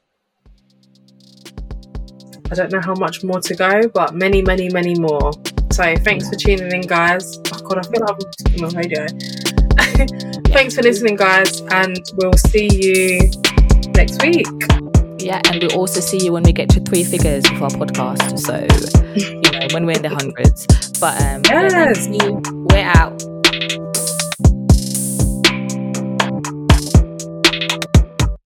[2.49, 5.31] I don't know how much more to go, but many, many, many more.
[5.77, 7.39] So thanks for tuning in, guys.
[7.53, 9.05] Oh god, I feel like I'm talking on radio.
[10.51, 13.19] thanks for listening, guys, and we'll see you
[13.93, 14.47] next week.
[15.19, 18.39] Yeah, and we'll also see you when we get to three figures with our podcast.
[18.39, 18.57] So,
[19.13, 20.65] you know, when we're in the hundreds.
[20.99, 22.07] But um Yes.
[22.09, 23.21] we're out.